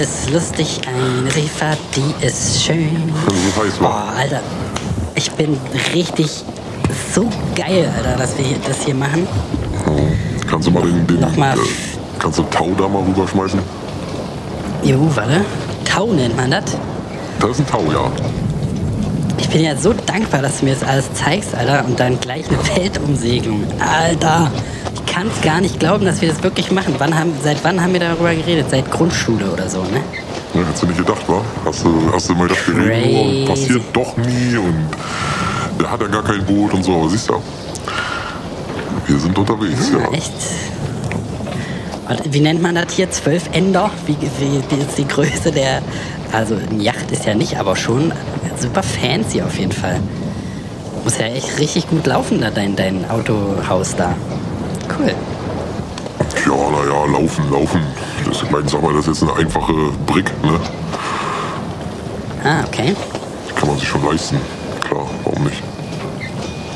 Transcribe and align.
Ist 0.00 0.30
lustig, 0.30 0.80
eine 0.86 1.28
fährt, 1.28 1.78
die 1.96 2.24
ist 2.24 2.62
schön. 2.62 3.12
Boah, 3.80 4.12
Alter, 4.16 4.40
ich 5.16 5.28
bin 5.32 5.58
richtig 5.92 6.44
so 7.12 7.28
geil, 7.56 7.90
Alter, 7.96 8.16
dass 8.16 8.38
wir 8.38 8.44
das 8.64 8.84
hier 8.84 8.94
machen. 8.94 9.26
Kannst 10.48 10.68
du 10.68 10.70
mal 10.70 10.84
den, 10.84 11.04
den 11.04 11.18
Nochmal. 11.18 11.58
Äh, 11.58 11.62
kannst 12.20 12.38
du 12.38 12.44
Tau 12.44 12.68
da 12.78 12.86
mal 12.86 13.02
rüberschmeißen? 13.02 13.58
Jo, 14.84 15.10
warte. 15.16 15.44
Tau 15.84 16.06
nennt 16.12 16.36
man 16.36 16.52
das. 16.52 16.76
Das 17.40 17.50
ist 17.50 17.58
ein 17.58 17.66
Tau, 17.66 17.82
ja. 17.90 18.12
Ich 19.36 19.48
bin 19.48 19.64
ja 19.64 19.76
so 19.76 19.92
dankbar, 19.92 20.42
dass 20.42 20.60
du 20.60 20.66
mir 20.66 20.74
das 20.74 20.88
alles 20.88 21.12
zeigst, 21.14 21.56
Alter, 21.56 21.84
und 21.84 21.98
dann 21.98 22.20
gleich 22.20 22.48
eine 22.48 22.58
Feldumsegelung. 22.58 23.64
Alter, 23.80 24.48
kann 25.18 25.26
es 25.34 25.40
gar 25.40 25.60
nicht 25.60 25.80
glauben, 25.80 26.04
dass 26.04 26.20
wir 26.20 26.28
das 26.28 26.44
wirklich 26.44 26.70
machen. 26.70 26.94
Wann 26.98 27.18
haben, 27.18 27.32
seit 27.42 27.64
wann 27.64 27.82
haben 27.82 27.92
wir 27.92 27.98
darüber 27.98 28.32
geredet? 28.32 28.66
Seit 28.70 28.88
Grundschule 28.88 29.50
oder 29.50 29.68
so, 29.68 29.82
ne? 29.82 30.00
Ja, 30.54 30.60
hättest 30.60 30.84
du 30.84 30.86
nicht 30.86 30.98
gedacht, 30.98 31.28
wa? 31.28 31.42
Hast 31.64 31.84
du, 31.84 32.12
hast 32.12 32.28
du 32.28 32.34
mal 32.36 32.46
gedacht, 32.46 32.68
wir 32.68 32.84
reden 32.84 33.40
nur 33.40 33.48
passiert 33.48 33.82
doch 33.92 34.16
nie 34.16 34.56
und 34.56 34.86
der 35.80 35.90
hat 35.90 36.00
ja 36.00 36.06
gar 36.06 36.22
kein 36.22 36.44
Boot 36.46 36.72
und 36.72 36.84
so, 36.84 36.94
aber 36.94 37.08
siehst 37.08 37.28
du, 37.28 37.34
wir 39.08 39.18
sind 39.18 39.36
unterwegs, 39.36 39.90
ja. 39.92 40.08
Echt? 40.12 40.32
Und 42.08 42.32
wie 42.32 42.40
nennt 42.40 42.62
man 42.62 42.76
das 42.76 42.92
hier? 42.92 43.10
Zwölf 43.10 43.42
Ender? 43.50 43.90
Wie, 44.06 44.16
wie, 44.16 44.62
wie 44.70 44.82
ist 44.82 44.98
die 44.98 45.08
Größe 45.08 45.50
der. 45.50 45.82
Also, 46.30 46.54
eine 46.54 46.80
Yacht 46.80 47.10
ist 47.10 47.24
ja 47.24 47.34
nicht, 47.34 47.58
aber 47.58 47.74
schon 47.74 48.12
super 48.56 48.84
fancy 48.84 49.42
auf 49.42 49.58
jeden 49.58 49.72
Fall. 49.72 49.98
Muss 51.02 51.18
ja 51.18 51.26
echt 51.26 51.58
richtig 51.58 51.88
gut 51.88 52.06
laufen, 52.06 52.40
da 52.40 52.50
dein, 52.50 52.76
dein 52.76 53.10
Autohaus 53.10 53.96
da. 53.96 54.14
Cool. 54.96 55.14
Ja, 56.46 56.70
naja, 56.70 57.04
laufen, 57.20 57.50
laufen. 57.50 57.80
Das, 58.26 58.42
ich 58.42 58.50
meine, 58.50 58.68
sag 58.68 58.82
mal, 58.82 58.92
das 58.94 59.06
ist 59.06 59.20
jetzt 59.20 59.30
eine 59.30 59.38
einfache 59.40 59.72
Brick, 60.06 60.30
ne? 60.44 60.58
Ah, 62.44 62.64
okay. 62.66 62.94
Kann 63.54 63.68
man 63.68 63.78
sich 63.78 63.88
schon 63.88 64.04
leisten. 64.04 64.40
Klar, 64.86 65.06
warum 65.24 65.44
nicht? 65.44 65.62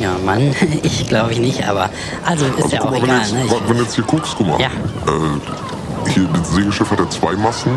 Ja, 0.00 0.16
Mann, 0.24 0.54
ich 0.82 1.06
glaube 1.08 1.32
ich 1.32 1.38
nicht, 1.38 1.66
aber. 1.68 1.88
Also 2.24 2.46
ist 2.46 2.64
Also 2.64 2.76
ja 2.76 2.80
auch 2.82 2.90
mal, 2.90 2.94
wenn, 2.96 3.04
egal, 3.04 3.18
jetzt, 3.20 3.32
ne? 3.34 3.44
wenn 3.68 3.76
du 3.76 3.82
jetzt 3.82 3.94
hier 3.94 4.04
guckst, 4.04 4.34
guck 4.36 4.48
mal. 4.48 4.60
Ja. 4.60 4.66
Äh, 4.68 6.10
hier, 6.10 6.28
das 6.34 6.52
Segelschiff 6.52 6.90
hat 6.90 6.98
ja 6.98 7.08
zwei 7.08 7.32
Masten 7.36 7.72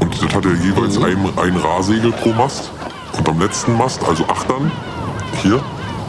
und 0.00 0.14
das 0.22 0.34
hat 0.34 0.44
ja 0.44 0.50
jeweils 0.52 0.98
Mhm. 0.98 1.04
ein, 1.04 1.18
ein 1.38 1.56
Rahsegel 1.56 2.12
pro 2.12 2.30
Mast. 2.30 2.70
Und 3.18 3.28
am 3.28 3.38
letzten 3.40 3.76
Mast, 3.76 4.00
also 4.06 4.24
Achtern, 4.28 4.70
hier, 5.42 5.60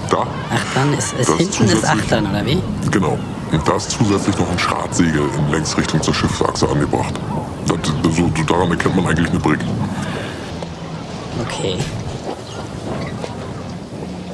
da, 0.09 0.25
Achtern 0.53 0.93
ist, 0.97 1.13
ist 1.13 1.29
Das 1.29 1.37
hinten 1.37 1.63
ist 1.65 1.85
Achtern, 1.85 2.27
oder 2.29 2.45
wie? 2.45 2.61
genau. 2.91 3.17
Und 3.51 3.65
da 3.67 3.75
ist 3.77 3.91
zusätzlich 3.91 4.37
noch 4.37 4.49
ein 4.51 4.59
Schratsegel 4.59 5.21
in 5.37 5.51
Längsrichtung 5.51 6.01
zur 6.01 6.13
Schiffsachse 6.13 6.67
angebracht. 6.67 7.13
Das, 7.65 7.77
so, 8.15 8.29
daran 8.45 8.71
erkennt 8.71 8.95
man 8.95 9.07
eigentlich 9.07 9.29
eine 9.29 9.39
Brick. 9.39 9.59
Okay. 11.47 11.77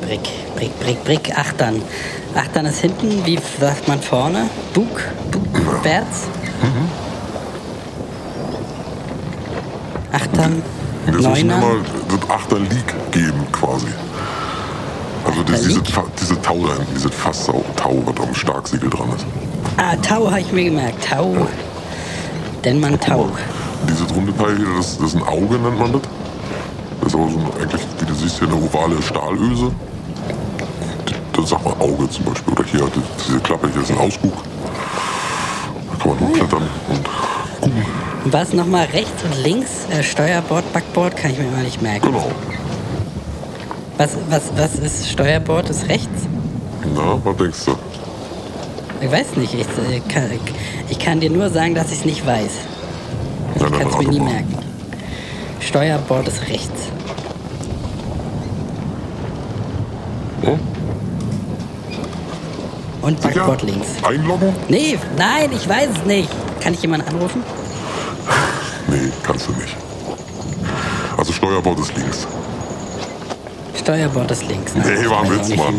Brick, 0.02 0.30
Brick, 0.56 0.80
Brick, 0.80 1.04
Brick, 1.04 1.38
Achtern. 1.38 1.82
Achtern 2.36 2.66
ist 2.66 2.80
hinten, 2.80 3.24
wie 3.26 3.40
sagt 3.60 3.88
man 3.88 4.02
vorne? 4.02 4.50
Bug, 4.74 4.88
Bug, 5.32 5.84
wärts. 5.84 6.24
Mhm. 6.62 6.90
Achtern, 10.12 10.64
müssen 11.06 11.22
wir 11.22 11.30
mal 11.30 11.44
Neunern. 11.44 11.86
das 12.10 12.30
Achter 12.30 12.60
League 12.60 12.94
geben, 13.12 13.46
quasi. 13.52 13.88
Also 15.26 15.44
das, 15.44 15.62
diese, 15.64 15.82
diese 16.22 16.42
Tau 16.42 16.58
da 16.68 16.74
hinten, 16.74 16.94
diese 16.96 17.10
Fasstau, 17.10 17.64
Tau, 17.76 18.04
was 18.06 18.28
am 18.28 18.34
Starksegel 18.36 18.90
dran 18.90 19.10
ist. 19.16 19.26
Ah, 19.78 19.96
Tau 19.98 20.30
habe 20.30 20.42
ich 20.42 20.52
mir 20.52 20.66
gemerkt. 20.66 21.04
Tau. 21.10 21.36
Denn 22.64 22.80
man 22.80 23.00
Tau. 23.00 23.30
Dieses 23.90 24.14
runde 24.16 24.36
Teil 24.38 24.58
hier, 24.58 24.68
das, 24.78 24.98
das 24.98 25.08
ist 25.08 25.16
ein 25.16 25.24
Auge, 25.24 25.56
nennt 25.58 25.80
man 25.80 25.94
das. 25.94 26.02
Das 27.02 27.10
ist 27.10 27.16
aber 27.20 27.30
so 27.30 27.38
ein, 27.38 27.46
eigentlich, 27.62 27.82
wie 28.00 28.06
du 28.06 28.14
siehst, 28.14 28.40
hier 28.40 28.48
eine 28.48 28.58
ovale 28.58 29.02
Stahlöse. 29.02 29.72
Das 31.34 31.50
sagt 31.50 31.66
man 31.66 31.74
Auge 31.82 32.10
zum 32.10 32.26
Beispiel. 32.26 32.54
Oder 32.54 32.64
hier, 32.66 32.80
die- 32.96 33.24
diese 33.26 33.40
Klappe 33.40 33.70
hier 33.74 33.82
ist 33.82 33.92
ein 33.92 33.98
Ausguck. 33.98 34.34
Da 35.92 35.98
kann 36.04 36.12
man 36.12 36.20
hochklettern 36.30 36.64
und 36.90 37.04
gucken. 37.62 37.86
Und 38.26 38.32
was 38.34 38.54
nochmal 38.54 38.86
rechts 38.94 39.24
und 39.24 39.44
links? 39.44 39.70
Äh, 39.90 40.04
Steuerbord, 40.04 40.72
Backbord, 40.72 41.18
kann 41.18 41.32
ich 41.32 41.40
mir 41.40 41.46
immer 41.48 41.58
nicht 41.64 41.82
merken. 41.82 42.08
Genau. 42.08 42.32
Was, 43.98 44.12
was, 44.30 44.52
was 44.58 44.76
ist 44.76 45.10
Steuerbord? 45.10 45.70
Ist 45.70 45.88
rechts? 45.88 46.28
Na, 46.96 47.20
was 47.24 47.38
denkst 47.38 47.66
du? 47.66 47.76
Ich 49.02 49.12
weiß 49.12 49.36
nicht. 49.38 49.54
Ich, 49.54 49.62
äh, 49.62 50.00
kann, 50.10 50.30
ich 50.90 51.00
kann 51.00 51.20
dir 51.20 51.30
nur 51.30 51.50
sagen, 51.50 51.76
dass 51.76 51.92
ich 51.92 52.00
es 52.00 52.06
nicht 52.06 52.26
weiß. 52.26 52.52
Nein, 53.60 53.72
Ich 53.74 53.80
kann 53.80 53.88
es 53.90 53.98
mir 53.98 54.08
nie 54.10 54.20
merken. 54.20 54.58
Steuerbord 55.60 56.28
ist 56.28 56.42
rechts. 56.50 56.82
Hm? 60.42 60.60
Und? 63.02 63.22
Backbord 63.22 63.62
links. 63.64 63.88
Einloggen? 64.04 64.54
Nee, 64.70 64.98
nein, 65.18 65.50
ich 65.54 65.68
weiß 65.68 65.90
es 66.00 66.06
nicht. 66.06 66.30
Kann 66.62 66.74
ich 66.74 66.82
jemanden 66.82 67.08
anrufen? 67.10 67.44
Nee, 68.88 69.12
kannst 69.24 69.48
du 69.48 69.52
nicht. 69.54 69.76
Also 71.18 71.32
Steuerbord 71.34 71.80
ist 71.80 71.96
links. 71.96 72.28
Steuerbord 73.84 74.32
ist 74.32 74.48
links. 74.48 74.74
Ne? 74.76 74.84
Nee, 74.86 75.10
war 75.10 75.24
ein 75.24 75.32
Witz, 75.32 75.50
Mann. 75.58 75.76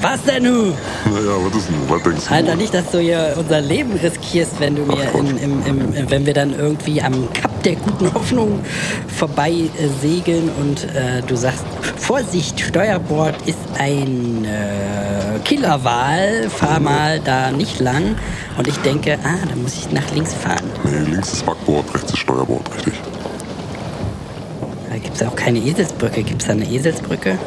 Was 0.00 0.22
denn 0.22 0.44
nun? 0.44 0.72
Naja, 1.04 1.36
was 1.44 1.56
ist 1.58 1.68
denn? 1.68 1.74
Was 1.86 2.02
denkst 2.02 2.26
du? 2.26 2.34
Alter, 2.34 2.56
nicht, 2.56 2.72
dass 2.72 2.90
du 2.90 2.98
hier 2.98 3.34
unser 3.38 3.60
Leben 3.60 3.92
riskierst, 3.92 4.52
wenn 4.58 4.74
du 4.76 4.86
mir, 4.86 5.12
in, 5.12 5.36
im, 5.36 5.66
im, 5.66 6.10
wenn 6.10 6.24
wir 6.24 6.32
dann 6.32 6.58
irgendwie 6.58 7.02
am 7.02 7.30
Kap 7.34 7.62
der 7.62 7.76
guten 7.76 8.14
Hoffnung 8.14 8.60
vorbei 9.06 9.50
äh, 9.50 9.68
segeln 10.00 10.50
und 10.58 10.84
äh, 10.94 11.20
du 11.26 11.36
sagst, 11.36 11.66
Vorsicht, 11.98 12.58
Steuerbord 12.58 13.34
ist 13.44 13.58
ein 13.78 14.46
äh, 14.46 15.38
Killerwal, 15.44 16.48
fahr 16.48 16.80
mal 16.80 17.20
da 17.20 17.50
nicht 17.50 17.80
lang. 17.80 18.16
Und 18.56 18.66
ich 18.66 18.78
denke, 18.78 19.18
ah, 19.22 19.46
da 19.46 19.56
muss 19.56 19.74
ich 19.74 19.92
nach 19.92 20.10
links 20.14 20.32
fahren. 20.32 20.64
Nee, 20.84 21.10
links 21.10 21.34
ist 21.34 21.44
Backbord, 21.44 21.84
rechts 21.94 22.12
ist 22.12 22.20
Steuerbord, 22.20 22.62
richtig. 22.74 22.94
Es 25.20 25.26
auch 25.26 25.36
keine 25.36 25.58
Eselsbrücke. 25.58 26.22
Gibt 26.22 26.40
es 26.40 26.48
da 26.48 26.54
eine 26.54 26.64
Eselsbrücke? 26.64 27.38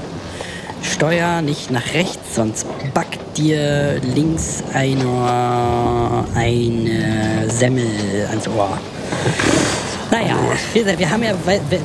Steuer 0.83 1.41
nicht 1.41 1.71
nach 1.71 1.93
rechts, 1.93 2.35
sonst 2.35 2.65
backt 2.93 3.37
dir 3.37 3.99
links 4.13 4.61
einer 4.73 6.25
eine 6.35 7.49
Semmel 7.49 7.87
ans 8.29 8.47
Ohr. 8.49 8.77
Naja, 10.11 10.35
wir, 10.73 10.99
wir 10.99 11.09
haben 11.09 11.23
ja, 11.23 11.31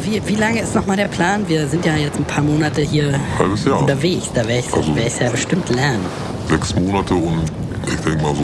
wie, 0.03 0.21
wie 0.27 0.35
lange 0.35 0.61
ist 0.61 0.75
nochmal 0.75 0.97
der 0.99 1.09
Plan? 1.09 1.49
Wir 1.49 1.67
sind 1.69 1.87
ja 1.87 1.97
jetzt 1.97 2.19
ein 2.19 2.25
paar 2.25 2.43
Monate 2.43 2.83
hier 2.83 3.19
Halbes 3.39 3.65
Jahr. 3.65 3.81
unterwegs. 3.81 4.27
Da 4.35 4.47
werde 4.47 4.65
ich 4.69 4.75
Also- 4.75 4.93
es 5.07 5.19
ja 5.21 5.31
bestimmt 5.31 5.69
lernen. 5.71 6.05
Sechs 6.51 6.75
Monate 6.75 7.15
und 7.15 7.45
ich 7.87 7.97
denke 8.01 8.23
mal 8.23 8.35
so, 8.35 8.43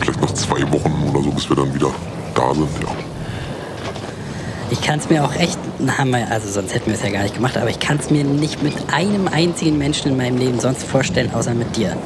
vielleicht 0.00 0.20
noch 0.20 0.32
zwei 0.34 0.60
Wochen 0.72 1.10
oder 1.10 1.24
so, 1.24 1.30
bis 1.30 1.48
wir 1.48 1.56
dann 1.56 1.74
wieder 1.74 1.90
da 2.34 2.54
sind. 2.54 2.68
Ja. 2.82 3.05
Ich 4.70 4.80
kann 4.80 4.98
es 4.98 5.08
mir 5.08 5.24
auch 5.24 5.34
echt, 5.34 5.58
haben 5.86 6.10
wir, 6.10 6.30
also 6.30 6.50
sonst 6.50 6.74
hätten 6.74 6.86
wir 6.86 6.94
es 6.94 7.02
ja 7.02 7.10
gar 7.10 7.22
nicht 7.22 7.34
gemacht, 7.34 7.56
aber 7.56 7.70
ich 7.70 7.78
kann 7.78 7.98
es 7.98 8.10
mir 8.10 8.24
nicht 8.24 8.62
mit 8.62 8.74
einem 8.92 9.28
einzigen 9.28 9.78
Menschen 9.78 10.10
in 10.10 10.16
meinem 10.16 10.38
Leben 10.38 10.58
sonst 10.58 10.82
vorstellen, 10.82 11.32
außer 11.32 11.54
mit 11.54 11.76
dir. 11.76 11.96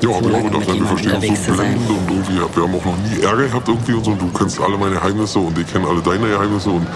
Ja, 0.00 0.14
habe 0.14 0.28
ich 0.28 0.34
auch 0.34 0.42
gedacht, 0.44 0.74
wir 0.74 0.86
verstehen 0.86 1.14
uns 1.14 1.46
so 1.46 1.52
blendend 1.52 1.90
und 1.90 2.10
irgendwie, 2.10 2.34
wir 2.54 2.62
haben 2.62 2.74
auch 2.74 2.84
noch 2.84 2.96
nie 2.98 3.20
Ärger 3.22 3.48
gehabt 3.48 3.68
irgendwie 3.68 3.94
und 3.94 4.04
so. 4.04 4.10
Und 4.12 4.22
du 4.22 4.28
kennst 4.28 4.60
alle 4.60 4.76
meine 4.76 4.94
Geheimnisse 4.94 5.38
und 5.38 5.58
ich 5.58 5.66
kenne 5.72 5.88
alle 5.88 6.00
deine 6.00 6.28
Geheimnisse 6.28 6.70
und 6.70 6.86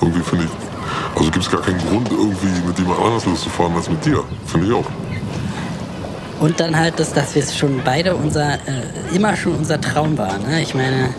irgendwie 0.00 0.22
finde 0.22 0.44
ich, 0.44 0.50
also 1.18 1.30
gibt 1.30 1.44
es 1.44 1.50
gar 1.50 1.62
keinen 1.62 1.78
Grund 1.88 2.10
irgendwie 2.10 2.66
mit 2.66 2.78
jemand 2.78 3.00
anders 3.00 3.24
loszufahren 3.24 3.74
als 3.74 3.88
mit 3.88 4.04
dir. 4.04 4.22
Finde 4.46 4.66
ich 4.66 4.72
auch. 4.74 4.84
Und 6.40 6.58
dann 6.58 6.76
halt, 6.76 6.98
das, 6.98 7.12
dass 7.12 7.34
wir 7.34 7.42
es 7.42 7.56
schon 7.56 7.80
beide 7.84 8.16
unser, 8.16 8.54
äh, 8.54 9.14
immer 9.14 9.36
schon 9.36 9.54
unser 9.54 9.80
Traum 9.80 10.18
war. 10.18 10.38
Ne? 10.38 10.60
Ich 10.60 10.74
meine, 10.74 11.14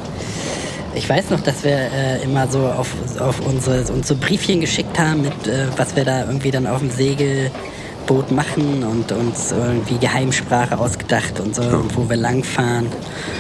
ich 0.96 1.10
weiß 1.10 1.30
noch, 1.30 1.42
dass 1.42 1.64
wir 1.64 1.72
äh, 1.72 2.24
immer 2.24 2.48
so 2.48 2.68
auf, 2.68 2.90
auf 3.20 3.40
unsere, 3.46 3.82
uns 3.92 4.08
so 4.08 4.16
Briefchen 4.16 4.62
geschickt 4.62 4.98
haben, 5.00 5.22
mit 5.24 5.48
äh, 5.48 5.68
was 5.78 5.96
wir 5.96 6.06
da 6.06 6.26
irgendwie 6.26 6.52
dann 6.52 6.68
auf 6.68 6.80
dem 6.80 6.92
Segelboot 6.92 8.32
machen 8.32 8.84
und 8.84 9.12
uns 9.12 9.52
irgendwie 9.52 9.98
Geheimsprache 9.98 10.78
ausgedacht 10.78 11.40
und 11.40 11.56
so, 11.56 11.62
und 11.62 11.96
wo 11.98 12.10
wir 12.10 12.18
langfahren. 12.18 12.88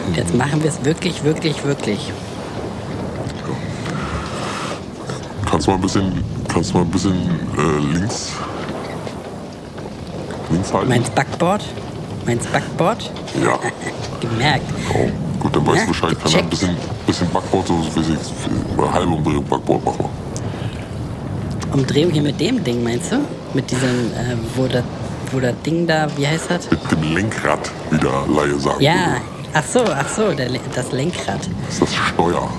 Und 0.07 0.17
jetzt 0.17 0.33
machen 0.35 0.63
wir 0.63 0.69
es 0.69 0.83
wirklich, 0.83 1.23
wirklich, 1.23 1.63
wirklich. 1.63 2.11
Kannst 5.49 5.67
du 5.67 5.71
mal 5.71 5.77
ein 5.77 5.81
bisschen, 5.81 6.23
kannst 6.51 6.71
du 6.71 6.77
mal 6.77 6.83
ein 6.83 6.89
bisschen 6.89 7.13
äh, 7.13 7.93
links, 7.93 8.31
links 10.49 10.73
halten? 10.73 10.89
Meinst 10.89 11.13
Backboard? 11.13 11.63
Meinst 12.25 12.51
Backboard? 12.51 13.11
Ja. 13.43 13.59
Gemerkt. 14.19 14.65
Oh, 14.93 15.09
gut, 15.39 15.55
dann 15.55 15.67
weißt 15.67 15.83
du 15.83 15.87
Bescheid. 15.89 16.17
Kann 16.19 16.31
dann 16.31 16.41
ein 16.41 16.49
bisschen, 16.49 16.77
ein 17.03 17.05
bisschen 17.05 17.29
Backboard, 17.31 17.67
so 17.67 17.73
weiß 17.73 18.09
ich, 18.09 18.77
eine 18.77 18.93
halbe 18.93 19.11
Umdrehung 19.11 19.43
Backboard 19.45 19.83
machen 19.85 19.99
wir. 19.99 21.73
Umdrehung 21.73 22.11
hier 22.11 22.21
mit 22.21 22.39
dem 22.39 22.63
Ding, 22.63 22.83
meinst 22.83 23.11
du? 23.11 23.17
Mit 23.53 23.69
diesem, 23.69 24.11
äh, 24.13 24.37
wo 24.55 24.67
das 24.67 24.83
wo 25.31 25.39
das 25.39 25.55
Ding 25.65 25.87
da, 25.87 26.07
wie 26.15 26.27
heißt 26.27 26.51
das? 26.51 26.69
Mit 26.69 26.91
dem 26.91 27.15
Lenkrad, 27.15 27.71
wie 27.89 27.97
der 27.97 28.23
Laie 28.27 28.59
sagt. 28.59 28.79
Ja, 28.81 28.93
würde. 28.93 29.21
ach 29.53 29.63
so, 29.65 29.83
ach 29.83 30.07
so, 30.07 30.31
der, 30.31 30.49
das 30.75 30.91
Lenkrad. 30.91 31.39
Das 31.65 31.73
ist 31.73 31.81
das 31.81 31.93
Steuer. 31.93 32.49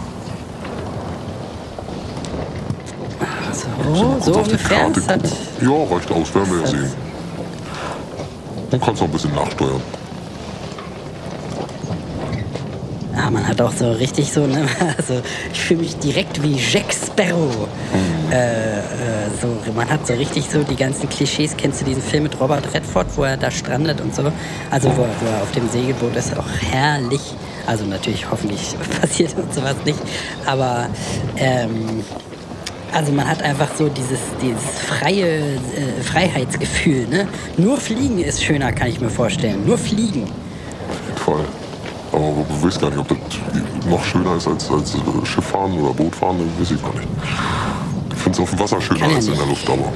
So, 3.95 4.17
so 4.21 4.39
ungefähr 4.41 4.89
ist 4.89 5.09
das. 5.09 5.33
Ja, 5.61 5.95
reicht 5.95 6.11
aus, 6.11 6.35
werden 6.35 6.53
wir 6.53 6.61
ja 6.63 6.67
sehen. 6.67 6.93
Du 8.71 8.79
kannst 8.79 9.01
noch 9.01 9.09
ein 9.09 9.13
bisschen 9.13 9.35
nachsteuern. 9.35 9.81
Ah, 13.25 13.31
man 13.31 13.47
hat 13.47 13.61
auch 13.61 13.73
so 13.73 13.91
richtig 13.93 14.33
so, 14.33 14.47
ne? 14.47 14.67
Also 14.99 15.23
ich 15.53 15.61
fühle 15.61 15.81
mich 15.81 15.97
direkt 15.99 16.43
wie 16.43 16.57
Jack 16.57 16.93
Sparrow. 16.93 17.69
Äh, 18.31 18.79
äh, 18.79 18.83
so, 19.41 19.73
man 19.73 19.89
hat 19.89 20.07
so 20.07 20.15
richtig 20.15 20.49
so 20.51 20.63
die 20.63 20.77
ganzen 20.77 21.09
Klischees. 21.09 21.57
Kennst 21.57 21.81
du 21.81 21.85
diesen 21.85 22.03
Film 22.03 22.25
mit 22.25 22.39
Robert 22.41 22.73
Redford, 22.75 23.07
wo 23.17 23.25
er 23.25 23.37
da 23.37 23.51
strandet 23.51 24.01
und 24.01 24.15
so? 24.15 24.31
Also 24.71 24.89
wo, 24.91 25.03
wo 25.03 25.27
er 25.27 25.43
auf 25.43 25.51
dem 25.53 25.69
Segelboot 25.69 26.15
ist, 26.17 26.37
auch 26.37 26.49
herrlich. 26.71 27.21
Also 27.67 27.85
natürlich 27.87 28.31
hoffentlich 28.31 28.75
passiert 29.01 29.35
und 29.37 29.53
sowas 29.55 29.77
nicht. 29.85 30.01
Aber 30.45 30.89
ähm, 31.37 32.05
also 32.93 33.11
man 33.13 33.27
hat 33.27 33.43
einfach 33.43 33.69
so 33.77 33.89
dieses, 33.89 34.21
dieses 34.41 34.81
freie 34.87 35.27
äh, 35.27 36.03
Freiheitsgefühl. 36.03 37.07
Ne? 37.09 37.27
Nur 37.57 37.79
Fliegen 37.79 38.19
ist 38.19 38.45
schöner, 38.45 38.73
kann 38.73 38.89
ich 38.89 39.01
mir 39.01 39.11
vorstellen. 39.11 39.67
Nur 39.67 39.79
Fliegen. 39.79 40.31
Fall. 41.17 41.45
Aber 42.15 42.45
du 42.49 42.67
weißt 42.67 42.81
gar 42.81 42.91
nicht, 42.91 42.99
ob 42.99 43.09
das 43.09 43.19
noch 43.89 44.05
schöner 44.05 44.37
ist 44.37 44.47
als, 44.47 44.71
als 44.71 44.95
äh, 44.95 45.27
Schifffahren 45.27 45.73
oder 45.81 45.93
Bootfahren, 45.93 46.39
das 46.39 46.61
weiß 46.71 46.77
ich 46.77 46.83
gar 46.83 46.95
nicht. 46.95 47.09
Ich 48.11 48.23
finde 48.23 48.33
es 48.39 48.41
auf 48.41 48.51
dem 48.51 48.61
Wasser 48.61 48.81
schöner 48.81 49.07
als 49.15 49.27
in 49.27 49.35
der. 49.37 49.47
Luft, 49.47 49.69
aber. 49.69 49.93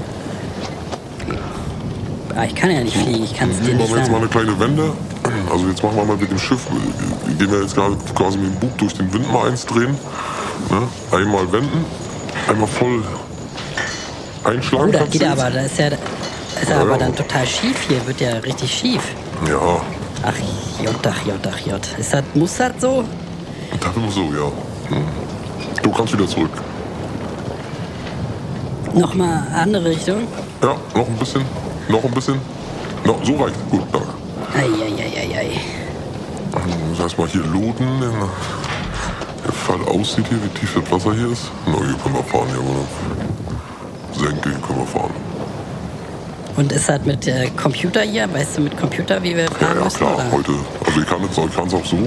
Ah, 2.36 2.44
ich 2.44 2.54
kann 2.54 2.70
ja 2.70 2.80
nicht 2.82 2.96
fliegen, 2.96 3.24
ich 3.24 3.34
kann 3.36 3.50
es 3.50 3.56
dir 3.60 3.74
Machen 3.74 3.78
nicht 3.78 3.90
wir 3.90 3.98
jetzt 3.98 4.10
mal 4.10 4.20
sagen. 4.20 4.30
eine 4.42 4.54
kleine 4.54 4.60
Wende. 4.60 4.92
Also 5.50 5.66
jetzt 5.68 5.82
machen 5.82 5.96
wir 5.96 6.04
mal 6.04 6.16
mit 6.16 6.30
dem 6.30 6.38
Schiff, 6.38 6.60
äh, 6.70 7.32
gehen 7.34 7.50
wir 7.50 7.62
jetzt 7.62 7.74
gerade 7.74 7.96
quasi 8.14 8.38
mit 8.38 8.52
dem 8.52 8.60
Bug 8.60 8.78
durch 8.78 8.94
den 8.94 9.12
Wind 9.12 9.32
mal 9.32 9.48
eins 9.48 9.64
drehen. 9.66 9.96
Ne? 10.70 10.82
Einmal 11.10 11.50
wenden, 11.52 11.84
einmal 12.48 12.68
voll 12.68 13.02
einschlagen. 14.44 14.88
Oh, 14.88 14.92
das 14.92 15.10
geht 15.10 15.24
aber, 15.24 15.44
jetzt. 15.50 15.56
da 15.56 15.60
ist 15.62 15.78
ja, 15.78 15.86
ist 15.88 16.68
Ja, 16.70 16.80
aber 16.80 16.90
ja. 16.92 16.96
dann 16.98 17.14
total 17.14 17.46
schief 17.46 17.76
hier, 17.88 18.04
wird 18.06 18.20
ja 18.20 18.32
richtig 18.38 18.72
schief. 18.72 19.02
Ja, 19.48 19.80
Ach 20.22 20.34
J, 20.82 21.06
ach 21.06 21.26
J, 21.26 21.34
ach 21.46 21.60
J. 21.66 21.98
Ist 21.98 22.12
das, 22.12 22.24
muss 22.34 22.56
das 22.56 22.72
so? 22.80 23.04
das 23.80 23.96
immer 23.96 24.10
so, 24.10 24.22
ja. 24.22 24.50
Hm. 24.88 25.04
Du 25.82 25.90
kannst 25.92 26.12
wieder 26.12 26.26
zurück. 26.26 26.50
Nochmal 28.94 29.42
andere 29.54 29.90
Richtung? 29.90 30.26
Ja, 30.62 30.74
noch 30.94 31.06
ein 31.06 31.16
bisschen, 31.16 31.44
noch 31.88 32.04
ein 32.04 32.10
bisschen. 32.10 32.40
No, 33.04 33.16
so 33.22 33.36
reicht. 33.36 33.70
Gut, 33.70 33.82
danke. 33.92 34.08
Eieieiei. 34.54 35.60
Das 36.90 37.04
heißt 37.04 37.18
mal 37.18 37.28
hier 37.28 37.44
looten, 37.44 38.00
der 39.44 39.52
Fall 39.52 39.80
aussieht 39.86 40.26
hier, 40.28 40.42
wie 40.42 40.48
tief 40.58 40.74
das 40.74 40.90
Wasser 40.90 41.14
hier 41.14 41.30
ist. 41.30 41.50
Na, 41.66 41.76
hier 41.76 41.94
können 42.02 42.16
wir 42.16 42.24
fahren, 42.24 42.48
hier, 42.48 42.60
oder? 42.60 44.30
Senke, 44.30 44.50
hier 44.50 44.58
können 44.58 44.80
wir 44.80 44.86
fahren. 44.86 45.27
Und 46.58 46.72
ist 46.72 46.88
das 46.88 47.04
mit 47.06 47.24
äh, 47.28 47.48
Computer 47.50 48.00
hier? 48.02 48.26
Weißt 48.34 48.58
du 48.58 48.62
mit 48.62 48.76
Computer, 48.76 49.22
wie 49.22 49.36
wir 49.36 49.44
Ja, 49.44 49.50
fahren 49.50 49.76
ja, 49.78 49.84
müssen? 49.84 49.96
klar, 49.98 50.14
oder? 50.16 50.32
heute. 50.32 50.52
Also 50.84 51.00
ich 51.00 51.06
kann 51.06 51.18
es 51.22 51.38
ich 51.38 51.54
kann's 51.56 51.72
auch 51.74 51.84
so, 51.84 51.98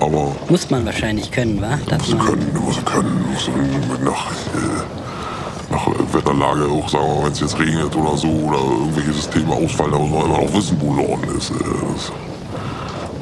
aber 0.00 0.32
Muss 0.48 0.68
man 0.68 0.84
wahrscheinlich 0.84 1.30
können, 1.30 1.60
wa? 1.62 1.78
Musst 1.96 2.10
du 2.12 2.16
man, 2.16 2.26
können, 2.26 2.50
du 2.52 2.60
musst 2.60 2.84
können, 2.84 3.24
du 3.24 3.30
musst 3.30 3.48
mit 3.88 4.02
nach, 4.02 4.26
äh, 4.32 5.72
nach 5.72 5.86
Wetterlage 6.12 6.64
auch 6.66 6.88
sagen, 6.88 7.04
wir 7.06 7.14
mal, 7.14 7.24
wenn 7.26 7.32
es 7.34 7.40
jetzt 7.40 7.56
regnet 7.60 7.94
oder 7.94 8.16
so 8.16 8.26
oder 8.28 8.58
irgendwelche 8.58 9.12
Systeme 9.12 9.52
ausfallen, 9.54 9.92
da 9.92 9.98
muss 9.98 10.10
man 10.10 10.24
immer 10.26 10.38
noch 10.42 10.52
wissen, 10.52 10.76
wo 10.80 10.92
Norden 10.92 11.38
ist. 11.38 11.50
Äh, 11.52 11.54
das 11.94 12.02
ist 12.02 12.12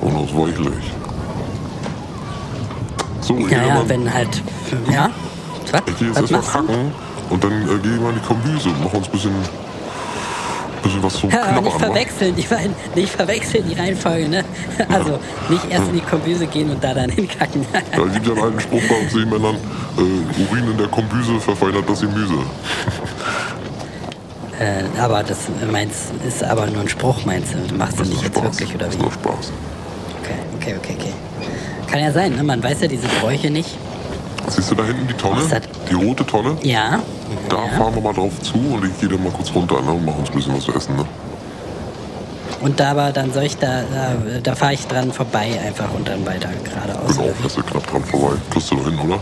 unausweichlich. 0.00 0.84
So, 3.20 3.36
ich 3.36 3.50
ja, 3.50 3.66
ja, 3.66 3.74
mal- 3.74 3.88
wenn 3.90 4.12
halt. 4.12 4.42
Ja? 4.90 5.10
Was? 5.70 5.82
Ich 5.86 5.98
gehe 5.98 6.08
jetzt 6.08 6.16
erstmal 6.18 6.42
kacken 6.42 6.92
und 7.28 7.44
dann 7.44 7.52
äh, 7.52 7.78
gehe 7.82 7.94
ich 7.96 8.00
mal 8.00 8.08
in 8.08 8.14
die 8.16 8.26
Kombüse 8.26 8.70
und 8.70 8.82
mache 8.84 8.96
uns 8.96 9.06
ein 9.06 9.12
bisschen, 9.12 9.32
bisschen 10.84 11.02
was 11.02 11.14
zum 11.14 11.30
Ja, 11.30 11.42
aber 11.42 11.60
nicht 11.60 11.76
Knabbern. 11.76 11.80
wa? 11.80 11.86
verwechseln, 11.94 12.34
die, 12.36 12.42
beiden- 12.42 12.74
nicht 12.94 13.12
verwechseln 13.12 13.64
die 13.68 13.74
Reihenfolge, 13.74 14.28
ne? 14.28 14.44
Also 14.88 15.18
nicht 15.48 15.64
erst 15.70 15.88
in 15.88 15.94
die 15.94 16.00
Kombüse 16.00 16.46
gehen 16.46 16.70
und 16.70 16.82
da 16.84 16.94
dann 16.94 17.10
hinkacken. 17.10 17.64
Ja, 17.96 18.04
es 18.04 18.12
gibt 18.14 18.26
ja 18.26 18.32
einen 18.34 18.42
alten 18.42 18.60
Spruch 18.60 18.82
bei 18.88 18.94
uns 19.00 19.12
Seemännern, 19.12 19.56
äh, 19.56 20.42
Urin 20.52 20.70
in 20.70 20.78
der 20.78 20.88
Kombüse 20.88 21.40
verfeinert 21.40 21.88
das 21.88 22.00
Gemüse. 22.00 22.34
äh, 24.60 25.00
aber 25.00 25.22
das 25.22 25.38
meinst, 25.70 26.12
ist 26.26 26.44
aber 26.44 26.66
nur 26.66 26.82
ein 26.82 26.88
Spruch, 26.88 27.24
meinst 27.24 27.54
du? 27.54 27.58
Du 27.68 27.74
machst 27.74 27.94
das 27.98 28.00
Das 28.00 28.08
nicht 28.10 28.22
jetzt 28.22 28.36
Spaß. 28.38 28.44
wirklich, 28.60 28.74
oder 28.74 28.86
Das 28.86 28.94
wie? 28.94 28.98
ist 28.98 29.02
nur 29.02 29.12
Spaß. 29.12 29.52
Okay, 30.22 30.34
okay, 30.60 30.74
okay, 30.78 30.96
okay. 31.00 31.12
Kann 31.90 32.00
ja 32.00 32.12
sein, 32.12 32.34
ne? 32.34 32.42
Man 32.42 32.62
weiß 32.62 32.80
ja 32.82 32.88
diese 32.88 33.06
Bräuche 33.20 33.50
nicht. 33.50 33.76
Siehst 34.48 34.70
du 34.70 34.74
da 34.74 34.84
hinten 34.84 35.06
die 35.06 35.14
Tonne? 35.14 35.42
Die 35.90 35.94
rote 35.94 36.26
Tonne? 36.26 36.56
Ja. 36.62 37.00
Da 37.48 37.56
ja. 37.56 37.68
fahren 37.76 37.94
wir 37.94 38.02
mal 38.02 38.12
drauf 38.12 38.40
zu 38.42 38.54
und 38.58 38.84
ich 38.84 39.00
gehe 39.00 39.08
dann 39.08 39.22
mal 39.22 39.32
kurz 39.32 39.54
runter 39.54 39.80
ne, 39.82 39.92
und 39.92 40.04
mache 40.04 40.18
uns 40.18 40.30
ein 40.30 40.36
bisschen 40.36 40.56
was 40.56 40.64
zu 40.64 40.74
essen. 40.74 40.96
Ne? 40.96 41.04
Und 42.60 42.80
da 42.80 42.92
aber 42.92 43.12
dann 43.12 43.32
soll 43.32 43.44
ich 43.44 43.56
da, 43.58 43.82
da, 43.82 44.14
da 44.42 44.54
fahre 44.54 44.74
ich 44.74 44.86
dran 44.86 45.12
vorbei 45.12 45.60
einfach 45.66 45.92
und 45.92 46.08
dann 46.08 46.24
weiter 46.24 46.48
geradeaus. 46.64 47.16
Genau, 47.16 47.32
fährst 47.34 47.56
du 47.58 47.62
knapp 47.62 47.86
dran 47.86 48.04
vorbei. 48.04 48.36
Kriegst 48.50 48.70
du 48.70 48.76
da 48.76 48.84
hin, 48.84 48.98
oder? 48.98 49.20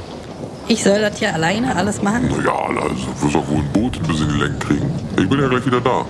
Ich 0.68 0.84
soll 0.84 1.00
das 1.00 1.18
hier 1.18 1.34
alleine 1.34 1.74
alles 1.74 2.02
machen? 2.02 2.28
Naja, 2.28 2.54
also 2.80 3.06
wirst 3.20 3.36
auch 3.36 3.48
wohl 3.48 3.58
ein 3.58 3.72
Boot 3.72 3.96
ein 3.96 4.06
bisschen 4.06 4.28
gelenkt 4.28 4.60
kriegen. 4.60 4.90
Ich 5.18 5.28
bin 5.28 5.40
ja 5.40 5.48
gleich 5.48 5.66
wieder 5.66 5.80
da. 5.80 6.04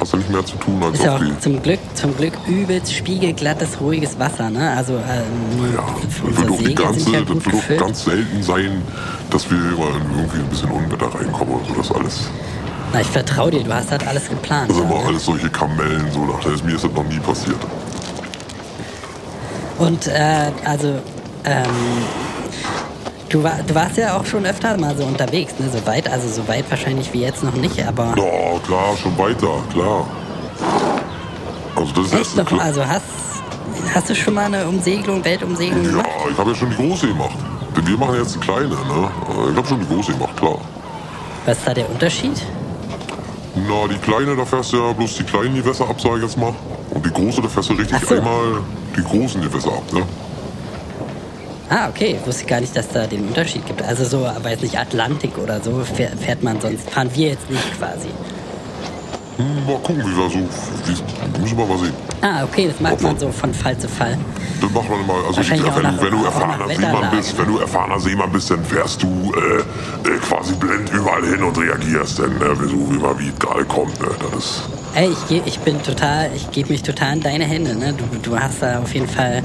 Hast 0.00 0.12
ja 0.12 0.18
nicht 0.18 0.30
mehr 0.30 0.44
zu 0.44 0.56
tun, 0.56 0.82
als 0.82 0.98
Ist 0.98 1.04
ja 1.04 1.16
auch 1.16 1.20
die... 1.20 1.38
zum 1.38 1.62
Glück, 1.62 1.78
zum 1.94 2.16
Glück 2.16 2.32
übelst 2.46 2.92
spiegelglattes, 2.92 3.80
ruhiges 3.80 4.18
Wasser, 4.18 4.50
ne? 4.50 4.70
Also 4.76 4.94
ähm, 4.94 5.74
Ja, 5.74 5.84
das 6.02 6.36
wird 6.36 6.50
auch 6.50 6.84
ganze, 6.84 7.10
ja 7.10 7.20
das 7.20 7.28
wird 7.28 7.54
auch 7.54 7.86
ganz 7.86 8.04
selten 8.04 8.42
sein, 8.42 8.82
dass 9.30 9.50
wir 9.50 9.58
in 9.58 9.64
irgendwie 9.64 10.38
ein 10.38 10.48
bisschen 10.48 10.70
Unwetter 10.70 11.14
reinkommen 11.14 11.54
oder 11.54 11.64
so, 11.66 11.74
das 11.74 11.92
alles. 11.92 12.20
Na, 12.92 13.00
ich 13.00 13.06
vertraue 13.06 13.50
dir, 13.50 13.62
du 13.62 13.72
hast 13.72 13.90
das 13.90 14.06
alles 14.06 14.28
geplant. 14.28 14.70
Das 14.70 14.76
sind 14.76 14.86
immer 14.86 15.00
ne? 15.00 15.06
alles 15.06 15.24
solche 15.24 15.48
Kamellen, 15.48 16.10
so 16.12 16.24
nach 16.26 16.40
das 16.40 16.62
mir 16.62 16.74
ist 16.74 16.84
das 16.84 16.92
noch 16.92 17.04
nie 17.04 17.20
passiert. 17.20 17.56
Und 19.78 20.06
äh, 20.08 20.50
also, 20.64 20.88
ähm, 21.44 21.66
du, 23.32 23.42
war, 23.42 23.56
du 23.66 23.74
warst 23.74 23.96
ja 23.96 24.16
auch 24.16 24.24
schon 24.24 24.46
öfter 24.46 24.76
mal 24.76 24.96
so 24.96 25.04
unterwegs, 25.04 25.54
ne? 25.58 25.68
So 25.72 25.84
weit, 25.86 26.08
also 26.10 26.28
so 26.28 26.46
weit 26.46 26.64
wahrscheinlich 26.70 27.12
wie 27.12 27.22
jetzt 27.22 27.42
noch 27.42 27.54
nicht, 27.54 27.84
aber 27.86 28.14
Ja, 28.16 28.58
klar, 28.66 28.96
schon 29.02 29.16
weiter, 29.18 29.48
klar. 29.72 30.06
Also 31.74 31.92
das 31.94 32.06
ist 32.06 32.14
echt 32.14 32.36
noch, 32.36 32.60
also 32.60 32.86
hast, 32.86 33.02
hast 33.94 34.10
du 34.10 34.14
schon 34.14 34.34
mal 34.34 34.44
eine 34.46 34.66
Umsegelung, 34.66 35.24
Weltumsegelung 35.24 35.84
Ja, 35.84 35.90
gemacht? 35.90 36.08
ich 36.30 36.38
habe 36.38 36.50
ja 36.50 36.56
schon 36.56 36.70
die 36.70 36.76
große 36.76 37.08
gemacht. 37.08 37.36
Denn 37.76 37.86
wir 37.86 37.96
machen 37.96 38.16
jetzt 38.18 38.34
die 38.34 38.38
kleine, 38.40 38.68
ne? 38.68 39.10
Ich 39.50 39.56
habe 39.56 39.66
schon 39.66 39.80
die 39.80 39.86
große 39.86 40.12
gemacht, 40.12 40.36
klar. 40.36 40.58
Was 41.46 41.58
ist 41.58 41.66
da 41.66 41.74
der 41.74 41.90
Unterschied? 41.90 42.40
Na, 43.54 43.88
die 43.88 43.98
kleine, 43.98 44.36
da 44.36 44.44
fährst 44.44 44.72
du 44.72 44.76
ja 44.78 44.92
bloß 44.92 45.16
die 45.16 45.24
kleinen 45.24 45.54
Gewässer 45.54 45.88
ab, 45.88 46.00
sag 46.00 46.16
ich 46.16 46.22
jetzt 46.22 46.36
mal. 46.38 46.54
Und 46.90 47.04
die 47.04 47.10
große, 47.10 47.40
da 47.42 47.48
fährst 47.48 47.70
du 47.70 47.74
richtig 47.74 47.98
so. 48.06 48.14
einmal 48.14 48.60
die 48.96 49.02
großen 49.02 49.40
Gewässer 49.40 49.68
ab, 49.72 49.82
ne? 49.92 50.02
Ah, 51.74 51.88
okay. 51.88 52.18
Ich 52.20 52.26
wusste 52.26 52.44
gar 52.44 52.60
nicht, 52.60 52.76
dass 52.76 52.88
da 52.90 53.06
den 53.06 53.26
Unterschied 53.28 53.64
gibt. 53.64 53.80
Also 53.82 54.04
so, 54.04 54.28
weiß 54.42 54.60
nicht, 54.60 54.78
Atlantik 54.78 55.38
oder 55.38 55.58
so 55.58 55.82
fährt, 55.84 56.42
man 56.42 56.60
sonst, 56.60 56.90
fahren 56.90 57.08
wir 57.14 57.28
jetzt 57.30 57.48
nicht 57.48 57.78
quasi. 57.78 58.08
Hm, 59.38 59.64
mal 59.66 59.78
gucken, 59.78 60.02
wie 60.04 60.14
wir 60.14 60.28
so. 60.28 60.38
Wie, 60.84 61.40
müssen 61.40 61.56
wir 61.56 61.64
mal 61.64 61.78
sehen. 61.78 61.94
Ah, 62.20 62.44
okay, 62.44 62.68
das 62.68 62.78
macht 62.78 63.00
man 63.00 63.18
so 63.18 63.32
von 63.32 63.54
Fall 63.54 63.78
zu 63.78 63.88
Fall. 63.88 64.18
Dann 64.60 64.72
macht 64.74 64.90
man 64.90 65.06
mal, 65.06 65.24
also 65.26 65.40
wenn, 65.50 65.62
nach- 65.82 65.96
du, 65.96 66.02
wenn 66.04 66.10
du 66.10 66.24
erfahrener 66.26 66.68
Seemann 66.68 67.10
bist, 67.10 67.38
wenn 67.38 67.46
du 67.46 67.58
erfahrener 67.58 68.00
Seemann 68.00 68.30
bist, 68.32 68.50
dann 68.50 68.64
fährst 68.66 69.02
du 69.02 69.32
äh, 69.34 70.08
äh, 70.10 70.18
quasi 70.18 70.54
blind 70.54 70.90
überall 70.92 71.24
hin 71.24 71.42
und 71.42 71.56
reagierst, 71.58 72.18
dann 72.18 72.36
äh, 72.36 72.54
so 72.68 72.92
wie 72.92 72.98
mal 72.98 73.18
wie 73.18 73.28
es 73.30 73.38
gerade 73.38 73.64
kommt. 73.64 73.98
Ne? 73.98 74.08
Das 74.30 74.44
ist, 74.44 74.62
Ey, 74.94 75.10
ich, 75.30 75.42
ich 75.46 75.58
bin 75.60 75.82
total, 75.82 76.30
ich 76.36 76.50
gebe 76.50 76.70
mich 76.70 76.82
total 76.82 77.14
in 77.14 77.20
deine 77.22 77.44
Hände. 77.44 77.74
Ne? 77.74 77.94
Du, 77.94 78.04
du 78.18 78.38
hast 78.38 78.62
da 78.62 78.80
auf 78.80 78.92
jeden 78.92 79.08
Fall 79.08 79.42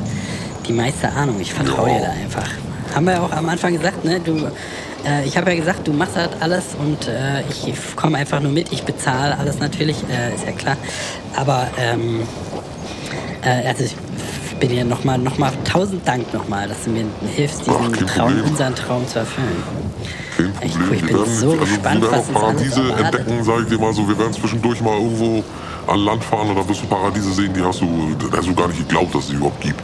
die 0.67 0.73
meiste 0.73 1.09
Ahnung. 1.11 1.39
Ich 1.39 1.53
vertraue 1.53 1.89
dir 1.89 2.01
da 2.01 2.11
einfach. 2.11 2.47
Haben 2.93 3.05
wir 3.05 3.13
ja 3.13 3.21
auch 3.21 3.31
am 3.31 3.47
Anfang 3.49 3.73
gesagt, 3.73 4.03
ne? 4.05 4.19
Du, 4.19 4.49
äh, 5.05 5.25
ich 5.25 5.37
habe 5.37 5.51
ja 5.51 5.57
gesagt, 5.57 5.87
du 5.87 5.93
machst 5.93 6.15
das 6.15 6.29
alles 6.39 6.63
und 6.79 7.07
äh, 7.07 7.41
ich 7.49 7.95
komme 7.95 8.17
einfach 8.17 8.39
nur 8.39 8.51
mit. 8.51 8.71
Ich 8.71 8.83
bezahle 8.83 9.37
alles 9.37 9.59
natürlich, 9.59 9.97
äh, 10.09 10.35
ist 10.35 10.45
ja 10.45 10.51
klar. 10.51 10.77
Aber 11.35 11.67
ähm, 11.77 12.23
äh, 13.43 13.67
also 13.67 13.83
ich 13.83 13.95
bin 14.59 14.69
dir 14.69 14.85
nochmal, 14.85 15.17
noch 15.19 15.37
mal 15.37 15.51
tausend 15.63 16.07
Dank 16.07 16.33
nochmal, 16.33 16.67
dass 16.67 16.83
du 16.83 16.89
mir 16.89 17.05
hilfst, 17.35 17.61
diesen 17.61 17.75
Ach, 17.75 18.15
Traum, 18.15 18.41
unseren 18.41 18.75
Traum 18.75 19.07
zu 19.07 19.19
erfüllen. 19.19 19.63
kein 20.35 20.51
Problem. 20.51 20.67
ich 20.67 20.79
wir 20.79 21.07
bin 21.07 21.09
werden, 21.09 21.35
so 21.35 21.51
also, 21.51 21.57
gespannt, 21.63 22.01
wir 22.01 22.11
werden 22.11 22.25
auch 22.25 22.33
Paradiese 22.33 22.81
entdecken, 22.97 23.43
sag 23.43 23.59
ich 23.61 23.67
dir 23.67 23.79
mal 23.79 23.93
so. 23.93 24.07
Wir 24.07 24.17
werden 24.17 24.33
zwischendurch 24.33 24.81
mal 24.81 24.97
irgendwo 24.97 25.43
an 25.87 25.99
Land 25.99 26.23
fahren 26.23 26.49
und 26.49 26.55
da 26.55 26.67
wirst 26.67 26.81
du 26.81 26.87
Paradiese 26.87 27.31
sehen, 27.33 27.53
die 27.53 27.61
hast 27.61 27.81
du, 27.81 27.87
hast 28.35 28.47
du 28.47 28.55
gar 28.55 28.67
nicht 28.67 28.79
geglaubt, 28.79 29.13
dass 29.13 29.23
es 29.23 29.29
die 29.29 29.35
überhaupt 29.35 29.61
gibt. 29.61 29.83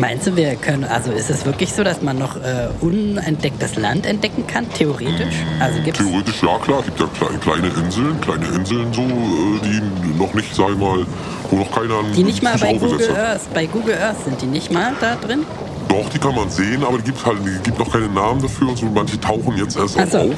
Meinst 0.00 0.26
du, 0.26 0.36
wir 0.36 0.54
können, 0.56 0.84
also 0.84 1.10
ist 1.12 1.30
es 1.30 1.44
wirklich 1.44 1.72
so, 1.72 1.82
dass 1.84 2.02
man 2.02 2.18
noch 2.18 2.36
äh, 2.36 2.68
unentdecktes 2.80 3.76
Land 3.76 4.06
entdecken 4.06 4.46
kann, 4.46 4.66
theoretisch? 4.72 5.34
Also 5.60 5.80
gibt's 5.82 6.00
Theoretisch 6.00 6.42
ja 6.42 6.58
klar, 6.58 6.80
es 6.80 6.84
gibt 6.86 7.00
ja 7.00 7.06
kle- 7.06 7.38
kleine 7.38 7.68
Inseln, 7.68 8.20
kleine 8.20 8.46
Inseln 8.46 8.92
so, 8.92 9.02
äh, 9.02 9.60
die 9.64 10.18
noch 10.18 10.32
nicht, 10.34 10.54
sag 10.54 10.70
ich 10.70 10.78
mal, 10.78 11.04
wo 11.50 11.56
noch 11.56 11.70
keiner 11.72 12.02
die 12.16 12.24
nicht 12.24 12.42
mal 12.42 12.56
bei 12.58 12.74
Google. 12.74 13.16
Earth, 13.16 13.52
bei 13.54 13.66
Google 13.66 13.96
Earth 14.00 14.24
sind 14.24 14.40
die 14.42 14.46
nicht 14.46 14.72
mal 14.72 14.92
da 15.00 15.16
drin? 15.16 15.44
Doch, 15.88 16.08
die 16.10 16.18
kann 16.18 16.34
man 16.34 16.50
sehen, 16.50 16.84
aber 16.84 16.98
die 16.98 17.04
gibt 17.04 17.24
halt, 17.24 17.38
die 17.44 17.62
gibt 17.62 17.78
noch 17.78 17.90
keine 17.90 18.08
Namen 18.08 18.42
dafür 18.42 18.68
und 18.68 18.76
so. 18.78 18.86
Manche 18.86 19.18
tauchen 19.20 19.56
jetzt 19.56 19.76
erst 19.76 19.94
so. 20.12 20.18
auf. 20.18 20.34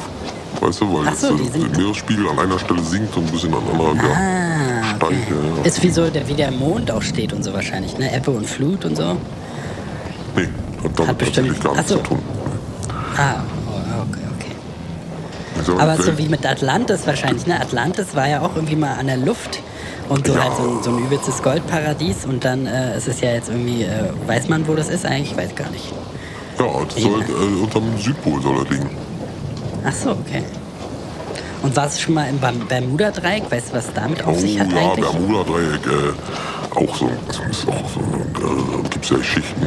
Weißt 0.61 0.81
du, 0.81 0.93
weil 0.95 1.15
so, 1.17 1.35
jetzt 1.37 1.57
äh, 1.57 1.59
der. 1.69 1.79
Meeresspiegel 1.79 2.29
an 2.29 2.39
einer 2.39 2.59
Stelle 2.59 2.83
sinkt 2.83 3.17
und 3.17 3.27
ein 3.27 3.33
bisschen 3.33 3.53
an 3.55 3.63
anderer 3.73 3.95
wieder 3.95 4.05
Ah, 4.15 4.95
okay. 5.03 5.17
steigt. 5.17 5.31
Ja. 5.31 5.65
Ist 5.65 5.83
wie 5.83 5.91
so 5.91 6.09
der, 6.09 6.29
wie 6.29 6.35
der 6.35 6.51
Mond 6.51 6.91
auch 6.91 7.03
steht 7.03 7.33
und 7.33 7.43
so 7.43 7.53
wahrscheinlich, 7.53 7.97
ne? 7.99 8.15
Ebbe 8.15 8.31
und 8.31 8.47
Flut 8.47 8.85
und 8.85 8.97
so. 8.97 9.17
Hat 10.83 10.91
damit 10.99 11.09
Hat 11.11 11.19
bestimmt- 11.19 11.49
tatsächlich 11.49 11.63
gar 11.65 11.73
nichts 11.75 11.91
so. 11.91 11.97
zu 11.99 12.03
tun. 12.03 12.19
Ah, 13.17 13.35
oh, 13.67 14.03
okay, 14.11 14.21
okay. 14.39 14.55
Ich 15.61 15.67
sag, 15.67 15.81
Aber 15.81 15.97
so 16.03 16.17
wie 16.19 16.29
mit 16.29 16.47
Atlantis 16.47 17.07
wahrscheinlich, 17.07 17.47
ne? 17.47 17.61
Atlantis 17.61 18.15
war 18.15 18.29
ja 18.29 18.41
auch 18.41 18.55
irgendwie 18.57 18.77
mal 18.77 18.95
an 18.95 19.07
der 19.09 19.17
Luft 19.19 19.61
und 20.09 20.27
so 20.27 20.35
Ja. 20.35 20.45
halt 20.45 20.57
so, 20.57 20.63
ein- 20.63 20.83
so 20.83 20.91
ein 20.91 20.99
übelstes 21.05 21.43
Goldparadies 21.43 22.25
und 22.25 22.45
dann 22.45 22.67
äh, 22.67 22.97
ist 22.97 23.09
es 23.09 23.21
ja 23.21 23.31
jetzt 23.33 23.49
irgendwie, 23.51 23.83
äh, 23.83 24.11
weiß 24.27 24.49
man, 24.49 24.67
wo 24.67 24.75
das 24.75 24.89
ist 24.89 25.05
eigentlich? 25.05 25.33
Ich 25.33 25.37
weiß 25.37 25.55
gar 25.55 25.71
nicht. 25.71 25.93
Ja, 26.59 26.67
das 26.85 27.03
soll, 27.03 27.23
äh, 27.23 27.63
unterm 27.63 27.85
Südpol 27.99 28.41
soll 28.43 28.59
er 28.59 28.71
liegen. 28.71 28.91
Ach 29.85 29.93
so, 29.93 30.11
okay. 30.11 30.43
Und 31.63 31.77
warst 31.77 31.99
du 31.99 32.03
schon 32.03 32.15
mal 32.15 32.27
im 32.29 32.39
Bermuda-Dreieck? 32.39 33.51
Weißt 33.51 33.71
du, 33.71 33.75
was 33.77 33.93
damit 33.95 34.23
auf 34.25 34.37
Oh 34.37 34.41
sich 34.41 34.59
hat 34.59 34.73
ja, 34.73 34.79
eigentlich? 34.79 35.05
Bermuda-Dreieck, 35.11 35.87
äh, 35.87 36.79
auch 36.87 36.97
so, 36.97 37.11
das 37.29 37.37
ist 37.51 37.69
auch 37.69 37.89
so, 37.91 38.01
äh, 38.01 38.89
gibt 38.91 39.05
es 39.05 39.11
ja 39.11 39.17
Geschichten, 39.19 39.67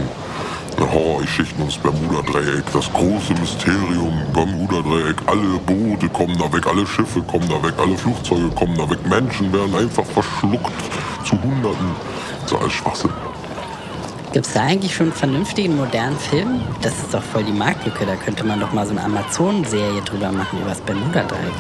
äh, 0.84 0.94
Horrorgeschichten 0.94 1.60
ums 1.60 1.78
Bermuda-Dreieck, 1.78 2.64
das 2.74 2.92
große 2.94 3.34
Mysterium, 3.34 4.14
Bermuda-Dreieck, 4.34 5.18
alle 5.26 5.60
Boote 5.66 6.10
kommen 6.10 6.38
da 6.38 6.52
weg, 6.52 6.68
alle 6.68 6.86
Schiffe 6.86 7.22
kommen 7.22 7.48
da 7.50 7.62
weg, 7.64 7.74
alle 7.78 7.98
Flugzeuge 7.98 8.50
kommen 8.50 8.78
da 8.78 8.90
weg, 8.90 9.00
Menschen 9.08 9.52
werden 9.54 9.76
einfach 9.76 10.06
verschluckt 10.06 10.72
zu 11.26 11.42
Hunderten. 11.42 11.92
Das 12.44 12.52
ist 12.52 12.60
alles 12.60 12.74
Schwachsinn. 12.74 13.12
Gibt 14.34 14.48
es 14.48 14.54
da 14.54 14.62
eigentlich 14.64 14.96
schon 14.96 15.08
einen 15.08 15.16
vernünftigen 15.16 15.78
modernen 15.78 16.18
Film? 16.18 16.62
Das 16.82 16.94
ist 16.94 17.14
doch 17.14 17.22
voll 17.22 17.44
die 17.44 17.52
Marktlücke. 17.52 18.04
Da 18.04 18.16
könnte 18.16 18.44
man 18.44 18.60
doch 18.60 18.74
mal 18.74 18.84
so 18.84 18.92
eine 18.92 19.04
Amazon-Serie 19.04 20.02
drüber 20.02 20.32
machen, 20.32 20.60
über 20.60 20.70
das 20.70 20.82
Bermuda-Dreieck. 20.82 21.54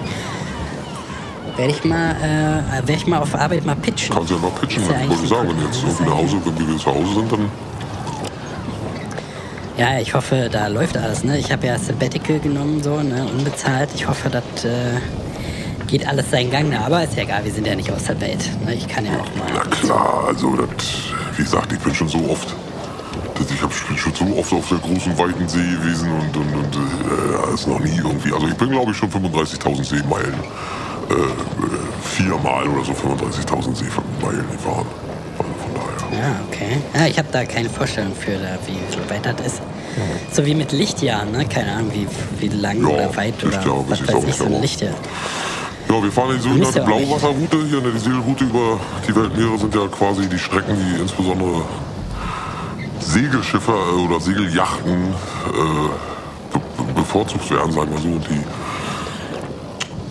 Werde 1.56 1.72
ich 1.72 1.84
mal, 1.84 2.15
äh, 2.15 2.77
werde 2.77 2.94
ich 2.94 3.06
mal 3.06 3.20
auf 3.20 3.36
Arbeit 3.36 3.63
mal 3.63 3.75
pitchen. 3.75 4.15
Kannst 4.15 4.32
du 4.32 4.36
ja 4.36 4.42
mal 4.42 4.50
pitchen, 4.50 4.82
ja 4.82 4.89
ich 4.89 4.98
wollte 4.98 5.13
eigentlich 5.13 5.30
sagen, 5.30 5.50
wenn 5.50 5.65
jetzt 5.65 5.98
Sache. 5.98 6.18
Hause, 6.18 6.38
wenn 6.46 6.68
wir 6.68 6.77
zu 6.77 6.86
Hause 6.88 7.13
sind, 7.13 7.32
dann 7.32 7.51
Ja, 9.77 10.00
ich 10.00 10.13
hoffe, 10.13 10.50
da 10.51 10.68
läuft 10.68 10.96
alles. 10.98 11.24
Ne? 11.24 11.38
Ich 11.39 11.51
habe 11.51 11.65
ja 11.65 11.77
Sabbatical 11.80 12.39
genommen, 12.39 12.84
so, 12.84 13.01
ne? 13.01 13.25
unbezahlt. 13.25 13.89
Ich 13.96 14.08
hoffe, 14.08 14.30
das 14.30 14.65
äh, 14.65 15.00
geht 15.88 16.08
alles 16.08 16.30
seinen 16.30 16.51
Gang. 16.51 16.68
Na, 16.70 16.86
aber 16.86 17.03
ist 17.03 17.15
ja 17.15 17.24
egal, 17.24 17.44
wir 17.44 17.51
sind 17.51 17.65
ja 17.65 17.75
nicht 17.75 17.92
aus 17.92 18.03
der 18.03 18.20
Welt. 18.22 18.48
Ne? 18.65 18.75
Ich 18.75 18.88
kann 18.88 19.06
ja 19.06 19.13
auch 19.13 19.25
Na 19.36 19.53
mal. 19.56 19.70
klar, 19.70 20.25
also 20.27 20.56
das, 20.56 20.68
wie 21.38 21.44
gesagt, 21.44 21.72
ich 21.74 21.80
bin 21.80 21.94
schon 21.96 22.08
so 22.08 22.20
oft, 22.30 22.53
das, 23.36 23.50
ich 23.50 23.62
hab, 23.63 23.72
bin 23.88 23.98
schon 23.98 24.13
so 24.13 24.38
oft 24.38 24.53
auf 24.53 24.70
der 24.70 24.77
großen 24.77 25.18
weiten 25.18 25.48
See 25.50 25.58
gewesen 25.58 26.12
und, 26.12 26.38
und, 26.38 26.56
und 26.56 26.75
äh, 26.75 27.53
ist 27.56 27.68
noch 27.68 27.80
nie 27.80 27.98
irgendwie, 27.98 28.32
also 28.32 28.48
ich 28.48 28.56
bin 28.56 28.70
glaube 28.70 28.92
ich 28.92 28.98
schon 28.98 29.10
35.000 29.10 29.84
Seemeilen, 29.84 30.36
äh, 31.10 31.13
äh, 31.13 31.18
viermal 32.03 32.68
oder 32.68 32.86
so 32.86 32.92
35.000 32.92 33.75
Seemeilen 33.75 34.46
gefahren. 34.51 34.86
Ja, 36.17 36.36
okay. 36.50 36.77
Ja, 36.93 37.08
ich 37.08 37.17
habe 37.17 37.27
da 37.32 37.43
keine 37.46 37.70
Vorstellung 37.70 38.13
für, 38.15 38.32
da, 38.32 38.58
wie, 38.67 39.10
weit 39.10 39.25
das 39.25 39.46
ist. 39.48 39.62
So 40.32 40.46
wie 40.46 40.55
mit 40.55 40.72
Lichtjahren, 40.72 41.32
ne? 41.32 41.46
Keine 41.46 41.72
Ahnung, 41.74 41.91
wie, 41.93 42.08
wie 42.39 42.48
lang 42.55 42.82
Ja, 42.82 42.88
oder 42.88 43.15
weit 43.15 43.43
oder 43.43 43.55
Lichtjahr 43.58 43.77
weiß 43.77 43.89
was 43.89 44.00
ich 44.00 44.08
weiß 44.08 44.15
auch 44.15 44.20
ich, 44.20 44.25
nicht, 44.25 44.38
so 44.38 44.46
ein 44.46 44.62
Lichtjahr. 44.62 44.93
Ja, 45.89 46.01
wir 46.03 46.12
fahren 46.12 46.36
die 46.36 46.41
sogenannte. 46.41 46.82
Blauwasserroute 46.82 47.58
hier, 47.67 47.82
ne, 47.82 47.91
die 47.93 48.00
Segelroute 48.00 48.43
über 48.46 48.79
die 49.08 49.15
Weltmeere 49.15 49.58
sind 49.60 49.75
ja 49.75 49.88
quasi 49.88 50.27
die 50.27 50.39
Strecken, 50.39 50.75
die 50.75 51.01
insbesondere 51.01 51.62
Segelschiffe 53.00 53.72
äh, 53.72 54.01
oder 54.05 54.20
Segelyachten 54.20 54.91
äh, 54.93 56.53
be- 56.53 56.93
bevorzugt 56.96 57.50
werden, 57.51 57.72
sagen 57.72 57.91
wir 57.91 58.00
so. 58.01 58.08
Und 58.08 58.25
die 58.29 58.41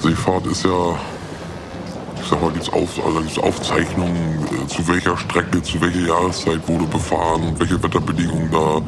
Seefahrt 0.08 0.46
ist 0.46 0.64
ja, 0.64 0.96
ich 2.22 2.28
sag 2.28 2.40
mal, 2.40 2.50
gibt's 2.52 2.68
auf, 2.72 3.04
also 3.04 3.20
gibt's 3.20 3.38
Aufzeichnungen, 3.38 4.46
äh, 4.64 4.66
zu 4.68 4.86
welcher 4.88 5.16
Strecke, 5.18 5.62
zu 5.62 5.80
welcher 5.80 6.06
Jahreszeit 6.08 6.66
wurde 6.68 6.84
befahren 6.84 7.42
und 7.48 7.60
welche 7.60 7.82
Wetterbedingungen 7.82 8.50
da 8.50 8.80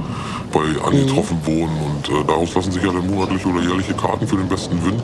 bei 0.53 0.61
angetroffen 0.87 1.39
Mhm. 1.43 1.47
wurden. 1.47 1.77
Und 1.87 2.09
äh, 2.09 2.25
daraus 2.27 2.55
lassen 2.55 2.73
sich 2.73 2.83
ja 2.83 2.93
dann 2.93 3.07
monatliche 3.07 3.49
oder 3.49 3.61
jährliche 3.63 3.95
Karten 3.95 4.27
für 4.27 4.37
den 4.37 4.49
besten 4.49 4.83
Wind 4.85 5.03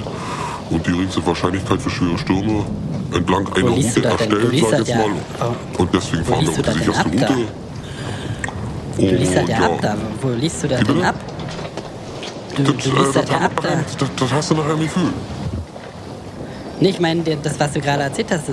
und 0.71 0.87
die 0.87 0.93
geringste 0.93 1.27
Wahrscheinlichkeit 1.27 1.83
für 1.83 1.91
schwere 1.91 2.19
Stürme 2.19 2.65
entlang 3.13 3.49
einer 3.55 3.69
Route 3.71 4.01
das 4.01 4.13
erstellen, 4.21 4.51
sag 4.61 4.71
das 4.71 4.79
jetzt 4.79 4.89
ja- 4.89 4.97
mal. 4.99 5.07
oh. 5.79 5.83
Und 5.83 5.95
deswegen 5.95 6.25
fahren 6.25 6.43
wir 6.43 6.49
auf 6.51 6.57
die 6.57 6.63
das 6.63 6.75
sicherste? 6.75 7.09
Route. 7.09 7.35
Du 8.97 9.07
liest 9.07 9.35
das 9.37 9.49
ja 9.49 9.59
ab 9.59 9.79
da. 9.83 9.97
Wo 10.21 10.29
liest 10.29 10.63
du 10.63 10.69
das 10.69 10.81
denn 10.85 11.03
ab? 11.03 11.15
Du, 12.57 12.63
Das, 12.63 12.85
du 12.85 12.91
äh, 12.91 12.99
liest 12.99 13.17
das 13.17 13.25
das, 13.25 13.31
ja 13.31 13.39
ab 13.41 13.53
da. 13.63 13.69
das, 13.99 14.15
das 14.17 14.33
hast 14.33 14.51
du 14.51 14.55
nachher 14.55 14.73
im 14.75 14.81
Gefühl. 14.81 15.13
Nee, 16.81 16.89
ich 16.89 17.01
meine, 17.01 17.23
das, 17.23 17.61
was 17.61 17.73
du 17.75 17.81
gerade 17.81 18.05
erzählt 18.05 18.29
hast, 18.31 18.45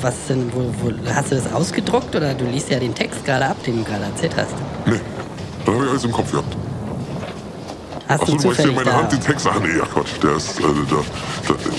was 0.00 0.14
denn, 0.28 0.50
wo, 0.52 0.72
wo, 0.80 0.92
hast 1.14 1.30
du 1.30 1.36
das 1.36 1.52
ausgedruckt 1.52 2.16
oder 2.16 2.34
du 2.34 2.44
liest 2.44 2.68
ja 2.68 2.80
den 2.80 2.92
Text 2.92 3.24
gerade 3.24 3.46
ab, 3.46 3.56
den 3.64 3.76
du 3.76 3.84
gerade 3.84 4.04
erzählt 4.04 4.36
hast? 4.36 4.54
Nee, 4.86 5.00
das 5.64 5.74
habe 5.74 5.84
ich 5.84 5.90
alles 5.90 6.04
im 6.04 6.10
Kopf 6.10 6.32
gehabt. 6.32 6.56
Hast 8.08 8.20
Achso, 8.22 8.26
du 8.26 8.32
in 8.34 8.38
zufällig 8.40 8.74
meiner 8.76 8.90
da... 8.90 8.96
Hand 8.98 9.12
den 9.12 9.20
Text. 9.20 9.48
Ach 9.50 9.58
nee, 9.60 9.78
ja 9.78 9.84
Quatsch, 9.84 10.12
der 10.22 10.36
ist, 10.36 10.60
äh, 10.60 10.62
da, 10.62 10.96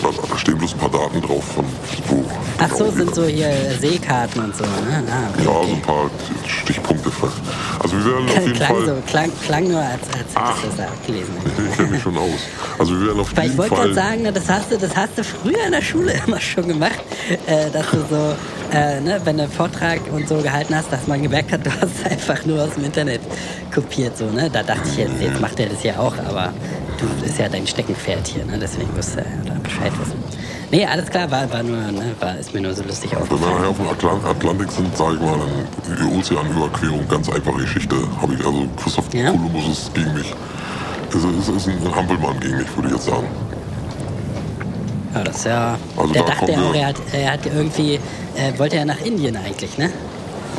da, 0.03 0.27
da 0.29 0.37
stehen 0.37 0.57
bloß 0.57 0.73
ein 0.73 0.79
paar 0.79 0.91
Daten 0.91 1.21
drauf 1.21 1.43
von 1.55 1.65
wo. 2.09 2.25
Ach 2.59 2.69
so, 2.69 2.85
genau 2.85 2.91
sind 2.97 3.15
so 3.15 3.25
hier 3.25 3.51
Seekarten 3.79 4.41
und 4.43 4.55
so, 4.55 4.63
ne? 4.65 5.03
Ah, 5.09 5.29
okay, 5.33 5.45
Ja, 5.45 5.67
so 5.67 5.73
ein 5.73 5.81
paar 5.81 6.09
Stichpunkte. 6.47 7.11
Also 7.79 7.95
wir 7.97 8.05
werden 8.05 8.25
auf 8.29 8.39
jeden 8.41 8.53
klang, 8.53 8.67
Fall. 8.75 8.85
so, 8.85 8.95
klang, 9.07 9.31
klang 9.45 9.67
nur, 9.69 9.79
als, 9.79 10.01
als 10.09 10.17
hättest 10.17 10.35
du 10.63 10.67
das 10.67 10.75
da 10.77 10.83
abgelesen. 10.85 11.33
Ich 11.69 11.77
kenne 11.77 11.89
mich 11.89 12.01
schon 12.01 12.17
aus. 12.17 12.39
Also 12.77 12.93
wir 12.99 13.07
werden 13.07 13.19
auf 13.21 13.35
Weil 13.35 13.43
ich 13.45 13.51
jeden 13.51 13.57
wollte 13.57 13.75
Fall. 13.75 13.83
gerade 13.85 13.95
sagen, 13.95 14.21
ne, 14.23 14.33
das 14.33 14.49
hast, 14.49 14.71
du, 14.71 14.77
das 14.77 14.95
hast 14.95 15.17
du 15.17 15.23
früher 15.23 15.65
in 15.65 15.71
der 15.71 15.81
Schule 15.81 16.13
immer 16.27 16.39
schon 16.41 16.67
gemacht, 16.67 16.99
äh, 17.47 17.69
dass 17.71 17.89
du 17.91 17.97
so, 18.09 18.35
äh, 18.75 18.99
ne, 18.99 19.21
wenn 19.23 19.37
du 19.37 19.43
einen 19.43 19.51
Vortrag 19.51 20.01
und 20.11 20.27
so 20.27 20.37
gehalten 20.41 20.75
hast, 20.75 20.91
dass 20.91 21.07
man 21.07 21.21
gemerkt 21.23 21.51
hat, 21.53 21.65
du 21.65 21.71
hast 21.71 21.91
es 22.03 22.11
einfach 22.11 22.45
nur 22.45 22.63
aus 22.63 22.73
dem 22.75 22.83
Internet 22.83 23.21
kopiert. 23.73 24.17
So, 24.17 24.25
ne? 24.25 24.49
Da 24.49 24.63
dachte 24.63 24.89
ich 24.89 24.97
jetzt, 24.97 25.21
jetzt 25.21 25.39
macht 25.39 25.59
er 25.59 25.67
das 25.67 25.83
ja 25.83 25.97
auch, 25.99 26.13
aber 26.19 26.53
du 26.99 27.25
ist 27.25 27.37
ja 27.37 27.49
dein 27.49 27.65
Steckenpferd 27.67 28.27
hier, 28.27 28.45
ne? 28.45 28.57
deswegen 28.59 28.89
musst 28.95 29.15
du 29.15 29.21
da 29.45 29.53
Bescheid 29.63 29.91
wissen. 29.99 30.21
Nee, 30.69 30.85
alles 30.85 31.09
klar, 31.09 31.29
war, 31.31 31.49
war 31.51 31.63
nur, 31.63 31.77
ne, 31.77 32.13
war, 32.19 32.37
ist 32.37 32.53
mir 32.53 32.59
nur 32.61 32.73
so 32.73 32.83
lustig 32.83 33.11
Wenn 33.11 33.19
wir 33.19 33.23
aufgefallen. 33.23 33.55
nachher 33.55 33.69
auf 33.69 33.77
dem 33.77 33.87
Atlant 33.87 34.25
Atlantik 34.25 34.69
sind, 34.71 34.97
sage 34.97 35.13
ich 35.15 35.21
mal, 35.21 35.37
dann 35.39 35.97
die 36.11 36.17
Ozeanüberquerung, 36.19 37.07
ganz 37.07 37.29
einfache 37.29 37.61
Geschichte. 37.61 37.95
Habe 38.21 38.33
ich 38.33 38.45
also 38.45 38.67
Christoph 38.75 39.13
Ja. 39.13 39.31
Kolumbus 39.31 39.67
ist 39.69 39.93
gegen 39.93 40.13
mich. 40.13 40.33
Ist, 41.13 41.23
ist, 41.23 41.55
ist 41.55 41.67
ein 41.69 41.95
Hampelmann 41.95 42.37
gegen 42.41 42.57
mich, 42.57 42.67
würde 42.75 42.89
ich 42.89 42.95
jetzt 42.95 43.05
sagen. 43.05 43.27
Ja, 45.15 45.23
das 45.23 45.37
ist 45.37 45.45
ja. 45.45 45.77
Also 45.95 46.13
der 46.13 46.23
da 46.23 46.27
dachte 46.33 46.51
ja 46.51 46.57
auch, 46.61 46.73
wir- 46.73 46.81
er 46.81 46.87
hat, 46.87 46.95
er 47.13 47.31
hat 47.31 47.45
irgendwie, 47.45 47.93
äh, 48.35 48.57
wollte 48.59 48.75
ja 48.75 48.83
nach 48.85 48.99
Indien 49.01 49.37
eigentlich, 49.37 49.77
ne? 49.77 49.89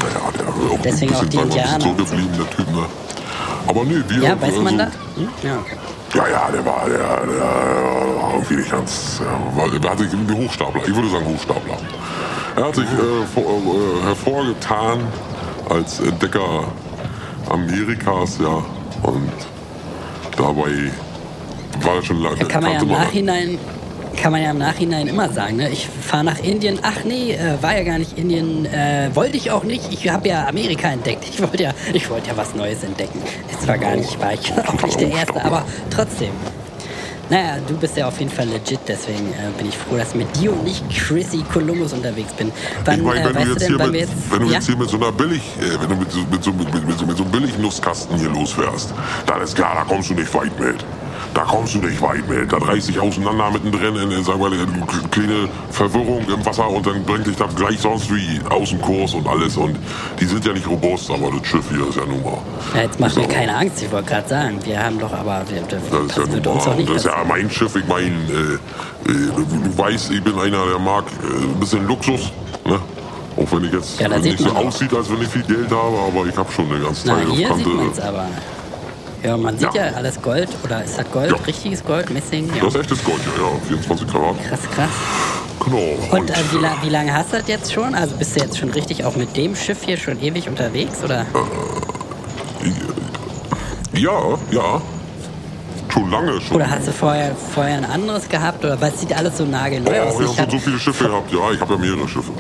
Naja, 0.01 0.15
der 0.39 0.47
ist 0.49 0.73
auch 0.73 0.83
Deswegen 0.83 1.15
auch 1.15 1.23
ein 1.23 1.29
die 1.29 1.37
bisschen, 1.37 1.37
wir, 1.37 1.43
ein 1.43 1.49
bisschen 1.49 1.61
Indianer 1.61 1.81
so. 1.81 1.87
zurückgeblieben, 1.95 2.39
der 2.39 2.51
Typ, 2.57 2.73
ne? 2.75 2.83
Aber 3.67 3.85
nee, 3.85 4.03
wir. 4.09 4.23
Ja, 4.23 4.41
weiß 4.41 4.57
man 4.57 4.67
also, 4.67 4.77
das? 4.79 5.08
Hm? 5.19 5.29
Ja, 5.43 5.59
okay. 5.59 5.77
Ja, 6.15 6.29
ja, 6.29 6.51
der 6.51 6.65
war, 6.65 6.87
der, 6.89 6.99
der 6.99 7.41
war 7.41 8.33
irgendwie 8.35 8.57
nicht 8.57 8.71
ganz. 8.71 9.21
Der, 9.21 9.57
war, 9.57 9.79
der 9.79 9.91
hat 9.91 9.99
sich 9.99 10.13
irgendwie 10.13 10.35
Hochstapler, 10.35 10.83
ich 10.87 10.95
würde 10.95 11.11
sagen 11.11 11.27
Hochstapler. 11.27 11.77
Er 12.57 12.65
hat 12.65 12.75
sich 12.75 12.85
äh, 12.85 13.27
vor, 13.35 13.43
äh, 13.43 14.03
hervorgetan 14.05 15.01
als 15.69 16.01
Entdecker 16.01 16.65
Amerikas, 17.51 18.39
ja. 18.39 18.65
Und 19.03 19.33
dabei 20.37 20.93
war 21.83 21.95
er 21.97 22.03
schon 22.03 22.21
lange. 22.21 22.39
Ja, 22.39 22.47
kann 22.47 22.63
man 22.63 22.73
ja 22.73 22.81
im 22.81 22.89
Nachhinein, 22.89 23.59
kann 24.19 24.33
man 24.33 24.43
ja 24.43 24.51
im 24.51 24.59
Nachhinein 24.59 25.07
immer 25.07 25.31
sagen, 25.33 25.57
ne? 25.57 25.71
Ich 25.71 25.89
fahre 25.89 26.25
nach 26.25 26.39
Indien. 26.41 26.79
Ach 26.83 27.05
nee, 27.05 27.33
äh, 27.33 27.63
war 27.63 27.77
ja 27.77 27.85
gar 27.85 27.99
nicht 27.99 28.19
Indien. 28.19 28.67
Äh, 28.67 29.11
wollte 29.15 29.37
ich 29.37 29.51
auch 29.51 29.65
nicht. 29.65 29.93
Ich 29.93 30.09
habe 30.09 30.29
ja 30.29 30.47
Amerika 30.47 30.89
entdeckt. 30.89 31.25
Ich 31.31 31.41
wollte 31.41 31.63
ja, 31.63 31.73
ich 31.93 32.09
wollte 32.11 32.29
ja 32.29 32.37
was 32.37 32.55
Neues 32.55 32.83
entdecken. 32.83 33.23
Ist 33.51 33.63
zwar 33.63 33.79
gar 33.79 33.97
nicht, 33.97 34.19
war 34.21 34.33
ich 34.33 34.53
auch 34.67 34.83
nicht 34.83 35.01
der 35.01 35.11
Erste, 35.11 35.45
aber 35.45 35.65
trotzdem. 35.91 36.31
Naja, 37.31 37.59
du 37.67 37.77
bist 37.77 37.95
ja 37.97 38.09
auf 38.09 38.19
jeden 38.19 38.31
Fall 38.31 38.47
legit, 38.49 38.81
deswegen 38.89 39.33
äh, 39.35 39.51
bin 39.59 39.69
ich 39.69 39.77
froh, 39.77 39.99
dass 39.99 40.15
mit 40.15 40.35
dir 40.41 40.51
und 40.51 40.65
nicht 40.65 40.83
Chrissy 40.89 41.45
Columbus 41.53 41.93
unterwegs 41.93 42.33
bin. 42.33 42.51
Wann, 42.87 42.99
Ich 42.99 43.05
meine, 43.05 43.21
äh, 43.21 43.25
wenn, 43.27 43.35
weißt 43.35 43.47
du 43.47 43.51
jetzt 43.51 43.69
denn, 43.69 43.91
mit, 43.91 44.01
jetzt, 44.01 44.13
wenn 44.31 44.41
du 44.41 44.47
jetzt 44.47 44.67
hier 44.67 44.77
mit 44.79 44.89
so 44.89 44.97
einer 44.97 45.13
Billig, 45.13 45.43
äh, 45.61 45.79
wenn 45.79 45.91
du 45.91 45.97
mit 45.97 46.11
so, 46.11 46.21
mit 46.31 46.43
so, 46.43 46.53
mit, 46.53 46.87
mit, 46.87 46.99
so, 46.99 47.05
mit 47.05 47.17
so 47.19 47.25
einem 47.25 47.33
Billig-Nusskasten 47.33 48.17
hier 48.17 48.31
losfährst, 48.31 48.95
dann 49.27 49.43
ist 49.43 49.55
klar, 49.55 49.75
da 49.75 49.85
kommst 49.85 50.09
du 50.09 50.15
nicht 50.15 50.33
weit 50.33 50.59
mit. 50.59 50.77
Da 51.35 51.43
kommst 51.43 51.75
du 51.75 51.79
nicht 51.79 52.01
weit 52.03 52.29
mit. 52.29 52.53
Da 52.53 52.59
reißt 52.59 52.89
dich 52.89 52.99
auseinander 52.99 53.51
mittendrin 53.51 53.97
in, 53.97 54.11
in 54.11 54.25
sagen 54.25 54.41
wir, 54.41 54.47
eine 54.47 54.67
kleine 55.11 55.49
Verwirrung 55.71 56.25
im 56.33 56.45
Wasser 56.45 56.69
und 56.69 56.87
dann 56.87 57.05
bringt 57.05 57.27
dich 57.27 57.37
das 57.37 57.55
gleich 57.55 57.79
sonst 57.81 58.11
wie 58.15 58.41
aus 58.51 58.71
dem 58.71 58.81
Kurs 58.81 59.15
und 59.15 59.27
alles. 59.27 59.57
Und 59.57 59.77
die 60.21 60.25
sind 60.25 60.45
ja 60.45 60.53
nicht 60.53 60.67
robust, 60.69 61.11
aber 61.11 61.31
das 61.37 61.47
Schiff 61.47 61.65
hier 61.71 61.89
ist 61.89 61.97
ja 61.97 62.05
nun 62.07 62.23
mal. 62.23 62.39
Ja, 62.75 62.83
jetzt 62.83 62.99
mach 63.01 63.09
ist 63.09 63.17
mir 63.17 63.25
aber- 63.25 63.33
keine 63.35 63.57
Angst, 63.57 63.83
ich 63.83 63.91
wollte 63.93 64.09
gerade 64.09 64.29
sagen, 64.29 64.59
wir 64.65 64.83
haben 64.83 64.99
doch 64.99 65.13
aber, 65.13 65.43
wir, 65.49 65.63
das, 65.63 65.81
Das 65.91 66.03
ist 66.03 66.17
ja 66.17 66.37
nun 66.41 66.47
uns 66.57 66.67
mal, 66.67 66.85
das 66.85 66.97
ist 66.97 67.05
ja 67.07 67.25
mein 67.27 67.51
Schiff. 67.51 67.77
Ich 67.77 67.87
meine, 67.87 68.07
äh, 68.07 68.55
äh, 68.55 68.59
du, 69.37 69.45
du 69.45 69.79
weißt, 69.79 70.11
ich 70.11 70.23
bin 70.23 70.39
einer, 70.39 70.67
der 70.67 70.79
mag 70.79 71.05
äh, 71.23 71.43
ein 71.45 71.61
bisschen 71.61 71.87
Luxus. 71.87 72.33
Ne? 72.67 72.79
Auch 73.37 73.53
wenn 73.53 73.65
ich 73.65 73.73
jetzt 73.73 74.01
Ja, 74.01 74.09
nicht 74.09 74.23
sieht 74.25 74.39
so 74.41 74.51
auch. 74.51 74.67
aussieht, 74.67 74.93
als 74.95 75.09
wenn 75.11 75.23
ich 75.23 75.29
viel 75.29 75.43
Geld 75.43 75.71
habe, 75.71 75.97
aber 76.09 76.27
ich 76.27 76.37
habe 76.37 76.51
schon 76.51 76.69
eine 76.71 76.81
ganze 76.85 77.07
Na, 77.07 77.15
Zeit 77.19 77.27
auf 77.29 77.37
hier 77.37 77.55
sieht 77.55 77.65
Kante. 77.67 78.05
aber. 78.09 78.27
Ja, 79.23 79.37
man 79.37 79.59
sieht 79.59 79.75
ja, 79.75 79.87
Ja. 79.87 79.93
alles 79.95 80.21
Gold. 80.23 80.49
Oder 80.65 80.85
ist 80.85 80.99
das 80.99 81.11
Gold? 81.11 81.31
Ja. 81.31 81.37
Richtiges 81.47 81.85
Gold? 81.85 82.11
Messing? 82.11 82.49
Ja. 82.55 82.65
Das 82.65 82.75
ist 82.75 82.81
echtes 82.83 83.05
Gold, 83.05 83.21
ja, 83.37 83.43
ja, 83.45 83.51
24 83.67 84.07
Karat. 84.07 84.37
Krass, 84.49 84.61
krass. 84.75 84.89
Genau. 85.65 86.17
Und 86.17 86.31
äh, 86.31 86.35
wie, 86.53 86.59
la 86.59 86.77
wie 86.83 86.89
lange 86.89 87.13
hast 87.13 87.33
du 87.33 87.39
das 87.39 87.49
jetzt 87.49 87.73
schon? 87.73 87.95
Also 87.95 88.15
bist 88.17 88.37
du 88.37 88.41
jetzt 88.41 88.57
schon 88.59 88.71
richtig 88.71 89.05
auch 89.05 89.17
mit 89.17 89.37
dem 89.37 89.57
Schiff 89.57 89.79
hier 89.85 89.97
schon 89.97 90.23
ewig 90.23 90.49
unterwegs? 90.49 91.03
Oder? 91.05 91.27
Ja, 93.95 94.39
ja. 94.51 94.81
Schon 95.93 96.11
lange 96.11 96.41
schon. 96.41 96.57
Oder 96.57 96.71
hast 96.71 96.87
du 96.87 96.93
vorher, 96.93 97.35
vorher 97.35 97.79
ein 97.79 97.85
anderes 97.85 98.29
gehabt? 98.29 98.65
Oder 98.65 98.79
es 98.81 99.01
sieht 99.01 99.17
alles 99.17 99.39
so 99.39 99.45
nagelneu 99.45 99.91
Oh, 99.91 100.09
aus? 100.09 100.21
ich 100.21 100.39
habe 100.39 100.51
schon 100.51 100.51
so 100.51 100.59
viele 100.65 100.79
Schiffe 100.79 101.05
gehabt. 101.09 101.33
Ja, 101.33 101.51
ich 101.53 101.61
habe 101.61 101.75
ja 101.75 101.81
mehrere 101.81 102.07
Schiffe. 102.09 102.31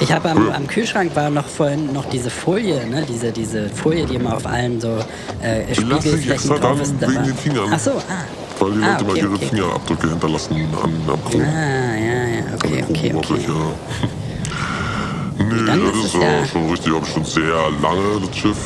Ich 0.00 0.12
hab 0.12 0.24
am, 0.26 0.50
am 0.50 0.66
Kühlschrank 0.66 1.14
war 1.14 1.30
noch 1.30 1.46
vorhin 1.48 1.92
noch 1.92 2.04
diese 2.06 2.30
Folie, 2.30 2.86
ne? 2.86 3.04
Diese, 3.08 3.32
diese 3.32 3.68
Folie, 3.68 4.06
die 4.06 4.16
immer 4.16 4.36
auf 4.36 4.46
allen 4.46 4.80
so 4.80 4.98
äh, 5.42 5.74
Spiegelflächen 5.74 6.50
drauf 6.50 6.60
dann 6.60 6.80
ist. 6.80 7.00
wegen 7.00 7.24
den 7.24 7.34
Fingern. 7.36 7.70
Ach 7.72 7.78
so, 7.78 7.90
ah. 7.92 8.24
Weil 8.58 8.72
die 8.72 8.82
ah, 8.82 8.92
Leute 8.92 9.04
mal 9.04 9.10
okay, 9.10 9.20
ihre 9.20 9.34
okay. 9.34 9.46
Fingerabdrücke 9.46 10.08
hinterlassen 10.10 10.54
an 10.82 10.90
am 11.12 11.24
Chrom. 11.24 11.42
Ah, 11.42 11.94
ja, 11.96 12.38
ja, 12.38 12.54
okay, 12.54 12.76
der 12.76 12.88
okay, 12.88 13.14
okay. 13.14 13.38
Nee, 15.38 15.44
Dann 15.66 15.80
das 15.84 16.04
ist 16.04 16.14
ja- 16.14 16.46
schon 16.46 16.70
richtig, 16.70 16.92
aber 16.94 17.06
schon 17.06 17.24
sehr 17.24 17.42
lange, 17.82 18.26
das 18.26 18.36
Schiff. 18.36 18.56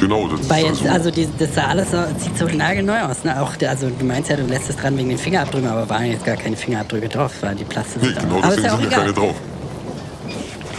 Genau, 0.00 0.28
das 0.28 0.48
Weil 0.48 0.64
ist 0.66 0.80
jetzt, 0.82 0.82
also, 0.82 1.08
also 1.08 1.10
die, 1.10 1.28
das 1.38 1.54
sah 1.54 1.64
alles 1.64 1.90
so, 1.90 1.96
sieht 2.18 2.38
so 2.38 2.46
nagelneu 2.46 3.00
aus, 3.02 3.24
ne? 3.24 3.40
Auch, 3.42 3.56
der- 3.56 3.70
also 3.70 3.90
du 3.90 4.04
meinst 4.04 4.30
ja, 4.30 4.36
du 4.36 4.44
lässt 4.44 4.70
es 4.70 4.76
dran 4.76 4.96
wegen 4.96 5.08
den 5.08 5.18
Fingerabdrücken, 5.18 5.68
aber 5.68 5.88
waren 5.88 6.06
jetzt 6.06 6.24
gar 6.24 6.36
keine 6.36 6.56
Fingerabdrücke 6.56 7.08
drauf, 7.08 7.32
weil 7.40 7.56
die 7.56 7.64
Plaste 7.64 7.98
Nee, 7.98 8.12
genau, 8.18 8.38
aber 8.38 8.54
ist 8.54 8.58
deswegen 8.58 8.64
ja 8.66 8.72
auch 8.74 8.80
sind 8.80 8.92
ja 8.92 8.98
keine 8.98 9.12
drauf. 9.12 9.34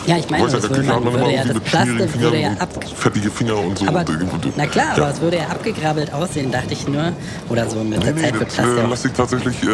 Ja, 0.09 0.17
ich 0.17 0.27
meine, 0.27 0.47
das 0.47 0.61
der 0.61 0.69
würde, 0.71 0.87
hat 0.87 1.03
man, 1.03 1.13
würde 1.13 1.31
ja, 1.33 1.43
das 1.43 1.59
Plaste 1.59 2.13
würde 2.19 2.41
ja 2.41 2.51
ab... 2.53 2.69
fettige 2.95 3.29
Finger 3.29 3.57
und 3.59 3.77
so. 3.77 3.85
Aber, 3.87 3.99
Und, 3.99 4.57
na 4.57 4.65
klar, 4.65 4.97
ja. 4.97 5.03
aber 5.03 5.11
es 5.13 5.21
würde 5.21 5.37
ja 5.37 5.43
abgegrabbelt 5.49 6.11
aussehen, 6.11 6.51
dachte 6.51 6.73
ich 6.73 6.87
nur. 6.87 7.13
Oder 7.49 7.69
so 7.69 7.83
mit 7.83 8.01
der 8.03 8.13
Nee, 8.13 8.21
Zeit 8.23 8.33
nee, 8.33 8.39
wird 8.39 8.49
das 8.57 8.57
äh, 8.57 8.81
auch... 8.85 8.89
lasse 8.89 9.07
ich 9.09 9.13
tatsächlich 9.13 9.61
äh, 9.61 9.67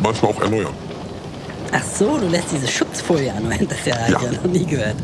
manchmal 0.00 0.30
auch 0.30 0.40
erneuern. 0.40 0.72
Ach 1.72 1.82
so, 1.82 2.16
du 2.16 2.28
lässt 2.28 2.52
diese 2.52 2.68
Schutzfolie 2.68 3.32
an. 3.32 3.42
Das 3.68 3.78
ja, 3.84 3.96
Ja. 4.08 4.16
ich 4.18 4.22
ja 4.22 4.32
noch 4.40 4.44
nie 4.44 4.64
gehört. 4.66 4.94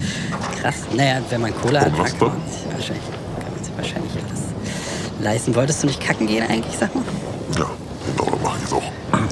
Krass. 0.60 0.76
Naja, 0.96 1.18
wenn 1.28 1.40
man 1.40 1.52
Cola 1.60 1.80
hat, 1.80 1.88
Und 1.88 1.98
was 1.98 2.10
dann 2.12 2.20
da? 2.20 2.26
kann 2.26 2.38
man 2.38 2.48
sich 2.48 2.64
wahrscheinlich, 2.72 3.04
kann 3.40 3.52
man 3.54 3.64
sich 3.64 3.76
wahrscheinlich 3.76 4.12
alles 4.30 4.40
leisten. 5.20 5.54
Wolltest 5.56 5.82
du 5.82 5.86
nicht 5.88 6.00
kacken 6.00 6.28
gehen 6.28 6.44
eigentlich, 6.48 6.76
sag 6.78 6.94
mal? 6.94 7.02
Ja, 7.58 7.66
genau, 8.16 8.30
das 8.30 8.42
mache 8.44 8.54
ich 8.58 8.62
jetzt 8.62 8.74
auch. 8.74 8.82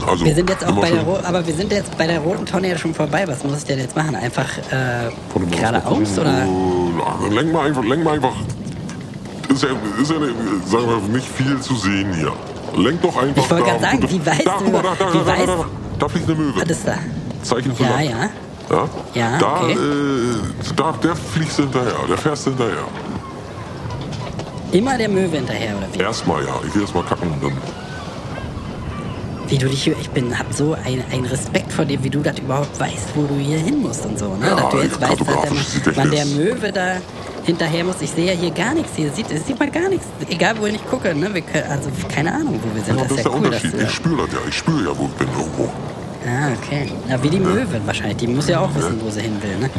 Also, 0.06 0.24
Wir 0.24 0.34
sind 0.34 0.48
jetzt 0.50 0.66
auch 0.66 0.74
bei 0.80 0.90
der 0.90 1.02
Ro 1.02 1.18
aber 1.22 1.46
wir 1.46 1.54
sind 1.54 1.72
jetzt 1.72 1.96
bei 1.98 2.06
der 2.06 2.20
roten 2.20 2.46
Tonne 2.46 2.68
ja 2.68 2.78
schon 2.78 2.94
vorbei. 2.94 3.24
Was 3.26 3.42
muss 3.44 3.58
ich 3.58 3.64
denn 3.64 3.78
jetzt 3.78 3.96
machen? 3.96 4.14
Einfach 4.16 4.46
äh, 4.70 5.10
geradeaus 5.56 6.18
oder? 6.18 6.42
Äh, 6.42 6.46
na, 6.96 7.28
lenk 7.34 7.52
mal 7.52 7.66
einfach, 7.66 7.84
lenk 7.84 8.04
mal 8.04 8.14
einfach. 8.14 8.32
Ist 9.48 9.62
ja, 9.62 9.68
ist 10.00 10.10
ja 10.10 10.16
sagen 10.66 10.86
wir, 10.86 11.12
nicht 11.14 11.26
viel 11.28 11.58
zu 11.60 11.74
sehen 11.74 12.12
hier. 12.14 12.32
Lenk 12.76 13.02
doch 13.02 13.16
einfach 13.20 13.42
Ich 13.42 13.50
wollte 13.50 13.64
gerade 13.64 13.80
sagen, 13.80 14.04
wie 14.08 14.24
weißt 14.26 14.46
da, 14.46 14.58
du- 14.58 14.70
da, 14.70 14.82
da, 14.98 15.12
wie 15.14 15.18
da, 15.18 15.46
da, 15.46 15.64
da, 15.98 16.08
fliegt 16.08 16.28
eine 16.28 16.38
Möwe. 16.38 16.60
Was 16.60 16.68
ist 16.70 16.86
da? 16.86 16.94
Zeichen 17.42 17.74
für 17.74 17.82
Ja, 17.82 17.90
Land. 17.90 18.04
ja. 18.10 18.30
Ja, 18.70 18.88
Ja, 19.14 19.38
da, 19.38 19.62
okay. 19.64 19.72
äh, 19.72 20.74
da, 20.76 20.92
der 21.02 21.16
fliegst 21.16 21.56
hinterher, 21.56 21.92
der 22.08 22.16
fährst 22.16 22.44
hinterher. 22.44 22.84
Immer 24.72 24.96
der 24.96 25.08
Möwe 25.08 25.36
hinterher 25.36 25.76
oder 25.76 25.88
wie? 25.92 25.98
Erstmal 25.98 26.44
ja, 26.44 26.54
ich 26.64 26.72
gehe 26.72 26.82
erstmal 26.82 27.02
kacken 27.04 27.28
und 27.32 27.42
dann. 27.42 27.52
Wie 29.50 29.58
du 29.58 29.68
dich 29.68 29.82
hier, 29.82 29.96
ich 30.00 30.08
bin, 30.10 30.38
hab 30.38 30.52
so 30.52 30.74
ein, 30.74 31.02
ein 31.12 31.24
Respekt 31.24 31.72
vor 31.72 31.84
dir, 31.84 32.02
wie 32.04 32.10
du 32.10 32.20
das 32.20 32.38
überhaupt 32.38 32.78
weißt, 32.78 33.08
wo 33.16 33.22
du 33.22 33.34
hier 33.34 33.58
hin 33.58 33.82
musst 33.82 34.06
und 34.06 34.16
so. 34.16 34.36
Ne? 34.36 34.46
Ja, 34.46 34.54
dass 34.54 34.70
du 34.70 34.78
jetzt 34.78 35.00
weißt, 35.00 35.20
dass 35.20 35.82
der, 35.82 35.96
wann 35.96 36.10
der 36.12 36.24
Möwe 36.26 36.70
da 36.70 36.96
hinterher 37.44 37.82
muss. 37.82 37.96
Ich 38.00 38.10
sehe 38.10 38.26
ja 38.26 38.32
hier 38.32 38.52
gar 38.52 38.74
nichts. 38.74 38.92
Hier 38.94 39.10
sieht, 39.10 39.26
sieht 39.28 39.58
man 39.58 39.72
gar 39.72 39.88
nichts. 39.88 40.06
Egal, 40.28 40.54
wo 40.58 40.66
ich 40.66 40.72
nicht 40.74 40.88
gucke. 40.88 41.12
Ne? 41.14 41.34
Wir 41.34 41.42
können, 41.42 41.68
also 41.68 41.90
keine 42.08 42.32
Ahnung, 42.32 42.60
wo 42.62 42.74
wir 42.74 42.82
sind. 42.84 42.96
Ja, 42.96 43.02
das 43.02 43.10
ist 43.10 43.16
ja 43.18 43.22
der 43.24 43.32
cool. 43.32 43.46
Unterschied. 43.46 43.74
Ich 43.82 43.90
spüre 43.90 44.22
das 44.24 44.32
ja, 44.34 44.38
ich 44.48 44.56
spüre 44.56 44.84
ja, 44.84 44.96
wo 44.96 45.06
ich 45.06 45.12
bin 45.14 45.28
irgendwo. 45.36 45.64
ah, 45.64 46.52
okay. 46.56 46.92
Ja, 47.08 47.20
wie 47.20 47.30
die 47.30 47.40
Möwe 47.40 47.80
wahrscheinlich. 47.84 48.18
Die 48.18 48.28
muss 48.28 48.48
ja 48.48 48.60
auch 48.60 48.72
wissen, 48.76 49.00
wo 49.02 49.10
sie 49.10 49.22
hin 49.22 49.36
will. 49.42 49.56
Ne? 49.58 49.70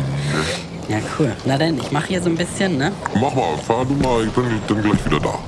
Ja, 0.90 0.98
cool. 1.18 1.32
Na 1.46 1.58
dann, 1.58 1.78
ich 1.78 1.92
mache 1.94 2.08
hier 2.08 2.22
so 2.22 2.30
ein 2.30 2.36
bisschen, 2.36 2.78
ne? 2.78 2.92
Mach 3.14 3.34
mal, 3.34 3.58
fahr 3.66 3.86
du 3.86 3.94
mal, 3.94 4.26
ich 4.26 4.32
bin 4.32 4.44
dann 4.68 4.82
gleich 4.82 5.06
wieder 5.06 5.22
da. 5.22 5.40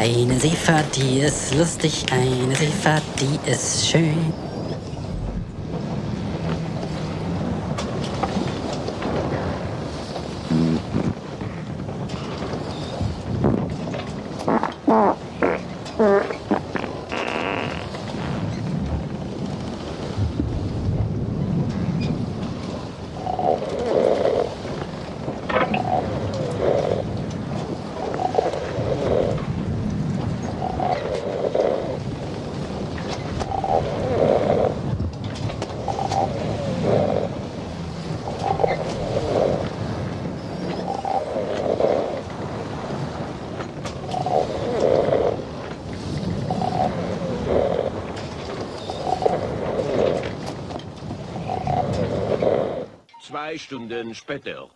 Eine 0.00 0.38
Seefahrt, 0.38 0.94
die 0.94 1.22
ist 1.22 1.52
lustig. 1.56 2.06
Eine 2.12 2.54
Seefahrt, 2.54 3.02
die 3.18 3.50
ist 3.50 3.88
schön. 3.88 4.32
Zwei 53.28 53.58
Stunden 53.58 54.14
später. 54.14 54.68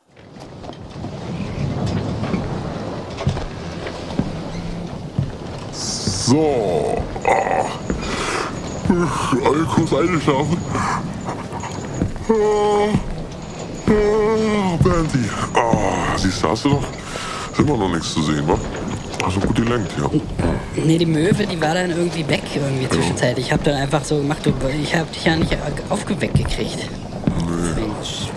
So. 5.73 7.03
Ah. 7.25 7.65
Alle 9.43 9.65
kurz 9.65 9.95
eingeschlafen. 9.95 10.59
Ah. 12.29 12.89
Ah, 13.87 14.77
Berndi. 14.83 15.31
Ah, 15.55 16.19
siehst 16.19 16.43
du, 16.43 16.49
hast 16.51 16.67
du 16.67 16.69
noch? 16.69 16.85
Ist 17.53 17.59
immer 17.59 17.79
noch 17.79 17.89
nichts 17.89 18.13
zu 18.13 18.21
sehen, 18.21 18.47
wa? 18.47 18.59
Du 19.35 19.41
gut 19.41 19.57
gelenkt, 19.57 19.93
ja. 19.99 20.11
Nee, 20.77 20.99
die 20.99 21.07
Möwe, 21.07 21.47
die 21.47 21.59
war 21.59 21.73
dann 21.73 21.89
irgendwie 21.89 22.29
weg 22.29 22.43
irgendwie 22.55 22.87
zwischenzeitlich. 22.87 23.47
Ich 23.47 23.53
habe 23.53 23.65
dann 23.65 23.77
einfach 23.77 24.05
so 24.05 24.19
gemacht, 24.19 24.41
ich 24.83 24.95
habe 24.95 25.11
dich 25.11 25.25
ja 25.25 25.37
nicht 25.37 25.57
aufgeweckt 25.89 26.37
gekriegt. 26.37 26.81
Deswegen 27.49 27.93
Manchmal. 27.93 28.05
Schlau. 28.05 28.32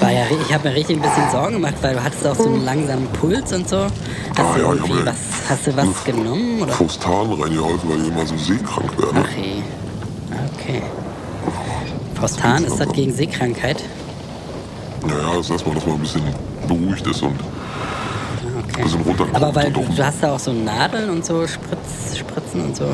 War 0.00 0.12
ja, 0.12 0.22
ich 0.30 0.54
habe 0.54 0.68
mir 0.68 0.74
richtig 0.76 0.96
ein 0.96 1.02
bisschen 1.02 1.28
Sorgen 1.30 1.54
gemacht, 1.54 1.74
weil 1.82 1.94
du 1.94 2.02
hattest 2.04 2.26
auch 2.26 2.36
so 2.36 2.44
einen 2.44 2.64
langsamen 2.64 3.08
Puls 3.08 3.52
und 3.52 3.68
so. 3.68 3.78
Hast 3.84 3.92
Ah, 4.38 4.52
du 4.54 4.60
ja, 4.60 4.72
irgendwie 4.72 5.06
was, 5.06 5.16
hast 5.48 5.66
du 5.66 5.76
was 5.76 6.04
genommen 6.04 6.62
oder? 6.62 6.72
Fostan 6.72 7.32
reingeholfen, 7.32 7.90
weil 7.90 8.00
ich 8.02 8.08
immer 8.08 8.26
so 8.26 8.36
seekrank 8.36 8.96
werde. 8.98 9.24
Ach 9.24 9.36
je. 9.36 9.62
Okay. 10.54 10.82
Faustan 12.14 12.64
ist 12.64 12.78
das 12.78 12.88
gegen 12.92 13.12
Seekrankheit? 13.12 13.82
Naja, 15.06 15.36
das 15.36 15.50
erstmal, 15.50 15.74
dass 15.74 15.86
man 15.86 15.96
ein 15.96 16.00
bisschen 16.00 16.22
beruhigt 16.66 17.06
ist 17.06 17.22
und 17.22 17.34
Okay. 18.70 18.82
bisschen 18.82 19.00
runterkommt. 19.02 19.36
Aber 19.36 19.54
weil 19.54 19.70
du, 19.72 19.80
du 19.82 20.04
hast 20.04 20.22
da 20.22 20.32
auch 20.34 20.38
so 20.38 20.52
Nadeln 20.52 21.10
und 21.10 21.24
so 21.24 21.46
Spritz, 21.46 22.16
Spritzen 22.16 22.64
und 22.66 22.76
so. 22.76 22.84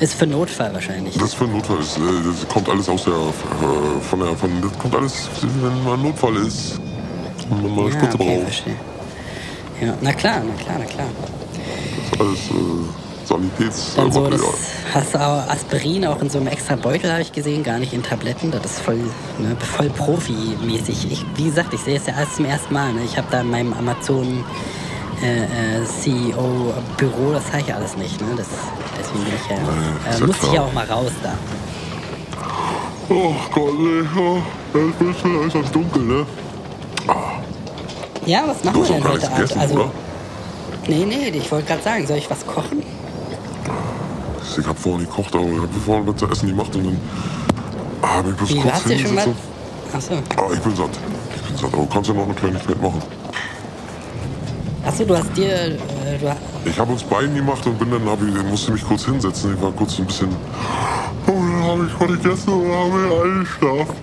Ist 0.00 0.14
für 0.14 0.26
Notfall 0.26 0.72
wahrscheinlich. 0.72 1.16
Das 1.18 1.34
für 1.34 1.44
ein 1.44 1.52
Notfall 1.52 1.78
ist, 1.78 1.98
äh, 1.98 2.00
das 2.00 2.48
kommt 2.48 2.68
alles 2.70 2.88
aus 2.88 3.04
der, 3.04 3.12
äh, 3.12 4.00
von 4.08 4.20
der, 4.20 4.34
von, 4.34 4.50
das 4.62 4.78
kommt 4.78 4.96
alles, 4.96 5.28
wenn 5.42 5.84
mal 5.84 5.98
Notfall 5.98 6.36
ist, 6.36 6.80
wenn 7.50 7.62
man 7.62 7.74
mal 7.74 7.84
ja, 7.86 7.92
Spritze 7.92 8.14
okay, 8.14 8.24
braucht. 8.24 8.42
verstehe. 8.44 8.76
Ja, 9.82 9.94
na 10.00 10.12
klar, 10.12 10.42
na 10.46 10.62
klar, 10.62 10.76
na 10.78 10.84
klar. 10.86 11.06
Alles 12.18 12.38
äh, 12.50 13.96
Dann 13.96 14.10
so, 14.12 14.28
das 14.28 14.42
hast 14.92 15.14
du 15.14 15.18
auch 15.18 15.48
Aspirin 15.48 16.04
auch 16.06 16.20
in 16.20 16.30
so 16.30 16.38
einem 16.38 16.48
extra 16.48 16.76
Beutel, 16.76 17.12
habe 17.12 17.22
ich 17.22 17.32
gesehen, 17.32 17.62
gar 17.62 17.78
nicht 17.78 17.92
in 17.92 18.02
Tabletten. 18.02 18.50
Das 18.50 18.64
ist 18.64 18.80
voll, 18.80 18.98
ne, 19.38 19.56
voll 19.76 19.88
Profi-mäßig. 19.90 21.12
Ich, 21.12 21.24
wie 21.36 21.44
gesagt, 21.44 21.72
ich 21.74 21.80
sehe 21.80 21.96
es 21.96 22.06
ja 22.06 22.14
alles 22.14 22.34
zum 22.34 22.46
ersten 22.46 22.74
Mal. 22.74 22.92
Ne? 22.92 23.02
Ich 23.04 23.16
habe 23.16 23.28
da 23.30 23.42
in 23.42 23.50
meinem 23.50 23.72
Amazon 23.74 24.44
äh, 25.22 25.84
CEO-Büro, 25.84 27.32
das 27.32 27.46
habe 27.48 27.60
ich 27.60 27.74
alles 27.74 27.96
nicht. 27.96 28.20
Ne? 28.20 28.28
Das, 28.36 28.46
deswegen 28.98 29.24
bin 29.24 29.34
ich 29.34 29.50
ja, 29.50 29.56
Nee, 29.56 30.10
ist 30.10 30.16
äh, 30.16 30.20
ja 30.20 30.26
muss 30.26 30.36
ich 30.42 30.52
ja 30.52 30.62
auch 30.62 30.72
mal 30.72 30.86
raus 30.86 31.12
da. 31.22 31.32
Oh 33.12 33.34
Gott, 33.52 33.72
nee, 33.78 34.02
oh, 34.18 34.38
es 34.72 35.00
wird 35.04 35.18
schon 35.18 35.36
äußerst 35.38 35.74
dunkel, 35.74 36.02
ne? 36.02 36.26
Ja, 38.24 38.44
was 38.46 38.62
machen 38.62 38.82
wir 38.82 38.94
denn 38.94 39.04
heute 39.04 39.26
Abend? 39.26 39.36
gegessen, 39.36 39.60
Also, 39.60 39.74
oder? 39.74 39.90
nee, 40.86 41.04
nee, 41.06 41.28
ich 41.30 41.50
wollte 41.50 41.66
gerade 41.66 41.82
sagen, 41.82 42.06
soll 42.06 42.18
ich 42.18 42.30
was 42.30 42.46
kochen? 42.46 42.82
Ich 44.58 44.66
hab 44.66 44.78
vorhin 44.78 45.06
gekocht, 45.06 45.34
aber 45.34 45.44
ich 45.44 45.60
hab 45.62 45.74
vorhin 45.84 46.06
was 46.06 46.16
zu 46.16 46.28
essen 46.28 46.48
gemacht 46.50 46.74
und 46.76 46.84
dann. 46.84 47.00
Ah, 48.02 48.22
ich 48.28 48.40
muss 48.40 48.50
Wie, 48.50 48.60
kurz 48.60 48.82
hinsetzen. 48.82 49.34
Achso. 49.92 50.14
Ah, 50.36 50.42
ich 50.52 50.60
bin 50.60 50.76
satt. 50.76 50.90
Ich 51.34 51.42
bin 51.42 51.56
satt. 51.56 51.72
Aber 51.72 51.82
du 51.82 51.86
kannst 51.88 52.08
ja 52.08 52.14
noch 52.14 52.24
eine 52.24 52.34
Kleinigkeit 52.34 52.80
machen. 52.82 53.02
Achso, 54.90 55.04
du 55.04 55.16
hast 55.16 55.36
dir... 55.36 55.54
Äh, 55.54 56.18
du, 56.20 56.28
ha- 56.28 56.36
Ich 56.64 56.76
habe 56.78 56.90
uns 56.92 57.04
beiden 57.04 57.32
gemacht 57.36 57.64
und 57.64 57.78
bin 57.78 57.92
dann, 57.92 58.04
hab 58.08 58.18
ich, 58.22 58.42
musste 58.50 58.72
mich 58.72 58.84
kurz 58.84 59.04
hinsetzen. 59.04 59.54
Ich 59.54 59.62
war 59.62 59.70
kurz 59.70 59.94
so 59.94 60.02
ein 60.02 60.06
bisschen. 60.06 60.28
Oh, 61.28 61.32
dann 61.32 61.62
habe 61.62 61.86
ich 61.86 62.00
was 62.00 62.22
gegessen 62.22 62.52
und 62.52 62.72
habe 62.72 62.98
ich 63.06 63.22
eingeschlafen. 63.22 63.94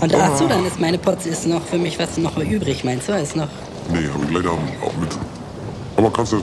und 0.00 0.14
achso, 0.14 0.46
dann 0.46 0.66
ist 0.66 0.78
meine 0.78 0.98
Potze 0.98 1.30
ist 1.30 1.46
noch 1.46 1.62
für 1.62 1.78
mich 1.78 1.98
was 1.98 2.18
noch 2.18 2.36
übrig, 2.36 2.84
meinst 2.84 3.08
du? 3.08 3.12
Ist 3.12 3.34
noch... 3.34 3.48
Nee, 3.90 4.06
habe 4.12 4.24
ich 4.28 4.32
leider 4.34 4.50
auch 4.50 4.96
mit. 5.00 5.10
Aber 5.96 6.10
kannst 6.12 6.32
du. 6.32 6.42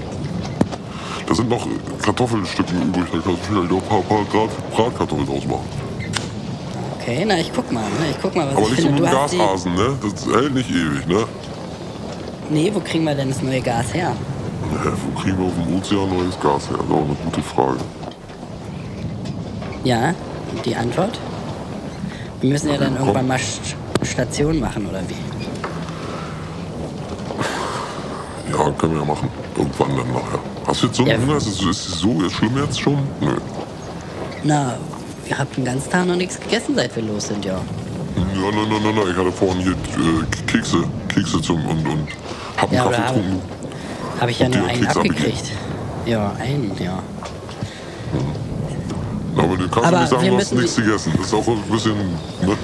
Da 1.27 1.35
sind 1.35 1.49
noch 1.49 1.67
Kartoffelstücken 2.01 2.81
übrig. 2.87 3.05
Da 3.11 3.19
kannst 3.23 3.41
du 3.47 3.53
vielleicht 3.53 3.71
auch 3.71 3.75
ein 3.77 3.87
paar, 3.89 4.01
paar 4.01 4.25
Grad 4.31 4.71
Bratkartoffeln 4.75 5.27
draus 5.27 5.45
machen. 5.45 5.65
Okay, 6.99 7.25
na, 7.27 7.37
ich 7.39 7.51
guck 7.53 7.71
mal. 7.71 7.81
Ne? 7.83 8.09
Ich 8.11 8.17
guck 8.21 8.35
mal, 8.35 8.47
was 8.47 8.55
Aber 8.57 8.65
ich 8.65 8.71
nicht 8.71 8.81
so 8.81 8.87
finde. 8.87 9.09
hast 9.21 9.33
die... 9.33 9.37
Gashasen, 9.37 9.75
ne? 9.75 9.97
Das 10.01 10.25
hält 10.33 10.53
nicht 10.55 10.69
ewig, 10.71 11.07
ne? 11.07 11.25
Nee, 12.51 12.69
wo 12.73 12.79
kriegen 12.81 13.05
wir 13.05 13.15
denn 13.15 13.29
das 13.29 13.41
neue 13.41 13.61
Gas 13.61 13.93
her? 13.93 14.11
Ja, 14.71 14.91
wo 14.93 15.19
kriegen 15.21 15.37
wir 15.39 15.45
auf 15.45 15.53
dem 15.53 15.77
Ozean 15.77 16.09
neues 16.09 16.39
Gas 16.39 16.67
her? 16.69 16.77
Das 16.77 16.85
ist 16.85 16.91
auch 16.91 17.05
eine 17.05 17.15
gute 17.25 17.41
Frage. 17.41 17.77
Ja, 19.83 20.13
die 20.65 20.75
Antwort? 20.75 21.17
Wir 22.41 22.49
müssen 22.51 22.69
ja 22.69 22.77
dann 22.77 22.97
irgendwann 22.97 23.27
mal 23.27 23.37
St- 23.37 23.75
Station 24.05 24.59
machen, 24.59 24.87
oder 24.87 25.01
wie? 25.07 25.15
Ja, 28.51 28.69
können 28.71 28.93
wir 28.93 28.99
ja 29.01 29.05
machen. 29.05 29.29
Irgendwann 29.57 29.89
dann 29.95 30.07
nachher. 30.11 30.39
Hast 30.67 30.83
du 30.83 30.87
jetzt 30.87 30.97
so 30.97 31.03
einen 31.03 31.11
Ja. 31.11 31.17
Hunger? 31.19 31.37
Ist 31.37 31.47
es, 31.47 31.61
ist 31.61 31.87
es 31.87 31.99
so 31.99 32.29
schlimm 32.29 32.57
jetzt 32.57 32.79
schon? 32.81 32.97
Nö. 33.21 33.37
Na, 34.43 34.75
ihr 35.29 35.37
habt 35.37 35.55
den 35.55 35.65
ganzen 35.65 35.89
Tag 35.89 36.05
noch 36.05 36.15
nichts 36.15 36.39
gegessen, 36.39 36.75
seit 36.75 36.95
wir 36.95 37.03
los 37.03 37.27
sind, 37.27 37.45
ja. 37.45 37.53
Ja, 37.53 37.61
nein, 38.51 38.53
nein, 38.69 38.83
nein, 38.83 38.95
nein. 38.95 39.05
Ich 39.11 39.17
hatte 39.17 39.31
vorhin 39.31 39.61
hier 39.61 39.71
äh, 39.71 40.25
Kekse, 40.47 40.83
Kekse 41.07 41.41
zum 41.41 41.65
und, 41.65 41.87
und 41.87 42.07
hab 42.61 42.69
einen 42.69 42.77
Ja, 42.77 42.83
Kaffee 42.83 42.97
habe 42.97 43.13
getrunken. 43.13 43.41
hab 44.19 44.29
ich 44.29 44.39
ja 44.39 44.49
nur 44.49 44.67
einen 44.67 44.87
abgekriegt. 44.87 45.51
Ja, 46.05 46.33
einen, 46.39 46.71
ja. 46.79 46.99
Aber 49.37 49.55
du 49.55 49.69
kannst 49.69 49.87
Aber 49.87 49.91
du 49.91 49.97
nicht 50.01 50.09
sagen, 50.09 50.27
du 50.27 50.37
hast 50.37 50.53
nichts 50.53 50.75
gegessen. 50.75 51.13
Das 51.17 51.27
ist 51.27 51.33
auch 51.33 51.47
ein 51.47 51.61
bisschen. 51.71 51.95
Ne? 51.95 52.57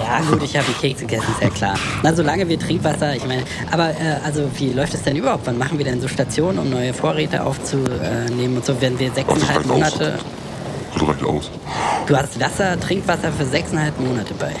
Ja, 0.00 0.20
gut, 0.28 0.42
ich 0.42 0.56
habe 0.56 0.66
einen 0.66 0.76
Keks 0.80 1.00
gegessen, 1.00 1.26
ist 1.32 1.42
ja 1.42 1.48
klar. 1.50 1.74
Na, 2.02 2.12
solange 2.12 2.48
wir 2.48 2.58
Trinkwasser, 2.58 3.14
ich 3.14 3.24
meine, 3.26 3.44
aber 3.70 3.90
äh, 3.90 4.16
also 4.24 4.48
wie 4.56 4.72
läuft 4.72 4.94
es 4.94 5.02
denn 5.02 5.16
überhaupt? 5.16 5.46
Wann 5.46 5.58
machen 5.58 5.78
wir 5.78 5.84
denn 5.84 6.00
so 6.00 6.08
Stationen, 6.08 6.58
um 6.58 6.70
neue 6.70 6.92
Vorräte 6.92 7.44
aufzunehmen 7.44 8.56
und 8.56 8.64
so, 8.64 8.80
wenn 8.80 8.98
wir 8.98 9.10
Ach, 9.10 9.14
sechseinhalb 9.16 9.58
aus. 9.60 9.66
Monate. 9.66 10.18
Das 10.94 11.08
reicht 11.08 11.24
aus. 11.24 11.50
Du 12.06 12.16
hast 12.16 12.40
Wasser, 12.40 12.80
Trinkwasser 12.80 13.30
für 13.32 13.44
sechseinhalb 13.44 13.98
Monate 14.00 14.34
bei. 14.34 14.52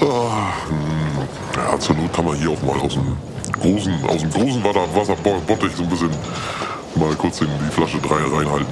Ah, 0.00 0.52
hm. 0.68 1.26
ja, 1.56 1.78
zur 1.78 1.96
Not 1.96 2.12
kann 2.12 2.24
man 2.26 2.36
hier 2.36 2.50
auch 2.50 2.62
mal 2.62 2.78
aus 2.80 2.94
dem 2.94 3.16
großen, 3.60 4.04
aus 4.06 4.20
dem 4.20 4.30
großen 4.30 4.64
Wasser, 4.64 4.94
Wasserbottich 4.94 5.72
so 5.76 5.82
ein 5.82 5.88
bisschen 5.88 6.10
mal 6.96 7.14
kurz 7.16 7.40
in 7.40 7.48
die 7.48 7.72
Flasche 7.72 7.98
reinhalten. 7.98 8.66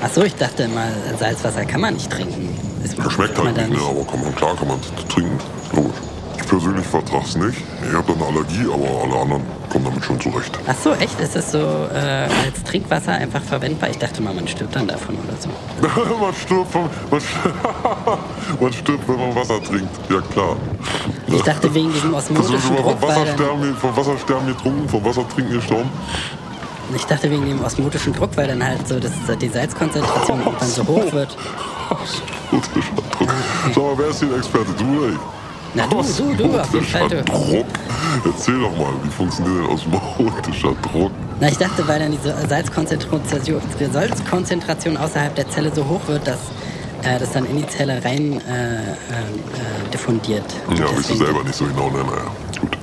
Ach 0.00 0.10
so, 0.12 0.22
ich 0.22 0.34
dachte 0.34 0.64
immer, 0.64 0.86
Salzwasser 1.18 1.64
kann 1.64 1.80
man 1.80 1.94
nicht 1.94 2.10
trinken. 2.10 2.56
Das 2.82 3.12
schmeckt 3.12 3.36
halt 3.38 3.56
nicht, 3.56 3.70
ne? 3.70 3.78
aber 3.78 4.04
kann 4.04 4.22
man, 4.22 4.34
klar 4.34 4.56
kann 4.56 4.68
man 4.68 4.78
es 4.80 5.08
trinken. 5.08 5.38
Logisch. 5.72 6.07
Ich 6.48 6.52
persönlich 6.52 6.86
vertrag's 6.86 7.36
nicht. 7.36 7.58
Ich 7.86 7.94
habe 7.94 8.10
da 8.10 8.14
eine 8.14 8.24
Allergie, 8.24 8.64
aber 8.72 9.04
alle 9.04 9.20
anderen 9.20 9.42
kommen 9.68 9.84
damit 9.84 10.02
schon 10.02 10.18
zurecht. 10.18 10.58
Ach 10.66 10.74
so, 10.82 10.94
echt? 10.94 11.20
Ist 11.20 11.36
es 11.36 11.52
so 11.52 11.58
äh, 11.58 12.26
als 12.46 12.64
Trinkwasser 12.64 13.12
einfach 13.12 13.42
verwendbar? 13.42 13.90
Ich 13.90 13.98
dachte 13.98 14.22
mal, 14.22 14.32
man 14.32 14.48
stirbt 14.48 14.74
dann 14.74 14.88
davon 14.88 15.16
oder 15.16 15.36
so. 15.38 15.50
man, 16.16 16.34
stirbt 16.34 16.74
man, 16.74 16.88
man 18.60 18.72
stirbt, 18.72 19.06
wenn 19.06 19.16
man 19.16 19.34
Wasser 19.36 19.62
trinkt. 19.62 19.90
Ja 20.08 20.22
klar. 20.22 20.56
Ich 21.26 21.42
dachte 21.42 21.74
wegen 21.74 21.92
diesem 21.92 22.14
osmotischen 22.14 22.76
Druck, 22.76 22.98
vom 22.98 23.02
weil 23.02 23.08
dann, 23.08 23.20
Wassersterben, 23.24 23.76
vom 23.76 23.96
Wassersterben 23.96 24.46
getrunken, 24.46 24.88
vom 24.88 25.04
Wassertrinken 25.04 25.54
gestorben? 25.54 25.90
ich 26.96 27.04
dachte 27.04 27.30
wegen 27.30 27.44
dem 27.44 27.62
osmotischen 27.62 28.14
Druck, 28.14 28.30
weil 28.36 28.48
dann 28.48 28.64
halt 28.64 28.88
so 28.88 28.98
dass 28.98 29.12
die 29.38 29.48
Salzkonzentration 29.50 30.40
dann 30.58 30.68
so 30.70 30.86
hoch 30.86 31.12
wird. 31.12 31.36
Osmotischer 31.90 32.94
Druck. 33.10 33.34
Sag 33.66 33.76
mal, 33.76 33.98
wer 33.98 34.08
ist 34.08 34.20
hier 34.20 34.28
der 34.28 34.38
Experte? 34.38 34.72
Du 34.78 34.98
oder 34.98 35.08
ich? 35.10 35.37
Na 35.74 35.86
du, 35.86 36.02
du, 36.02 36.34
du, 36.34 36.60
auf 36.60 36.72
jeden 36.72 36.86
Fall 36.86 37.08
du. 37.08 37.22
Druck? 37.24 37.66
Erzähl 38.24 38.60
doch 38.60 38.76
mal, 38.76 38.92
wie 39.02 39.10
funktioniert 39.10 39.64
denn 39.64 39.74
osmotischer 39.74 40.74
Druck? 40.82 41.12
Na, 41.40 41.48
ich 41.48 41.58
dachte, 41.58 41.86
weil 41.86 42.00
dann 42.00 42.10
die 42.12 42.48
Salzkonzentration, 42.48 43.60
die 43.78 43.84
Salzkonzentration 43.84 44.96
außerhalb 44.96 45.34
der 45.34 45.48
Zelle 45.50 45.72
so 45.74 45.84
hoch 45.86 46.00
wird, 46.06 46.26
dass 46.26 46.38
äh, 47.04 47.18
das 47.18 47.32
dann 47.32 47.44
in 47.46 47.58
die 47.58 47.66
Zelle 47.66 48.02
rein 48.04 48.40
äh, 48.48 48.82
äh, 48.82 48.88
äh, 48.88 49.90
diffundiert. 49.92 50.44
Und 50.66 50.78
Ja, 50.78 50.86
weißt 50.96 51.10
du 51.10 51.14
selber 51.14 51.44
nicht 51.44 51.54
so 51.54 51.64
genau, 51.66 51.90
ne? 51.90 51.98
Naja, 51.98 52.30
gut. 52.60 52.76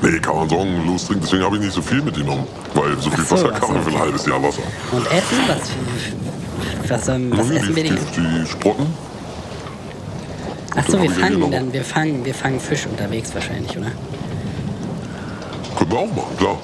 Nee, 0.00 0.18
kann 0.20 0.36
man 0.36 0.48
sagen, 0.48 0.86
los 0.86 1.06
trinken. 1.06 1.24
Deswegen 1.24 1.42
habe 1.44 1.56
ich 1.56 1.62
nicht 1.62 1.74
so 1.74 1.82
viel 1.82 2.02
mitgenommen. 2.02 2.46
Weil 2.74 2.96
so 3.00 3.10
viel 3.10 3.24
so, 3.24 3.34
Wasser 3.34 3.50
kann 3.50 3.72
man 3.74 3.82
für 3.82 3.90
ein 3.90 3.98
halbes 3.98 4.26
Jahr 4.26 4.40
Wasser. 4.42 4.62
Und 4.92 5.06
Essen? 5.06 5.38
Was, 5.48 6.90
was, 6.90 7.08
ähm, 7.08 7.32
was 7.34 7.48
die, 7.48 7.56
essen 7.56 7.74
wir 7.76 7.82
die, 7.84 7.90
die 7.90 8.46
Sprotten? 8.46 8.86
Achso, 10.78 11.00
wir 11.02 11.10
fangen 11.10 11.50
dann, 11.50 11.72
wir 11.72 11.84
fangen, 11.84 12.24
wir 12.24 12.34
fangen 12.34 12.60
Fisch 12.60 12.86
unterwegs 12.86 13.34
wahrscheinlich, 13.34 13.76
oder? 13.76 13.90
Können 15.76 15.90
wir 15.92 15.98
auch 15.98 16.06
machen, 16.14 16.36
klar. 16.38 16.56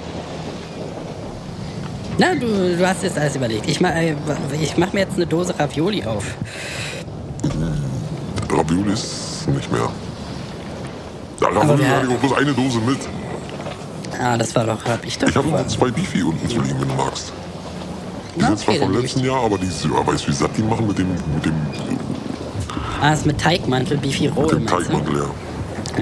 Na, 2.18 2.34
du, 2.34 2.46
du 2.76 2.86
hast 2.86 3.02
jetzt 3.02 3.18
alles 3.18 3.34
überlegt. 3.34 3.68
Ich, 3.68 3.80
ma, 3.80 3.90
äh, 3.90 4.14
ich 4.62 4.76
mach 4.76 4.92
mir 4.92 5.00
jetzt 5.00 5.16
eine 5.16 5.26
Dose 5.26 5.58
Ravioli 5.58 6.04
auf. 6.04 6.24
Ravioli 8.50 8.92
ist 8.92 9.48
nicht 9.48 9.70
mehr. 9.72 9.88
Aber 11.40 11.56
Ravioli 11.56 11.80
wir- 11.80 11.88
hatte 11.88 12.06
ich 12.06 12.14
auch 12.14 12.18
bloß 12.20 12.32
eine 12.34 12.52
Dose 12.52 12.78
mit. 12.86 12.98
Ah, 14.22 14.36
das 14.38 14.54
war 14.54 14.64
doch, 14.64 14.84
hab 14.84 15.04
ich 15.04 15.18
doch. 15.18 15.28
Ich 15.28 15.34
habe 15.36 15.48
noch 15.48 15.66
zwei 15.66 15.90
Beefy 15.90 16.22
unten 16.22 16.48
zu 16.48 16.60
liegen, 16.60 16.80
wenn 16.80 16.88
du 16.88 16.94
magst. 16.94 17.32
Die 18.36 18.40
Na, 18.40 18.46
sind 18.48 18.58
zwar 18.60 18.74
okay, 18.74 18.78
dann 18.84 18.92
vom 18.92 19.00
letzten 19.02 19.24
Jahr, 19.24 19.44
aber 19.44 19.58
die 19.58 19.66
ist, 19.66 19.84
weißt 19.90 20.24
du, 20.24 20.28
wie 20.28 20.32
satt 20.34 20.50
die 20.56 20.62
machen 20.62 20.86
mit 20.86 20.98
dem, 20.98 21.08
mit 21.10 21.44
dem, 21.44 21.54
Ah, 23.00 23.12
ist 23.12 23.26
mit 23.26 23.40
Teigmantel, 23.40 23.98
Bifi 23.98 24.28
mit? 24.28 24.66
Teigmantel, 24.68 25.16
ja. 25.16 25.22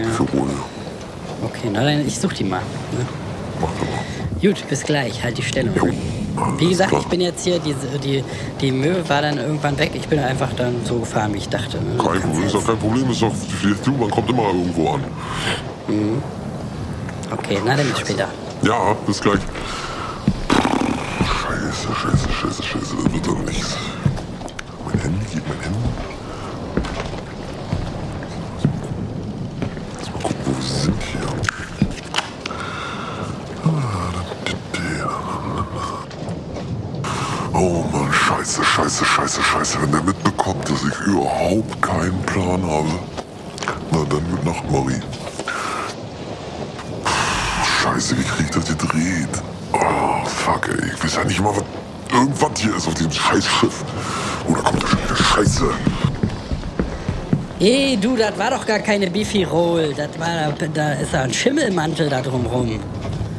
Ja. 0.00 0.08
Für 0.10 0.22
Rolle. 0.24 0.50
ja. 0.52 1.46
Okay, 1.46 1.68
na 1.72 1.84
dann, 1.84 2.06
ich 2.06 2.18
such 2.18 2.32
die 2.34 2.44
mal. 2.44 2.60
Ne? 2.92 3.06
Mach 3.60 3.68
doch 3.70 3.80
mal. 3.80 4.40
Gut, 4.40 4.66
bis 4.68 4.82
gleich, 4.82 5.22
halt 5.22 5.38
die 5.38 5.42
Stellung. 5.42 5.74
Jo. 5.76 5.88
Wie 6.58 6.68
gesagt, 6.68 6.90
Klar. 6.90 7.02
ich 7.02 7.08
bin 7.08 7.20
jetzt 7.20 7.44
hier, 7.44 7.58
die, 7.58 7.74
die, 8.02 8.24
die 8.60 8.72
Möwe 8.72 9.06
war 9.08 9.20
dann 9.22 9.36
irgendwann 9.38 9.78
weg. 9.78 9.90
Ich 9.94 10.08
bin 10.08 10.18
einfach 10.18 10.52
dann 10.54 10.76
so 10.84 10.98
gefahren, 11.00 11.34
wie 11.34 11.38
ich 11.38 11.48
dachte. 11.48 11.76
ne? 11.76 11.96
Kein 11.98 12.20
Problem, 12.20 12.44
ist 12.46 12.54
doch 12.54 12.66
kein 12.66 12.78
Problem, 12.78 13.10
ist 13.10 13.22
doch, 13.22 13.32
du, 13.84 13.90
man 13.92 14.10
kommt 14.10 14.30
immer 14.30 14.46
irgendwo 14.46 14.90
an. 14.90 15.04
Okay, 17.32 17.58
na 17.64 17.76
dann 17.76 17.86
bis 17.88 18.00
später. 18.00 18.28
Ja, 18.62 18.94
bis 19.06 19.20
gleich. 19.20 19.40
Das 58.22 58.38
war 58.38 58.50
doch 58.50 58.64
gar 58.64 58.78
keine 58.78 59.10
Bifi 59.10 59.44
Roll. 59.44 59.94
Das 59.96 60.10
war, 60.18 60.52
da 60.72 60.92
ist 60.92 61.12
ja 61.12 61.22
ein 61.22 61.32
Schimmelmantel 61.32 62.08
da 62.08 62.20
drumrum. 62.22 62.78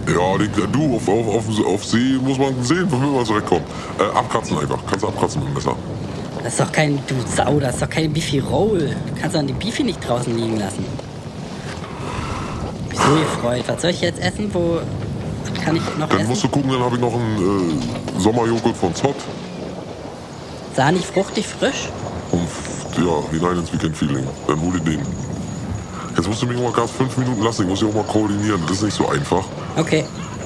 Ja, 0.08 0.38
die, 0.38 0.50
du, 0.72 0.96
auf, 0.98 1.08
auf, 1.08 1.28
auf, 1.28 1.65
auf 1.65 1.86
See 1.86 2.17
muss 2.22 2.38
man 2.38 2.62
sehen, 2.63 2.86
womit 2.89 3.13
man 3.15 3.26
zurückkommt. 3.26 3.63
Äh, 3.98 4.04
abkratzen 4.17 4.58
einfach. 4.58 4.80
Kannst 4.86 5.04
du 5.04 5.08
abkratzen 5.08 5.39
mit 5.41 5.50
dem 5.50 5.54
Messer. 5.56 5.76
Das 6.43 6.54
ist 6.54 6.60
doch 6.60 6.72
kein, 6.74 7.00
du 7.08 7.15
Sau, 7.34 7.60
das 7.60 7.76
ist 7.76 7.82
doch 7.82 7.89
keine 7.89 8.10
Bifi 8.10 8.39
Roll. 8.39 8.89
Du 9.08 9.22
kannst 9.22 9.36
doch 9.36 9.41
die 9.43 9.54
Bifi 9.54 9.84
nicht 9.84 10.06
draußen 10.06 10.36
liegen 10.38 10.58
lassen. 10.60 10.86
Wieso, 12.89 13.15
ihr 13.15 13.26
Freund? 13.41 13.63
Was 13.67 13.82
soll 13.82 13.91
ich 13.91 14.02
jetzt 14.02 14.19
essen? 14.22 14.54
Wo 14.54 14.80
kann 15.63 15.78
ich 15.78 15.82
noch 15.98 16.10
Dann 16.10 16.19
essen? 16.19 16.30
musst 16.30 16.43
du 16.43 16.50
gucken, 16.50 16.72
dann 16.72 16.82
habe 16.82 16.96
ich 16.96 17.02
noch 17.02 17.13
einen 17.13 17.78
äh, 18.17 18.19
Sommerjoghurt 18.19 18.76
von 18.76 18.93
Zott. 18.93 19.15
Sahnig, 20.76 21.06
fruchtig, 21.06 21.48
frisch? 21.48 21.88
Und 22.32 22.48
ja, 22.97 23.32
hinein 23.32 23.58
ins 23.60 23.73
Weekend-Feeling. 23.73 24.27
Dann 24.47 24.62
hol 24.62 24.71
dir 24.73 24.79
den. 24.79 25.06
Jetzt 26.15 26.27
musst 26.27 26.41
du 26.41 26.47
mich 26.47 26.60
mal 26.60 26.71
gerade 26.71 26.88
fünf 26.88 27.17
Minuten 27.17 27.41
lassen. 27.41 27.63
Ich 27.63 27.67
muss 27.69 27.79
dich 27.79 27.89
auch 27.89 27.93
mal 27.93 28.03
koordinieren. 28.03 28.62
Das 28.67 28.77
ist 28.77 28.84
nicht 28.84 28.97
so 28.97 29.08
einfach. 29.10 29.43
Okay. 29.75 30.06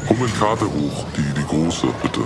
Hol 0.10 0.17
mir 0.17 0.23
eine 0.23 0.33
Karte 0.33 0.65
hoch. 0.65 1.05
Die, 1.15 1.21
die 1.21 1.45
große, 1.45 1.88
bitte. 2.01 2.21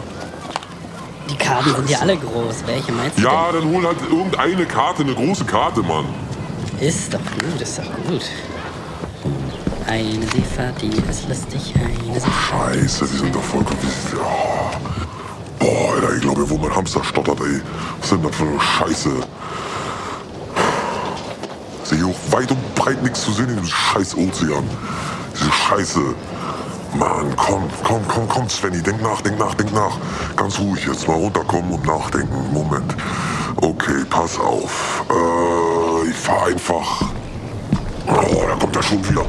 Die 1.30 1.36
Karten 1.36 1.76
sind 1.76 1.90
ja 1.90 2.00
alle 2.00 2.18
groß. 2.18 2.64
Welche 2.66 2.92
meinst 2.92 3.18
du 3.18 3.24
Ja, 3.24 3.52
dann 3.52 3.64
hol 3.66 3.86
halt 3.86 3.98
irgendeine 4.10 4.66
Karte, 4.66 5.04
eine 5.04 5.16
große 5.16 5.46
Karte, 5.46 5.82
Mann. 5.82 6.06
Ist 6.80 7.14
doch 7.14 7.20
gut, 7.20 7.62
ist 7.62 7.80
doch 7.80 7.86
gut. 8.08 8.24
Eine 9.88 10.22
Seefahrt, 10.28 10.82
die 10.82 10.88
ist 11.10 11.28
lustig. 11.28 11.74
Eine 11.76 12.20
Seefahrt. 12.20 12.76
Scheiße, 12.76 13.08
die 13.08 13.18
sind 13.18 13.36
doch 13.36 13.44
voll 13.44 13.64
kompliziert. 13.64 14.22
Oh. 14.22 14.78
Boah, 15.60 15.94
Alter, 15.96 16.16
ich 16.16 16.22
glaube, 16.22 16.50
wo 16.50 16.58
mein 16.58 16.76
Hamster 16.76 17.04
stottert, 17.04 17.40
ey. 17.42 17.62
Was 18.00 18.10
sind 18.10 18.24
das 18.26 18.36
für 18.36 18.44
eine 18.44 18.60
Scheiße? 18.60 19.10
Weit 22.30 22.52
und 22.52 22.76
breit 22.76 23.02
nichts 23.02 23.24
zu 23.24 23.32
sehen 23.32 23.50
in 23.50 23.56
diesem 23.56 23.68
scheiß 23.68 24.16
Ozean. 24.16 24.64
Diese 25.34 25.52
Scheiße. 25.52 26.00
Mann, 26.94 27.34
komm, 27.38 27.70
komm, 27.84 28.02
komm, 28.08 28.28
komm, 28.28 28.50
Svenny, 28.50 28.82
denk 28.82 29.02
nach, 29.02 29.22
denk 29.22 29.40
nach, 29.40 29.54
denk 29.56 29.74
nach. 29.74 29.98
Ganz 30.36 30.60
ruhig 30.60 30.86
jetzt 30.86 31.08
mal 31.08 31.16
runterkommen 31.16 31.72
und 31.72 31.86
nachdenken. 31.86 32.54
Moment. 32.54 32.96
Okay, 33.58 34.04
pass 34.10 34.38
auf. 34.40 35.06
Äh, 35.10 36.10
ich 36.10 36.16
fahr 36.16 36.48
einfach. 36.48 37.04
Oh, 38.08 38.44
da 38.48 38.56
kommt 38.60 38.76
er 38.76 38.84
schon 38.84 39.08
wieder. 39.10 39.26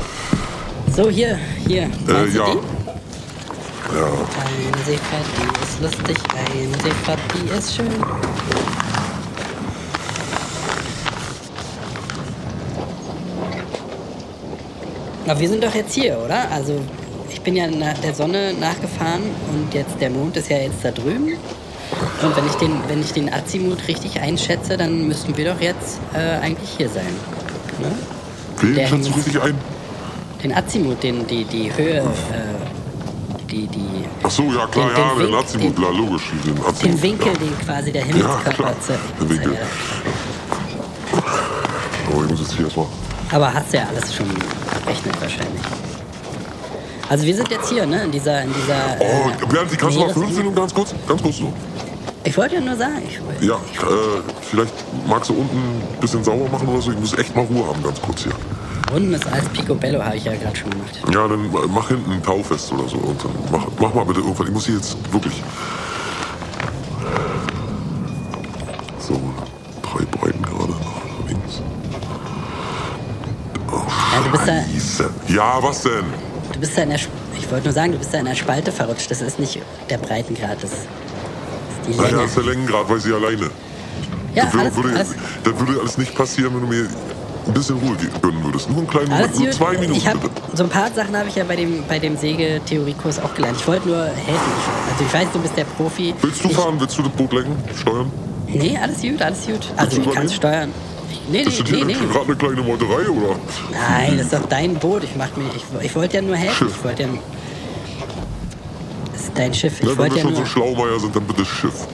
So, 0.94 1.08
hier, 1.08 1.38
hier. 1.66 1.84
Äh, 2.08 2.28
ja. 2.34 2.46
Ja. 3.94 4.08
Eine 4.40 4.84
Seefahrt, 4.84 5.26
die 5.36 5.62
ist 5.62 5.80
lustig. 5.82 6.18
Eine 6.34 6.82
Seefahrt, 6.82 7.20
die 7.34 7.58
ist 7.58 7.76
schön. 7.76 7.92
Aber 15.26 15.38
wir 15.40 15.48
sind 15.48 15.62
doch 15.62 15.74
jetzt 15.74 15.94
hier, 15.94 16.18
oder? 16.24 16.50
Also, 16.50 16.80
ich 17.30 17.40
bin 17.40 17.56
ja 17.56 17.66
nach 17.68 17.96
der 17.98 18.14
Sonne 18.14 18.52
nachgefahren 18.54 19.22
und 19.52 19.72
jetzt 19.72 20.00
der 20.00 20.10
Mond 20.10 20.36
ist 20.36 20.50
ja 20.50 20.58
jetzt 20.58 20.82
da 20.84 20.90
drüben. 20.90 21.32
Und 22.22 22.36
wenn 22.36 22.46
ich 22.46 22.54
den, 22.54 22.72
wenn 22.88 23.00
ich 23.00 23.12
den 23.12 23.32
Azimut 23.32 23.86
richtig 23.88 24.20
einschätze, 24.20 24.76
dann 24.76 25.06
müssten 25.08 25.36
wir 25.36 25.52
doch 25.54 25.60
jetzt 25.60 26.00
äh, 26.14 26.38
eigentlich 26.42 26.70
hier 26.76 26.88
sein. 26.88 27.06
Ne? 27.80 27.92
Wen 28.60 28.74
Der 28.74 28.86
schätzt 28.88 29.08
du 29.08 29.12
richtig 29.14 29.40
ein? 29.42 29.54
Den 30.42 30.54
Azimut, 30.54 31.02
den, 31.02 31.26
die, 31.26 31.44
die 31.44 31.70
Höhe, 31.76 31.98
äh, 32.00 32.02
die, 33.50 33.66
die, 33.68 34.04
Ach 34.22 34.30
so, 34.30 34.44
ja 34.44 34.66
klar, 34.66 34.88
Den- 34.88 34.96
ja, 34.96 35.14
den 35.14 35.26
den 35.26 35.34
Azimut, 35.34 35.62
den- 35.66 35.74
klar, 35.74 35.92
logisch. 35.92 36.22
Den, 36.44 36.58
Azimut, 36.58 36.82
den 36.82 37.02
Winkel, 37.02 37.26
ja. 37.32 37.38
den 37.38 37.58
quasi 37.64 37.92
der 37.92 38.00
Ja, 38.02 38.06
Himmelskörper 38.08 38.52
klar, 38.54 38.74
ze- 38.80 38.98
den 39.20 39.28
Winkel. 39.30 39.52
zeigt. 39.52 41.22
Oh, 42.14 42.22
ich 42.24 42.30
muss 42.30 42.40
jetzt 42.40 42.52
hier 42.54 42.64
erstmal. 42.64 42.86
Aber 43.30 43.54
hast 43.54 43.72
ja 43.72 43.82
alles 43.88 44.14
schon 44.14 44.26
berechnet 44.84 45.20
wahrscheinlich. 45.20 45.62
Also 47.08 47.24
wir 47.26 47.34
sind 47.34 47.50
jetzt 47.50 47.68
hier, 47.68 47.86
ne? 47.86 48.04
In 48.04 48.10
dieser, 48.12 48.42
in 48.42 48.52
dieser. 48.54 48.96
Oh, 49.00 49.28
äh, 49.42 49.46
Bernd, 49.46 49.70
die 49.72 49.76
kannst 49.76 49.96
du 49.96 50.00
mal 50.00 50.12
15 50.12 50.46
und 50.46 50.54
ganz 50.56 50.72
kurz, 50.72 50.94
ganz 51.06 51.22
kurz 51.22 51.36
so. 51.38 51.52
Ich 52.24 52.36
wollte 52.36 52.54
ja 52.54 52.60
nur 52.60 52.76
sagen, 52.76 53.02
ich, 53.06 53.46
Ja, 53.46 53.56
äh, 53.56 53.58
vielleicht 54.48 54.72
magst 55.08 55.28
du 55.30 55.34
unten 55.34 55.56
ein 55.58 56.00
bisschen 56.00 56.22
sauber 56.22 56.48
machen 56.50 56.68
oder 56.68 56.80
so. 56.80 56.92
Ich 56.92 56.98
muss 56.98 57.12
echt 57.18 57.34
mal 57.34 57.44
Ruhe 57.44 57.66
haben, 57.66 57.82
ganz 57.82 58.00
kurz 58.00 58.22
hier. 58.22 58.32
rundes 58.92 59.26
als 59.26 59.44
Picobello 59.48 60.02
habe 60.02 60.16
ich 60.16 60.24
ja 60.24 60.34
gerade 60.36 60.54
schon 60.56 60.70
gemacht. 60.70 61.00
Ja, 61.12 61.26
dann 61.26 61.44
äh, 61.46 61.66
mach 61.68 61.88
hinten 61.88 62.12
ein 62.12 62.22
Taufest 62.22 62.72
oder 62.72 62.88
so. 62.88 62.96
Und 62.98 63.22
dann 63.24 63.32
mach, 63.50 63.66
mach 63.80 63.92
mal 63.94 64.04
bitte 64.06 64.20
irgendwann. 64.20 64.46
Ich 64.46 64.52
muss 64.52 64.66
hier 64.66 64.76
jetzt 64.76 64.96
wirklich. 65.12 65.42
So, 69.00 69.20
drei 69.82 70.04
Breiten 70.04 70.42
gerade 70.42 70.70
nach 70.72 71.28
links. 71.28 71.60
Oh, 73.70 73.80
Ja, 74.14 74.20
du 74.24 74.30
bist 74.30 74.46
da- 74.48 74.64
Scheiße. 74.92 75.10
Ja, 75.28 75.58
was 75.62 75.82
denn? 75.82 76.04
Du 76.52 76.58
bist 76.60 76.76
da 76.76 76.82
in 76.82 76.90
der, 76.90 76.98
Sp- 77.00 77.12
ich 77.38 77.50
wollte 77.50 77.64
nur 77.64 77.72
sagen, 77.72 77.92
du 77.92 77.98
bist 77.98 78.12
da 78.12 78.18
in 78.18 78.26
der 78.26 78.34
Spalte 78.34 78.70
verrutscht. 78.72 79.10
Das 79.10 79.20
ist 79.22 79.38
nicht 79.38 79.58
der 79.88 79.98
Breitengrad, 79.98 80.56
das 80.62 80.72
ist, 80.72 80.72
das 80.72 81.88
ist 81.88 81.96
die 81.96 82.00
Naja, 82.02 82.10
Länge. 82.16 82.24
ist 82.24 82.36
der 82.36 82.44
Längengrad, 82.44 82.88
weiß 82.90 83.06
ich 83.06 83.14
alleine. 83.14 83.50
Ja, 84.34 84.44
das, 84.44 84.52
würde, 84.54 84.64
alles, 84.66 84.76
würde, 84.76 84.94
alles, 84.96 85.08
das 85.44 85.58
würde 85.58 85.80
alles 85.80 85.98
nicht 85.98 86.14
passieren, 86.14 86.54
wenn 86.54 86.62
du 86.62 86.66
mir 86.66 86.88
ein 87.46 87.52
bisschen 87.54 87.76
Ruhe 87.78 87.96
geben 87.96 88.12
gönnen 88.22 88.44
würdest. 88.44 88.68
Nur 88.70 88.78
einen 88.78 88.86
kleinen 88.88 89.12
alles 89.12 89.32
Moment, 89.34 89.44
nur 89.44 89.50
zwei 89.68 89.72
Minuten 89.78 89.94
Ich 89.98 90.06
hab, 90.06 90.20
bitte. 90.20 90.34
so 90.54 90.62
ein 90.64 90.68
paar 90.68 90.92
Sachen 90.92 91.16
habe 91.16 91.28
ich 91.28 91.34
ja 91.36 91.44
bei 91.44 91.56
dem, 91.56 91.84
bei 91.88 91.98
dem 91.98 92.16
Segeltheoriekurs 92.16 93.18
auch 93.20 93.34
gelernt. 93.34 93.56
Ich 93.58 93.66
wollte 93.66 93.88
nur 93.88 94.04
helfen. 94.04 94.52
Also 94.92 95.04
ich 95.04 95.12
weiß, 95.12 95.26
du 95.32 95.38
bist 95.40 95.56
der 95.56 95.64
Profi. 95.64 96.14
Willst 96.20 96.44
du 96.44 96.48
ich, 96.48 96.56
fahren? 96.56 96.76
Willst 96.78 96.96
du 96.98 97.02
das 97.02 97.12
Boot 97.12 97.32
lenken? 97.32 97.56
Steuern? 97.78 98.10
Nee, 98.46 98.78
alles 98.80 99.00
gut, 99.00 99.20
alles 99.22 99.46
gut. 99.46 99.60
Also 99.76 99.96
du 100.02 100.08
ich 100.08 100.14
kann 100.14 100.26
es 100.26 100.34
steuern. 100.34 100.70
Nee, 101.30 101.40
Ist 101.42 101.48
nee, 101.50 101.62
das 101.62 101.70
nee, 101.70 101.84
nee. 101.84 101.92
gerade 102.12 102.26
eine 102.26 102.36
kleine 102.36 102.62
Meuterei 102.62 103.08
oder? 103.08 103.36
Nein, 103.70 104.16
das 104.16 104.26
ist 104.26 104.32
doch 104.32 104.46
dein 104.48 104.74
Boot. 104.74 105.04
Ich, 105.04 105.14
mach 105.16 105.34
mir, 105.36 105.44
ich, 105.54 105.64
ich 105.86 105.94
wollte 105.94 106.16
ja 106.16 106.22
nur 106.22 106.36
helfen. 106.36 106.54
Schiff. 106.68 106.76
Ich 106.78 106.84
wollte 106.84 107.02
ja. 107.04 107.08
Das 109.12 109.22
ist 109.22 109.32
dein 109.34 109.54
Schiff. 109.54 109.80
Ich 109.80 109.86
wenn 109.88 109.98
wollte 109.98 110.14
wir 110.14 110.16
ja 110.18 110.22
schon 110.22 110.32
nur. 110.32 110.40
so 110.40 110.46
Schlaumeier 110.46 111.00
sind, 111.00 111.14
dann 111.16 111.24
bitte 111.24 111.44
Schiff. 111.44 111.86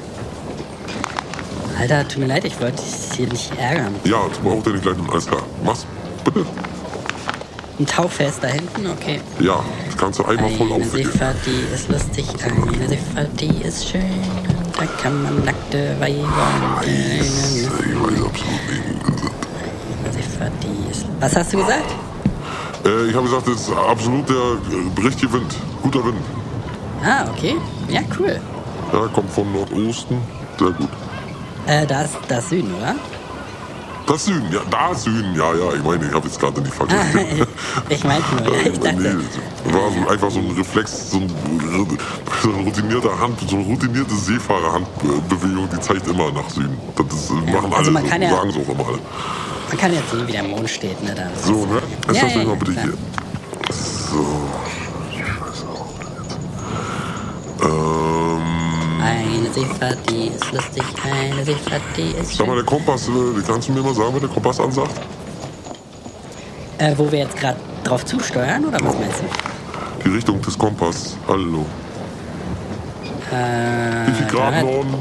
Alter, 1.78 2.06
tut 2.08 2.18
mir 2.18 2.26
leid, 2.26 2.44
ich 2.44 2.60
wollte 2.60 2.82
dich 2.82 3.16
hier 3.16 3.28
nicht 3.28 3.52
ärgern. 3.56 3.94
Ja, 4.04 4.18
das 4.28 4.38
braucht 4.38 4.66
ihr 4.66 4.72
nicht 4.72 4.82
gleich. 4.82 4.96
Alles 5.10 5.26
klar. 5.26 5.42
Mach's. 5.64 5.86
Bitte. 6.24 6.44
Ein 7.78 7.86
Tauffest 7.86 8.42
da 8.42 8.48
hinten, 8.48 8.88
okay. 8.88 9.20
Ja, 9.38 9.62
das 9.86 9.96
kannst 9.96 10.18
du 10.18 10.24
einmal 10.24 10.50
voll 10.50 10.66
Eine 10.72 10.84
aufwickeln. 10.84 11.12
Seefahrt, 11.12 11.36
die 11.46 11.74
ist 11.74 11.88
lustig. 11.88 12.26
Eine 12.42 12.88
Seefahrt, 12.88 13.40
die 13.40 13.62
ist 13.62 13.88
schön. 13.88 14.02
Da 14.76 14.86
kann 15.00 15.22
man 15.22 15.44
nackte 15.44 15.94
Weiber. 16.00 16.82
Scheiße, 16.82 17.60
ich 17.60 18.00
weiß 18.00 18.24
absolut 18.24 18.60
nicht. 18.68 19.07
Ist. 20.90 21.06
Was 21.20 21.36
hast 21.36 21.52
du 21.52 21.58
gesagt? 21.58 21.94
Äh, 22.84 23.06
ich 23.08 23.14
habe 23.14 23.24
gesagt, 23.24 23.48
das 23.48 23.54
ist 23.54 23.72
absolut 23.72 24.28
der 24.28 24.36
äh, 24.36 25.06
richtige 25.06 25.32
Wind. 25.32 25.54
Guter 25.82 26.04
Wind. 26.04 26.18
Ah, 27.04 27.26
okay. 27.30 27.56
Ja, 27.88 28.00
cool. 28.18 28.40
Ja, 28.92 29.06
kommt 29.08 29.30
von 29.30 29.52
Nordosten. 29.52 30.20
Sehr 30.58 30.70
gut. 30.70 30.88
Äh, 31.66 31.86
da 31.86 32.02
ist 32.02 32.16
das 32.28 32.48
Süden, 32.48 32.72
oder? 32.74 32.94
Das 34.08 34.24
Süden, 34.24 34.50
ja, 34.50 34.60
da 34.70 34.94
Süden. 34.94 35.34
Ja, 35.36 35.54
ja, 35.54 35.74
ich 35.74 35.82
meine, 35.84 36.06
ich 36.06 36.12
habe 36.14 36.26
jetzt 36.26 36.40
gerade 36.40 36.60
nicht 36.62 36.74
vergessen. 36.74 37.46
ich 37.90 38.04
meinte 38.04 38.34
nur, 38.42 38.54
ja, 38.54 38.60
ich 38.62 38.80
nee, 38.80 38.88
dachte. 38.88 39.18
war 39.74 39.90
so 39.92 40.08
einfach 40.08 40.30
so 40.30 40.38
ein 40.38 40.50
Reflex, 40.56 41.10
so 41.10 41.18
ein, 41.18 41.28
so 42.42 42.48
ein 42.50 42.64
routinierter 42.64 43.18
Hand, 43.20 43.38
so 43.46 43.56
eine 43.56 43.64
routinierte 43.66 44.14
Seefahrerhandbewegung, 44.14 45.68
die 45.70 45.80
zeigt 45.80 46.06
immer 46.08 46.32
nach 46.32 46.48
Süden. 46.48 46.78
Das 46.96 47.06
ist, 47.14 47.30
machen 47.30 47.64
alle, 47.64 47.76
also 47.76 47.90
man 47.90 48.06
kann 48.08 48.22
ja- 48.22 48.30
sagen 48.30 48.50
so 48.50 48.60
auch 48.60 48.68
immer 48.74 48.86
alle. 48.88 48.98
Man 49.68 49.76
kann 49.76 49.92
jetzt 49.92 50.10
sehen, 50.10 50.26
wie 50.26 50.32
der 50.32 50.42
Mond 50.44 50.70
steht, 50.70 51.02
ne? 51.02 51.14
Da. 51.14 51.28
So, 51.46 51.66
ne? 51.66 51.82
Jetzt 52.06 52.16
Ja, 52.16 52.22
lass 52.22 52.32
ja, 52.32 52.38
mich 52.38 52.46
mal 52.46 52.52
ja, 52.54 52.58
bitte 52.58 52.72
klar. 52.72 52.84
hier. 52.84 52.94
So. 54.10 54.48
Eine 59.08 59.50
Seefahrt, 59.52 59.98
die 60.10 60.28
ist 60.28 60.52
lustig. 60.52 60.82
Eine 61.02 61.44
Seefahrt, 61.44 61.82
die 61.96 62.10
ist 62.20 62.36
sag 62.36 62.46
mal, 62.46 62.56
der 62.56 62.64
Kompass, 62.64 63.08
äh, 63.08 63.12
kannst 63.46 63.68
du 63.68 63.72
mir 63.72 63.82
mal 63.82 63.94
sagen, 63.94 64.12
was 64.12 64.20
der 64.20 64.28
Kompass 64.28 64.60
ansagt? 64.60 65.00
Äh, 66.78 66.92
wo 66.96 67.10
wir 67.10 67.20
jetzt 67.20 67.36
gerade 67.36 67.58
drauf 67.84 68.04
zusteuern, 68.04 68.64
oder 68.66 68.78
was 68.82 68.94
meinst 68.98 69.20
du? 69.20 70.04
Die 70.04 70.14
Richtung 70.14 70.40
des 70.42 70.58
Kompass. 70.58 71.16
Hallo. 71.26 71.64
Äh, 73.32 74.08
Wie 74.08 74.12
viel 74.12 74.26
Grad 74.26 74.54
300 74.54 74.64
Norden? 74.64 74.94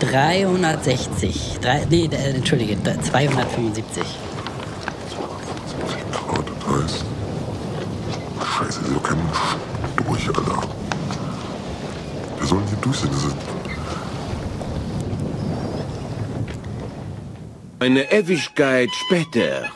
360. 0.00 1.58
Drei, 1.60 1.86
nee, 1.88 2.08
äh, 2.10 2.34
entschuldige, 2.34 2.76
275. 2.82 4.04
Grad, 6.28 6.44
das 6.48 6.82
heißt. 6.82 7.04
Scheiße, 8.58 8.80
ist 8.80 8.94
doch 8.94 9.02
kein 9.02 9.18
Mensch 9.18 9.56
durch, 9.96 10.28
Alter. 10.28 10.62
Wir 12.38 12.46
sollen 12.46 12.62
hier 12.68 12.78
durch 12.80 12.96
sein. 12.96 13.10
Das 13.12 13.24
ist, 13.24 13.36
Eine 17.86 18.02
Ewigkeit 18.10 18.90
später. 19.06 19.70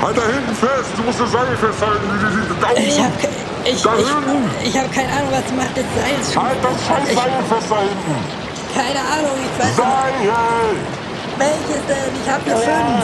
halt 0.00 0.16
da 0.16 0.22
hinten 0.22 0.54
fest! 0.54 0.90
Du 0.96 1.02
musst 1.02 1.18
das 1.18 1.32
Seil 1.32 1.56
festhalten! 1.56 2.06
Oben! 2.70 2.86
Ich 2.86 3.00
hab, 3.00 3.10
ich, 3.64 3.82
Da 3.82 3.98
ich, 3.98 4.06
hinten! 4.06 4.50
ich 4.62 4.78
hab 4.78 4.94
keine 4.94 5.08
Ahnung, 5.08 5.32
was 5.32 5.50
macht 5.58 5.74
das 5.74 5.84
Seil 5.98 6.14
schon. 6.22 6.46
Halt 6.46 6.58
das 6.62 6.78
scheiß 6.86 7.08
Seil 7.12 7.42
fest 7.50 7.66
da 7.70 7.78
hinten! 7.80 8.14
Keine 8.72 9.00
Ahnung, 9.00 9.36
ich 9.42 9.54
weiß 9.58 9.66
nicht. 9.66 9.82
Seil! 9.82 10.78
Welches 11.42 11.82
denn? 11.90 12.14
Ich 12.22 12.30
hab 12.30 12.44
hier 12.44 12.56
fünf. 12.56 13.02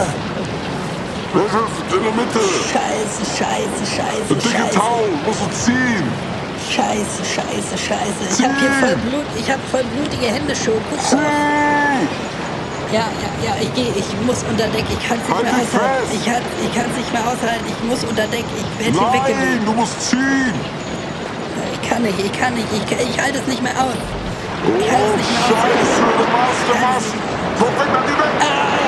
Das 1.35 1.43
ist 1.43 1.97
in 1.97 2.03
der 2.07 2.13
Mitte! 2.13 2.43
Scheiße, 2.71 3.23
scheiße, 3.35 3.83
scheiße, 3.99 4.31
Ein 4.31 4.39
dicke. 4.39 4.79
Tau! 4.79 5.03
Musst 5.27 5.41
du 5.43 5.51
ziehen! 5.59 6.31
Scheiße, 6.71 7.25
scheiße, 7.25 7.77
scheiße. 7.77 8.39
Ich 8.39 8.45
hab 8.45 8.57
hier 8.61 8.71
voll 8.71 8.97
Blut, 9.11 9.25
ich 9.37 9.51
hab 9.51 9.59
voll 9.73 9.83
blutige 9.97 10.27
Hände 10.27 10.55
schon. 10.55 10.75
Guck 10.89 11.03
Zieh! 11.03 11.17
mal. 11.17 11.80
Ja, 12.93 13.07
ja, 13.23 13.31
ja, 13.47 13.53
ich 13.63 13.73
gehe, 13.75 13.91
ich 13.95 14.09
muss 14.27 14.43
unter 14.51 14.67
Deck, 14.75 14.85
ich 14.91 14.99
kann's 15.09 15.23
nicht 15.23 15.31
Halt 15.31 15.45
mehr 15.47 15.55
aushalten. 15.63 16.11
Ich, 16.13 16.25
kann, 16.27 16.43
ich 16.59 16.73
kann's 16.75 16.97
nicht 16.99 17.13
mehr 17.13 17.23
aushalten, 17.23 17.65
ich 17.71 17.81
muss 17.89 18.03
unter 18.03 18.27
Deck, 18.27 18.45
ich 18.51 18.67
werde 18.83 18.99
hier 18.99 19.07
Nein! 19.07 19.15
weggeweht. 19.15 19.63
Du 19.67 19.73
musst 19.73 19.97
ziehen! 20.11 20.55
Ich 21.75 21.89
kann 21.89 22.03
nicht, 22.03 22.19
ich 22.19 22.33
kann 22.35 22.55
nicht, 22.55 22.67
ich, 22.75 22.85
kann- 22.91 22.99
ich 23.07 23.15
halte 23.23 23.39
es 23.39 23.47
nicht 23.47 23.63
mehr 23.63 23.75
aus. 23.79 23.95
Oh, 23.95 24.75
Ich 24.79 24.91
halte 24.91 25.07
es 25.07 25.17
nicht 25.17 25.31
mehr 25.39 25.55
aus. 25.55 25.63
Scheiße! 25.63 26.03
Du 26.19 26.25
machst, 26.35 26.63
du 26.67 26.75
machst! 26.83 27.13
Guck 27.59 27.73
weg, 27.79 27.89
dann 27.95 28.05
geh 28.11 28.17
weg! 28.19 28.80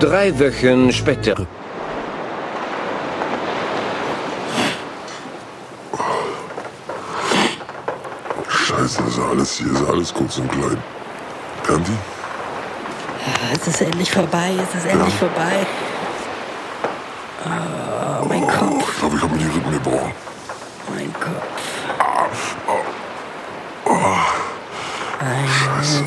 Drei 0.00 0.32
Wochen 0.38 0.90
später. 0.92 1.46
Scheiße, 8.48 9.02
ist 9.08 9.18
ja 9.18 9.24
alles 9.28 9.58
hier, 9.58 9.72
ist 9.72 9.80
ja 9.80 9.86
alles 9.88 10.14
kurz 10.14 10.38
und 10.38 10.50
klein. 10.50 10.78
Kanti? 11.66 11.92
Es 13.52 13.66
ist 13.66 13.80
endlich 13.82 14.10
vorbei, 14.10 14.52
es 14.56 14.74
ist 14.74 14.86
endlich 14.86 15.14
Ja. 15.14 15.28
vorbei. 15.28 15.66
Oh, 17.44 18.24
mein 18.28 18.42
Oh, 18.44 18.46
Kopf, 18.46 18.90
ich 18.92 18.98
glaube, 18.98 19.16
ich 19.16 19.22
habe 19.22 19.34
mir 19.34 19.38
die 19.44 19.50
Rippen 19.50 19.72
gebrochen. 19.72 20.12
mein 20.94 21.12
Kopf. 21.14 21.42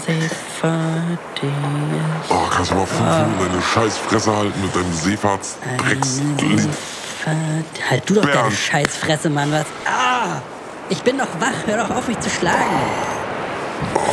Eine 0.05 0.21
Seefahrt, 0.21 1.19
die 1.41 1.47
ist 1.47 2.29
Oh, 2.29 2.47
kannst 2.49 2.71
du 2.71 2.75
mal 2.75 2.85
fünf 2.85 2.99
Minuten 2.99 3.39
deine 3.39 3.61
scheiß 3.61 3.97
Fresse 3.97 4.35
halten 4.35 4.61
mit 4.61 4.75
deinem 4.75 4.85
eine 4.85 4.93
Seefahrtsdreckslied? 4.95 6.39
Seefahrt. 6.61 7.89
Halt 7.89 8.09
du 8.09 8.15
doch 8.15 8.21
deine 8.23 8.33
Bernd. 8.33 8.53
Scheißfresse, 8.53 9.29
Mann, 9.29 9.51
was? 9.51 9.65
Ah! 9.85 10.41
Ich 10.89 11.01
bin 11.03 11.17
doch 11.17 11.27
wach, 11.39 11.65
hör 11.65 11.77
doch 11.77 11.95
auf, 11.95 12.07
mich 12.07 12.19
zu 12.19 12.29
schlagen. 12.29 12.57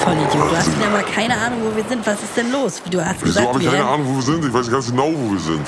Vollidiot, 0.02 0.50
du 0.50 0.56
hast 0.56 0.76
wieder 0.76 0.90
mal 0.90 1.02
keine 1.02 1.34
Ahnung, 1.34 1.58
wo 1.62 1.76
wir 1.76 1.84
sind. 1.88 2.06
Was 2.06 2.22
ist 2.22 2.36
denn 2.36 2.52
los? 2.52 2.80
Du 2.90 3.04
hast 3.04 3.16
Wieso 3.22 3.40
habe 3.40 3.60
ich 3.62 3.68
keine 3.70 3.84
Ahnung, 3.84 4.06
wo 4.08 4.16
wir 4.16 4.22
sind? 4.22 4.44
Ich 4.44 4.52
weiß 4.52 4.70
ganz 4.70 4.86
genau, 4.90 5.10
wo 5.12 5.32
wir 5.32 5.40
sind. 5.40 5.66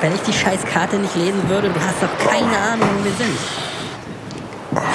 Wenn 0.00 0.14
ich 0.14 0.20
die 0.22 0.32
scheiß 0.32 0.60
Karte 0.72 0.96
nicht 0.96 1.14
lesen 1.14 1.48
würde, 1.48 1.68
du 1.68 1.80
hast 1.80 2.02
doch 2.02 2.30
keine 2.30 2.58
Ahnung, 2.58 2.88
wo 2.98 3.04
wir 3.04 3.12
sind. 3.12 3.38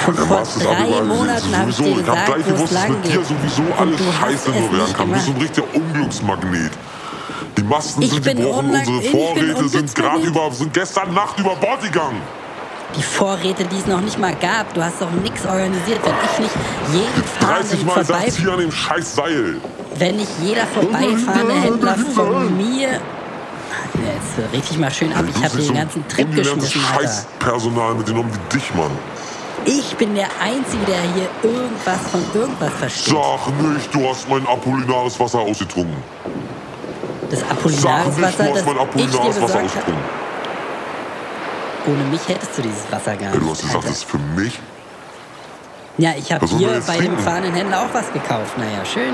Schon 0.06 0.16
Der 0.16 0.80
habe 0.80 1.70
ich 1.70 1.76
Sowieso, 1.76 2.00
ich 2.00 2.08
habe 2.08 2.20
gleich 2.26 2.46
gewusst, 2.46 2.74
dass 2.74 2.74
lang 2.74 2.92
mit 2.92 3.06
dir 3.06 3.24
sowieso 3.24 3.62
Und 3.62 3.80
alles 3.80 3.98
du 3.98 4.06
hast 4.06 4.22
scheiße 4.22 4.50
es 4.52 4.60
nur 4.60 4.72
werden 4.72 4.94
kann. 4.94 5.08
Du 5.08 5.14
bist 5.14 5.26
so 5.26 5.32
ein 5.32 5.38
richtiger 5.38 5.68
Unglücksmagnet. 5.74 6.72
Die 7.58 7.64
Masten 7.64 8.02
Ich 8.04 8.12
sind 8.12 8.24
gebrochen, 8.24 8.70
unsere 8.70 9.02
ich 9.02 9.10
Vorräte 9.10 9.68
sind 9.70 9.96
gerade 9.96 10.22
über, 10.22 10.52
sind 10.52 10.74
gestern 10.74 11.14
Nacht 11.14 11.40
über 11.40 11.56
Bord 11.56 11.82
gegangen. 11.82 12.22
Die 12.96 13.04
Vorräte, 13.04 13.66
die 13.66 13.78
es 13.78 13.88
noch 13.88 14.02
nicht 14.02 14.20
mal 14.20 14.36
gab. 14.36 14.74
Du 14.74 14.84
hast 14.84 15.02
doch 15.02 15.12
nichts 15.12 15.46
organisiert. 15.46 16.00
Wenn 16.04 16.14
ich 16.24 16.40
nicht 16.40 16.56
jeden 16.94 17.24
30 17.40 17.80
fahrenden 17.80 17.86
Mal 17.86 18.06
vorbei, 18.06 18.32
hier 18.32 18.54
an 18.54 18.60
dem 18.60 18.72
scheiß 18.72 19.16
Seil. 19.16 19.56
wenn 19.98 20.16
nicht 20.18 20.32
jeder 20.42 20.66
vorbeifahrende 20.68 21.54
Händler 21.54 21.96
von 22.14 22.58
mir. 22.58 22.90
Ja, 22.90 23.00
Jetzt 24.14 24.54
richte 24.54 24.74
ich 24.74 24.78
mal 24.78 24.92
schön 24.92 25.14
ab. 25.14 25.26
Ich 25.28 25.36
Du 25.36 25.44
habe 25.44 25.58
den 25.58 25.74
ganzen 25.74 26.08
Trip 26.08 26.36
geschmissen, 26.36 26.82
Alter. 26.86 27.02
Scheißpersonal 27.02 27.96
mitgenommen 27.96 28.32
wie 28.34 28.58
dich, 28.58 28.74
Mann. 28.76 28.92
Ich 29.66 29.96
bin 29.98 30.14
der 30.14 30.30
Einzige, 30.42 30.86
der 30.86 31.02
hier 31.02 31.30
irgendwas 31.42 32.00
von 32.12 32.24
irgendwas 32.34 32.74
versteht. 32.74 33.16
Sag 33.16 33.62
nicht, 33.62 33.94
du 33.94 34.08
hast 34.08 34.30
mein 34.30 34.46
apollinares 34.48 35.20
Wasser 35.20 35.40
ausgetrunken. 35.40 35.98
Das 37.30 37.40
Sag 37.40 37.52
Apollinaris 37.52 38.18
nicht, 38.18 38.22
Wasser, 38.22 38.44
du 38.44 38.50
hast 38.50 38.58
das 38.58 38.66
mein 38.66 38.78
apollinares 38.78 39.42
Wasser 39.42 39.64
ausgetrunken. 39.64 40.04
Ohne 41.88 42.04
mich 42.06 42.28
hättest 42.28 42.58
du 42.58 42.62
dieses 42.62 42.92
Wasser 42.92 43.16
gar 43.16 43.32
nicht. 43.32 43.42
du 43.42 43.50
hast 43.50 43.62
gesagt, 43.62 43.76
Alter. 43.76 43.88
das 43.88 43.98
ist 43.98 44.06
für 44.06 44.18
mich. 44.18 44.60
Ja, 45.98 46.12
ich 46.18 46.32
habe 46.32 46.46
hier 46.46 46.82
bei 46.86 46.98
dem 46.98 47.18
fahrenden 47.18 47.54
Händler 47.54 47.82
auch 47.82 47.94
was 47.94 48.12
gekauft. 48.12 48.58
Naja, 48.58 48.84
schön. 48.86 49.14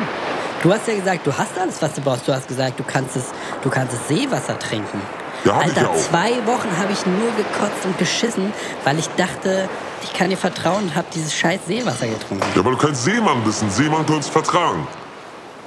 Du 0.64 0.74
hast 0.74 0.88
ja 0.88 0.96
gesagt, 0.96 1.26
du 1.26 1.38
hast 1.38 1.58
alles, 1.58 1.82
was 1.82 1.94
du 1.94 2.02
brauchst. 2.02 2.28
Du 2.28 2.34
hast 2.34 2.48
gesagt, 2.48 2.80
du 2.80 2.84
kannst 2.84 3.16
es, 3.16 3.26
du 3.62 3.70
kannst 3.70 3.94
es 3.94 4.08
Seewasser 4.08 4.58
trinken. 4.60 5.02
Ja, 5.44 5.54
Alter, 5.58 5.94
zwei 5.96 6.34
Wochen 6.46 6.70
habe 6.78 6.92
ich 6.94 7.06
nur 7.06 7.32
gekotzt 7.36 7.84
und 7.86 7.98
geschissen, 7.98 8.54
weil 8.84 9.00
ich 9.00 9.08
dachte, 9.18 9.68
ich 10.04 10.14
kann 10.14 10.30
dir 10.30 10.38
vertrauen 10.38 10.84
und 10.84 10.96
habe 10.96 11.08
dieses 11.14 11.34
scheiß 11.34 11.62
Seewasser 11.68 12.08
getrunken. 12.08 12.46
Ja, 12.56 12.64
weil 12.64 12.74
du 12.74 12.78
kein 12.78 12.96
Seemann 12.96 13.44
bist. 13.44 13.64
Ein 13.64 13.72
Seemann 13.72 14.06
es 14.20 14.28
vertragen. 14.28 14.88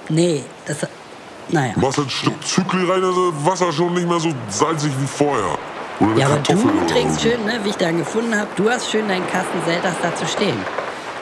Nee, 0.08 0.44
das, 0.66 0.86
naja. 1.48 1.72
Du 1.74 1.80
machst 1.80 1.98
ein 1.98 2.08
Stück 2.10 2.34
Zykli 2.46 2.90
rein, 2.90 3.02
das 3.02 3.14
Wasser 3.44 3.72
schon 3.72 3.94
nicht 3.94 4.08
mehr 4.08 4.20
so 4.20 4.32
salzig 4.48 4.92
wie 5.00 5.06
vorher. 5.06 5.58
Oder 6.00 6.10
eine 6.10 6.20
Ja, 6.20 6.26
aber 6.26 6.36
Kartoffel 6.36 6.70
du 6.70 6.76
oder 6.78 6.86
trinkst 6.86 7.20
so. 7.20 7.28
schön, 7.30 7.44
ne, 7.44 7.60
wie 7.62 7.70
ich 7.70 7.76
dann 7.76 7.98
gefunden 7.98 8.36
habe, 8.36 8.48
du 8.56 8.70
hast 8.70 8.90
schön 8.90 9.08
deinen 9.08 9.26
Kasten 9.28 9.58
Selters 9.64 9.94
da 10.02 10.14
zu 10.14 10.26
stehen. 10.26 10.56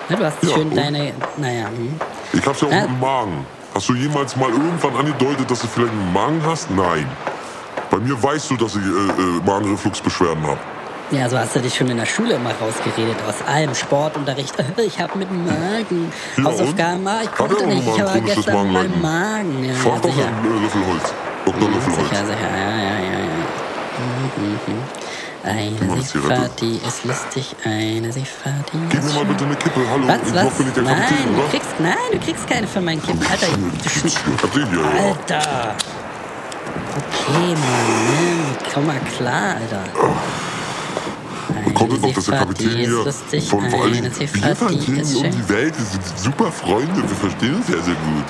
Ne, 0.08 0.16
du 0.16 0.24
hast 0.24 0.36
Ja, 0.42 0.50
schön 0.50 0.74
deine, 0.74 1.12
naja, 1.36 1.66
hm. 1.68 1.94
Ich 2.32 2.46
hab's 2.46 2.60
ja 2.60 2.68
auch 2.68 2.72
mit 2.72 2.84
dem 2.84 3.00
Magen. 3.00 3.46
Hast 3.74 3.88
du 3.88 3.94
jemals 3.94 4.36
mal 4.36 4.50
irgendwann 4.50 4.96
angedeutet, 4.96 5.50
dass 5.50 5.60
du 5.60 5.66
vielleicht 5.66 5.92
einen 5.92 6.12
Magen 6.12 6.42
hast? 6.46 6.70
Nein. 6.70 7.06
Bei 7.92 7.98
mir 7.98 8.20
weißt 8.22 8.50
du, 8.50 8.56
dass 8.56 8.74
ich 8.74 8.80
äh, 8.80 8.86
äh, 8.86 9.40
Magenrefluxbeschwerden 9.44 10.46
habe. 10.46 10.58
Ja, 11.10 11.28
so 11.28 11.38
hast 11.38 11.54
du 11.54 11.60
dich 11.60 11.74
schon 11.76 11.88
in 11.88 11.98
der 11.98 12.06
Schule 12.06 12.36
immer 12.36 12.52
rausgeredet. 12.52 13.16
Aus 13.28 13.46
allem 13.46 13.74
Sportunterricht. 13.74 14.54
Ich 14.78 14.98
habe 14.98 15.18
mit 15.18 15.28
dem 15.28 15.44
Magen. 15.44 16.10
Ja, 16.38 16.44
Hausaufgaben, 16.44 17.06
ich 17.22 17.32
konnte 17.32 17.66
nicht. 17.66 17.86
Ich 17.86 18.00
habe 18.00 18.20
gestern 18.22 18.72
meinen? 18.72 19.02
Magen. 19.02 19.62
Ja, 19.62 19.74
Frag 19.74 19.92
ja, 19.92 20.00
doch 20.00 20.10
sicher. 20.10 20.22
äh, 20.22 20.62
Löffelholz. 20.62 21.14
Dr. 21.44 21.68
Löffelholz. 21.68 22.08
Sicher, 22.08 22.24
sicher. 22.24 22.50
Ja, 22.50 22.76
ja, 22.76 22.98
ja, 22.98 23.18
ja. 23.18 23.42
Mhm, 24.38 24.58
mhm. 24.66 24.82
Eine. 25.44 26.02
Seefahrt, 26.02 26.60
die 26.62 26.80
ist 26.88 27.04
lustig. 27.04 27.54
Eine 27.64 28.10
Seefahrt, 28.10 28.72
die 28.72 28.78
Gib 28.88 29.04
mir 29.04 29.12
mal 29.12 29.24
bitte 29.26 29.44
eine 29.44 29.56
Kippe. 29.56 29.80
Hallo, 29.90 30.08
Was, 30.08 30.28
ich 30.28 30.34
was? 30.34 30.58
nicht 30.60 30.76
der 30.76 30.82
Nein, 30.84 30.96
Kapitän, 30.96 31.34
du 31.36 31.42
kriegst, 31.50 31.80
nein, 31.80 31.96
du 32.12 32.18
kriegst 32.20 32.46
keine 32.48 32.66
für 32.66 32.80
mein 32.80 33.02
Kind. 33.02 33.20
Alter, 33.30 33.48
du 33.48 34.08
Ich. 34.08 34.16
Alter. 34.98 35.74
Okay, 37.32 37.54
Mann? 37.54 38.56
Komm 38.74 38.86
mal 38.86 39.00
klar, 39.16 39.56
Alter. 39.56 39.84
Und 41.64 41.74
kommt 41.74 41.92
jetzt 41.92 42.02
noch, 42.02 42.12
dass 42.14 42.24
der 42.26 42.38
Kapitän 42.38 42.68
hier 42.78 43.12
von 43.42 43.70
vor 43.70 43.88
die 43.88 43.98
ist 45.00 45.16
um 45.16 45.30
die 45.30 45.48
Welt, 45.48 45.74
wir 45.78 45.84
sind 45.84 46.02
super 46.18 46.52
Freunde, 46.52 46.96
wir 46.96 47.16
verstehen 47.16 47.54
uns 47.56 47.68
ja 47.68 47.80
sehr 47.80 47.94
gut. 47.94 48.24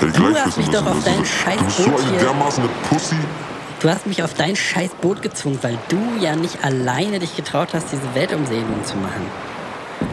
Hätte 0.00 0.12
Du 0.12 0.30
gleich 0.30 0.44
hast 0.44 0.56
mich 0.56 0.68
doch 0.68 0.86
auf 0.86 1.04
dein 1.04 1.18
du- 1.18 1.24
scheiß 1.24 1.58
Du 1.58 1.64
bist 1.64 1.76
so 1.78 2.08
eine 2.08 2.18
dermaßen 2.18 2.62
eine 2.62 2.72
Pussy. 2.88 3.16
Du 3.80 3.90
hast 3.90 4.06
mich 4.06 4.22
auf 4.22 4.32
dein 4.34 4.56
scheiß 4.56 4.90
Boot 5.02 5.20
gezwungen, 5.22 5.58
weil 5.62 5.78
du 5.88 5.98
ja 6.20 6.34
nicht 6.34 6.64
alleine 6.64 7.18
dich 7.18 7.36
getraut 7.36 7.68
hast, 7.74 7.92
diese 7.92 8.14
Weltumsegelung 8.14 8.84
zu 8.84 8.96
machen. 8.96 9.26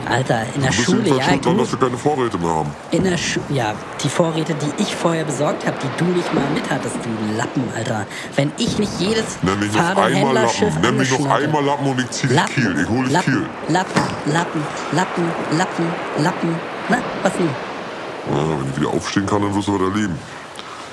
Alter, 0.10 0.44
in 0.56 0.62
der 0.62 0.72
Du 0.72 0.78
bist 0.78 0.90
Schule, 0.90 1.10
ja 1.10 1.24
schuld 1.24 1.46
daran, 1.46 1.58
dass 1.58 1.72
wir 1.72 1.80
keine 1.80 1.98
Vorräte 1.98 2.38
mehr 2.38 2.50
haben. 2.50 2.72
In 2.92 3.04
der 3.04 3.18
Schu 3.18 3.40
ja, 3.50 3.74
die 4.04 4.10
Vorräte, 4.10 4.54
die 4.56 4.82
ich 4.82 4.96
vorher 4.96 5.26
besorgt 5.26 5.66
habe, 5.66 5.78
die 5.82 5.90
du 5.98 6.06
nicht 6.12 6.34
mal 6.34 6.44
mit 6.54 6.70
hattest, 6.70 6.96
du 6.96 7.38
Lappen, 7.38 7.64
Alter. 7.76 8.06
Wenn 8.36 8.52
ich 8.58 8.78
nicht 8.80 8.92
jedes 9.00 9.42
Nenn 9.42 9.60
mich 9.60 9.74
noch 9.74 9.96
einmal 9.96 10.34
Lappen. 10.34 10.82
Nenn 10.82 10.98
mich 10.98 11.12
noch 11.12 11.30
einmal 11.30 11.64
Lappen 11.64 11.88
und 11.88 12.00
ich 12.00 12.10
zieh 12.12 12.28
dich 12.28 12.36
Lappen, 12.36 12.54
Kiel. 12.54 12.80
Ich 12.82 12.90
hol 12.90 13.04
dich 13.04 13.14
Lappen, 13.14 13.34
Kiel. 13.34 13.74
Lappen, 13.74 14.02
Lappen, 14.26 14.62
Lappen, 14.92 15.32
Lappen, 15.58 15.86
Lappen. 16.20 16.56
Na, 16.90 16.98
was 17.22 17.34
nun? 17.40 17.50
Ja, 18.30 18.60
wenn 18.60 18.70
ich 18.70 18.78
wieder 18.80 18.90
aufstehen 18.90 19.26
kann, 19.26 19.42
dann 19.42 19.54
wirst 19.56 19.68
du 19.68 19.74
was 19.74 19.82
erleben. 19.82 20.18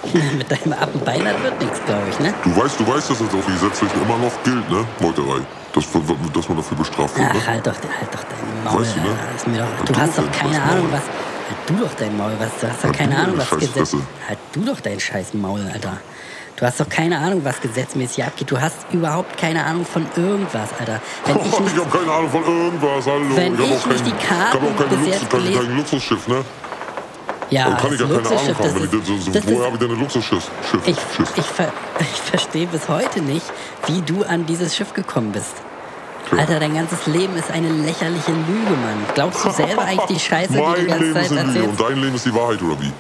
Mit 0.39 0.51
deinem 0.51 0.73
Appenbein, 0.73 1.25
das 1.25 1.43
wird 1.43 1.61
nichts, 1.61 1.81
glaube 1.85 2.03
ich, 2.11 2.19
ne? 2.21 2.33
Du 2.45 2.57
weißt, 2.57 2.81
du 2.81 2.87
weißt, 2.87 3.11
dass 3.11 3.19
das 3.19 3.29
auch 3.29 3.47
gesetzlich 3.47 3.91
immer 4.03 4.17
noch 4.19 4.33
gilt, 4.45 4.69
ne? 4.71 4.85
Meuterei. 5.01 5.41
Dass, 5.73 5.85
dass 6.35 6.49
man 6.49 6.57
dafür 6.57 6.77
bestraft 6.79 7.17
wird, 7.17 7.29
Ach, 7.31 7.35
ne? 7.35 7.47
halt 7.47 7.67
doch, 7.67 7.75
halt 7.75 8.13
doch 8.13 8.25
dein 8.25 8.65
Maul. 8.65 8.81
Weißt 8.83 8.97
du, 8.97 9.01
ne? 9.01 9.07
Doch, 9.07 9.65
Halt 9.79 9.89
du 9.89 9.93
du 9.93 10.01
hast 10.01 10.19
doch 10.19 10.33
keine 10.33 10.63
Ahnung, 10.63 10.87
was. 10.91 11.03
Halt 11.03 11.59
du 11.67 11.75
doch 11.77 11.95
dein 11.95 12.17
Maul, 12.17 12.33
was. 12.39 12.49
Du 12.61 12.69
hast 12.69 12.79
doch 12.79 12.85
Halt 12.85 12.97
keine 12.99 13.17
Ahnung, 13.17 13.35
was 13.39 13.51
Gesetz. 13.51 13.93
Halt 14.27 14.39
du 14.53 14.65
doch 14.65 14.81
dein 14.81 14.99
scheiß 14.99 15.35
Maul, 15.35 15.61
Alter. 15.73 15.99
Du 16.57 16.67
hast 16.67 16.79
doch 16.81 16.89
keine 16.89 17.17
Ahnung, 17.19 17.41
was 17.45 17.61
gesetzmäßig 17.61 18.23
abgeht. 18.25 18.51
Du 18.51 18.61
hast 18.61 18.77
überhaupt 18.93 19.39
keine 19.39 19.65
Ahnung 19.65 19.87
von 19.87 20.05
irgendwas, 20.17 20.69
Alter. 20.79 21.01
Wenn 21.25 21.37
ich 21.41 21.47
ich 21.47 21.61
nicht. 21.61 21.77
hab 21.79 21.91
keine 21.93 22.13
Ahnung 22.13 22.31
von 22.31 22.45
irgendwas, 22.45 23.07
hallo. 23.07 23.25
Wenn 23.35 23.55
ich 23.55 23.61
ich 23.61 23.67
auch 23.67 23.87
nicht 23.87 24.05
kein, 24.05 24.05
die 24.05 24.27
Karten 24.27 24.59
ich 24.59 24.63
hab 24.63 24.63
auch 24.63 24.91
kein, 24.91 25.05
Luxus, 25.05 25.29
kein, 25.31 25.55
kein 25.55 25.77
Luxusschiff, 25.77 26.29
ne? 26.29 26.45
Ja, 27.51 27.65
Dann 27.65 27.77
kann 27.79 27.93
ich 27.93 28.01
ja 28.01 28.07
keine 28.07 28.19
Ahnung 28.19 28.55
fahren. 28.55 28.75
Wenn 28.75 29.01
ich, 29.01 29.07
so, 29.07 29.17
so, 29.17 29.35
woher 29.49 29.65
habe 29.67 29.75
ich 29.75 29.81
denn 29.81 29.91
ein 29.91 29.99
Luxusschiff? 29.99 30.51
Schiff, 30.71 30.81
ich, 30.87 30.97
Schiff. 31.17 31.33
ich, 31.37 31.45
ver, 31.45 31.73
ich 32.01 32.07
verstehe 32.07 32.67
bis 32.67 32.89
heute 32.89 33.21
nicht, 33.21 33.47
wie 33.87 34.01
du 34.03 34.23
an 34.23 34.47
dieses 34.47 34.77
Schiff 34.77 34.95
gekommen 34.95 35.33
bist. 35.33 35.55
Alter, 36.37 36.61
dein 36.61 36.75
ganzes 36.75 37.07
Leben 37.07 37.37
ist 37.37 37.51
eine 37.51 37.69
lächerliche 37.69 38.31
Lüge, 38.31 38.71
Mann. 38.71 39.05
Glaubst 39.15 39.45
du 39.45 39.51
selber 39.51 39.83
eigentlich 39.83 40.07
die 40.07 40.21
Scheiße, 40.21 40.53
die 40.53 40.59
du 40.59 40.75
die 40.81 40.87
ganze 40.87 41.05
Leben 41.05 41.15
Zeit 41.15 41.25
ist 41.25 41.39
eine 41.39 41.53
Lüge 41.53 41.65
und 41.65 41.81
dein 41.81 41.97
Leben 41.97 42.15
ist 42.15 42.27
die 42.27 42.35
Wahrheit, 42.35 42.63
oder 42.63 42.81
wie? 42.81 42.93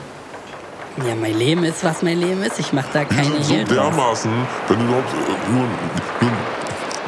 Ja, 1.06 1.14
mein 1.14 1.38
Leben 1.38 1.62
ist, 1.64 1.84
was 1.84 2.02
mein 2.02 2.18
Leben 2.18 2.42
ist. 2.42 2.58
Ich 2.58 2.72
mach 2.72 2.84
da 2.92 3.04
keine 3.04 3.42
sind 3.42 3.68
so 3.68 3.74
dermaßen, 3.74 4.30
wenn 4.68 4.78
du 4.78 4.84
überhaupt 4.84 5.12
äh, 5.12 5.52
nur, 5.52 5.62
nur 6.20 6.32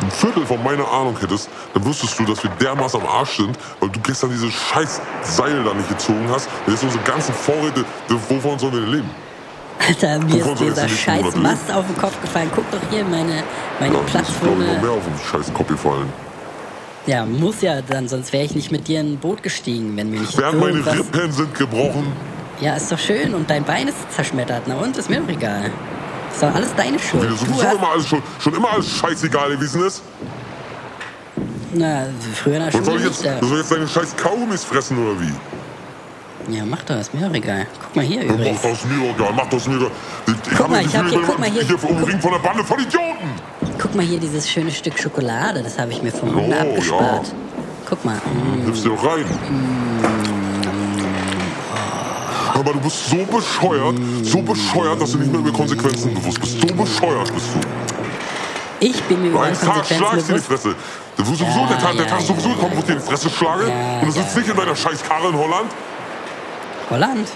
ein 0.02 0.10
Viertel 0.10 0.44
von 0.46 0.62
meiner 0.62 0.88
Ahnung 0.90 1.16
hättest, 1.20 1.48
dann 1.74 1.84
wüsstest 1.84 2.18
du, 2.18 2.24
dass 2.24 2.42
wir 2.42 2.50
dermaßen 2.60 3.00
am 3.00 3.06
Arsch 3.06 3.36
sind, 3.36 3.56
weil 3.80 3.88
du 3.90 4.00
gestern 4.00 4.30
dieses 4.30 4.52
scheiß 4.52 5.00
Seil 5.22 5.62
da 5.64 5.74
nicht 5.74 5.88
gezogen 5.88 6.26
hast. 6.30 6.48
Und 6.66 6.72
jetzt 6.72 6.82
unsere 6.82 7.02
ganzen 7.04 7.34
Vorräte, 7.34 7.84
wovon 8.28 8.58
sollen 8.58 8.72
wir 8.74 8.80
denn 8.80 8.90
leben? 8.90 9.10
Alter, 9.78 10.18
mir 10.20 10.44
Wovon 10.44 10.52
ist 10.68 10.76
dieser 10.76 10.88
scheiß 10.88 11.22
Monate 11.22 11.38
Mast 11.40 11.72
auf 11.72 11.86
den 11.86 11.96
Kopf 11.96 12.20
gefallen. 12.20 12.50
Guck 12.54 12.70
doch 12.70 12.78
hier, 12.90 13.04
meine, 13.04 13.42
meine 13.80 13.94
Ja, 13.94 14.00
glaube 14.00 14.06
ich, 14.06 14.14
noch 14.14 14.22
Plattform. 14.22 14.58
mehr 14.58 14.90
auf 14.90 15.04
den 15.04 15.18
scheiß 15.40 15.52
Kopf 15.54 15.68
gefallen. 15.68 16.12
Ja, 17.06 17.26
muss 17.26 17.62
ja 17.62 17.82
dann, 17.82 18.06
sonst 18.08 18.32
wäre 18.32 18.44
ich 18.44 18.54
nicht 18.54 18.70
mit 18.70 18.86
dir 18.86 19.00
in 19.00 19.14
ein 19.14 19.18
Boot 19.18 19.42
gestiegen, 19.42 19.96
wenn 19.96 20.10
mir 20.10 20.20
nicht 20.20 20.38
Während 20.38 20.60
meine. 20.60 20.86
Rippen 20.86 21.32
sind 21.32 21.52
gebrochen, 21.54 22.12
Ja, 22.60 22.76
ist 22.76 22.92
doch 22.92 22.98
schön 22.98 23.34
und 23.34 23.50
dein 23.50 23.64
Bein 23.64 23.88
ist 23.88 23.96
zerschmettert. 24.14 24.62
Na 24.66 24.76
und, 24.76 24.96
ist 24.96 25.10
mir 25.10 25.20
doch 25.20 25.28
egal. 25.28 25.72
Ist 26.32 26.42
doch 26.42 26.54
alles 26.54 26.74
deine 26.74 26.98
Schuld. 26.98 27.22
wie 27.24 27.26
Du 27.28 27.36
sowieso 27.36 27.62
hast, 27.64 27.74
immer 27.76 27.88
alles 27.92 28.06
schon, 28.08 28.22
schon 28.38 28.54
immer 28.54 28.72
alles 28.72 28.88
scheißegal 28.90 29.50
gewesen 29.50 29.82
ist. 29.86 30.02
na, 31.74 32.04
früher 32.34 32.54
in 32.56 32.60
der 32.70 32.74
Und 32.74 32.84
soll 32.84 32.84
Schule 32.84 32.96
ich 32.98 33.04
nicht. 33.10 33.24
jetzt, 33.24 33.42
Da, 33.42 33.46
soll 33.46 33.56
ich 33.58 33.62
jetzt 33.62 33.72
deine 33.72 33.88
scheiß 33.88 34.16
Kaugummis 34.16 34.64
fressen 34.64 34.98
oder 34.98 35.20
wie? 35.20 35.32
Ja, 36.52 36.64
mach 36.64 36.82
doch, 36.82 36.96
ist 36.98 37.14
mir 37.14 37.28
auch 37.28 37.32
egal. 37.34 37.66
Guck 37.80 37.94
mal 37.96 38.04
hier 38.04 38.24
Mach 38.24 38.34
übrigens. 38.34 38.62
das 38.62 38.84
mir 38.84 39.10
egal, 39.14 39.32
mach 39.36 39.46
das 39.48 39.66
mir 39.68 39.76
egal. 39.76 39.90
Ich, 40.26 40.32
ich 40.32 40.40
Guck 40.50 40.58
hab 40.60 40.70
mal, 40.70 40.84
ich 40.84 40.96
hab 40.96 41.06
hier- 41.06 41.20
guck 41.24 41.38
mal 41.38 41.48
hier. 41.50 41.62
hier 41.62 41.84
umringt 41.90 42.20
von 42.22 42.32
der 42.32 42.38
Bande 42.40 42.64
von 42.64 42.80
Idioten. 42.80 43.30
Guck 43.80 43.94
mal 43.94 44.04
hier 44.04 44.18
dieses 44.18 44.50
schöne 44.50 44.70
Stück 44.72 44.98
Schokolade, 44.98 45.62
das 45.62 45.78
habe 45.78 45.92
ich 45.92 46.02
mir 46.02 46.10
vom 46.10 46.34
Hunde 46.34 46.56
Oh, 46.58 46.60
abgespart. 46.70 47.26
ja. 47.28 47.32
Guck 47.88 48.04
mal. 48.04 48.16
mm, 48.16 48.64
Nimmst 48.64 48.84
dir 48.84 48.88
doch 48.90 49.04
rein. 49.04 49.24
Aber 52.54 52.72
du 52.74 52.80
bist 52.80 53.08
so 53.08 53.16
bescheuert, 53.24 53.96
so 54.22 54.42
bescheuert, 54.42 55.00
dass 55.00 55.12
du 55.12 55.18
nicht 55.18 55.32
mehr 55.32 55.40
über 55.40 55.52
Konsequenzen 55.52 56.14
bewusst 56.14 56.40
bist. 56.40 56.60
So 56.60 56.74
bescheuert 56.74 57.32
bist 57.32 57.46
du. 57.54 57.60
Ich 58.80 59.02
bin 59.04 59.22
mir 59.22 59.28
über 59.28 59.42
Einen 59.42 59.58
Tag 59.58 59.86
schlagst 59.86 60.28
du 60.28 60.34
die. 60.34 60.40
Fresse. 60.40 60.74
Du 61.16 61.26
wirst 61.26 61.38
sowieso, 61.38 61.60
Ja, 61.60 61.66
der 61.66 61.78
Tag, 61.78 61.92
der 61.92 62.04
ja, 62.04 62.10
Tag 62.10 62.20
ist 62.20 62.28
ja, 62.28 62.34
sowieso 62.34 62.48
ja, 62.48 62.54
gekommen, 62.54 62.72
wo 62.74 62.78
ich 62.80 62.84
dir 62.86 62.94
die 62.96 63.00
Fresse 63.00 63.30
schlage. 63.30 63.64
Und 64.00 64.06
du 64.06 64.10
sitzt 64.10 64.36
nicht 64.36 64.48
in 64.48 64.56
deiner 64.56 64.76
scheiß 64.76 65.02
Karre 65.04 65.28
in 65.28 65.38
Holland. 65.38 65.70
Holland? 66.90 67.28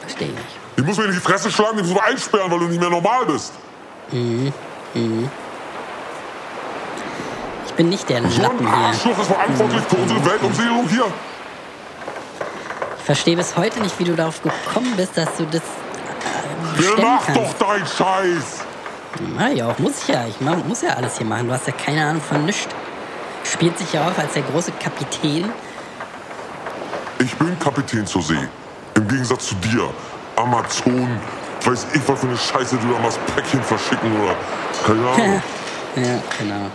Verstehe 0.00 0.28
ich 0.28 0.34
nicht. 0.34 0.46
Die 0.76 0.82
muss 0.82 0.96
mir 0.96 1.04
in 1.04 1.12
die 1.12 1.18
Fresse 1.20 1.50
schlagen, 1.50 1.76
die 1.76 1.84
muss 1.84 1.94
man 1.94 2.04
einsperren, 2.04 2.50
weil 2.50 2.58
du 2.58 2.66
nicht 2.66 2.80
mehr 2.80 2.90
normal 2.90 3.24
bist. 3.26 3.52
Ich 4.10 4.52
bin 7.76 7.88
nicht 7.88 8.08
der 8.08 8.20
So 8.22 8.26
ein 8.28 8.42
Lappen. 8.42 8.66
Arschloch 8.66 9.18
ist 9.18 9.26
verantwortlich 9.28 9.82
für 9.88 9.96
unsere 9.96 10.24
Weltumsegelung 10.26 10.88
hier. 10.88 11.06
Ich 13.04 13.06
verstehe 13.06 13.36
bis 13.36 13.54
heute 13.54 13.80
nicht, 13.82 13.98
wie 13.98 14.04
du 14.04 14.16
darauf 14.16 14.40
gekommen 14.40 14.94
bist, 14.96 15.14
dass 15.14 15.28
du 15.36 15.44
das 15.44 15.60
äh, 15.60 16.76
bestimmen 16.78 17.02
macht 17.02 17.26
kannst. 17.26 17.38
doch 17.38 17.68
deinen 17.68 17.86
Scheiß. 17.86 18.62
Ja, 19.38 19.48
ja, 19.48 19.68
auch 19.68 19.78
muss 19.78 19.92
ich 20.00 20.08
ja. 20.08 20.24
Ich 20.26 20.40
mach, 20.40 20.56
muss 20.64 20.80
ja 20.80 20.94
alles 20.94 21.18
hier 21.18 21.26
machen. 21.26 21.46
Du 21.46 21.52
hast 21.52 21.66
ja 21.66 21.74
keine 21.74 22.02
Ahnung 22.06 22.22
von 22.22 22.46
nichts. 22.46 22.74
Spielt 23.44 23.76
sich 23.78 23.92
ja 23.92 24.08
auf 24.08 24.18
als 24.18 24.32
der 24.32 24.40
große 24.44 24.72
Kapitän. 24.82 25.52
Ich 27.18 27.34
bin 27.36 27.58
Kapitän 27.58 28.06
zur 28.06 28.22
See. 28.22 28.38
Im 28.94 29.06
Gegensatz 29.06 29.48
zu 29.48 29.54
dir. 29.56 29.90
Amazon. 30.36 31.20
Weiß 31.62 31.86
ich, 31.92 32.00
was 32.08 32.20
für 32.20 32.26
eine 32.26 32.38
Scheiße 32.38 32.78
du 32.78 32.90
da 32.90 32.98
machst. 33.00 33.18
Päckchen 33.36 33.62
verschicken 33.64 34.18
oder. 34.18 34.34
Keine 34.86 35.00
Ahnung. 35.10 35.42
Ja, 35.96 36.22
genau. 36.38 36.70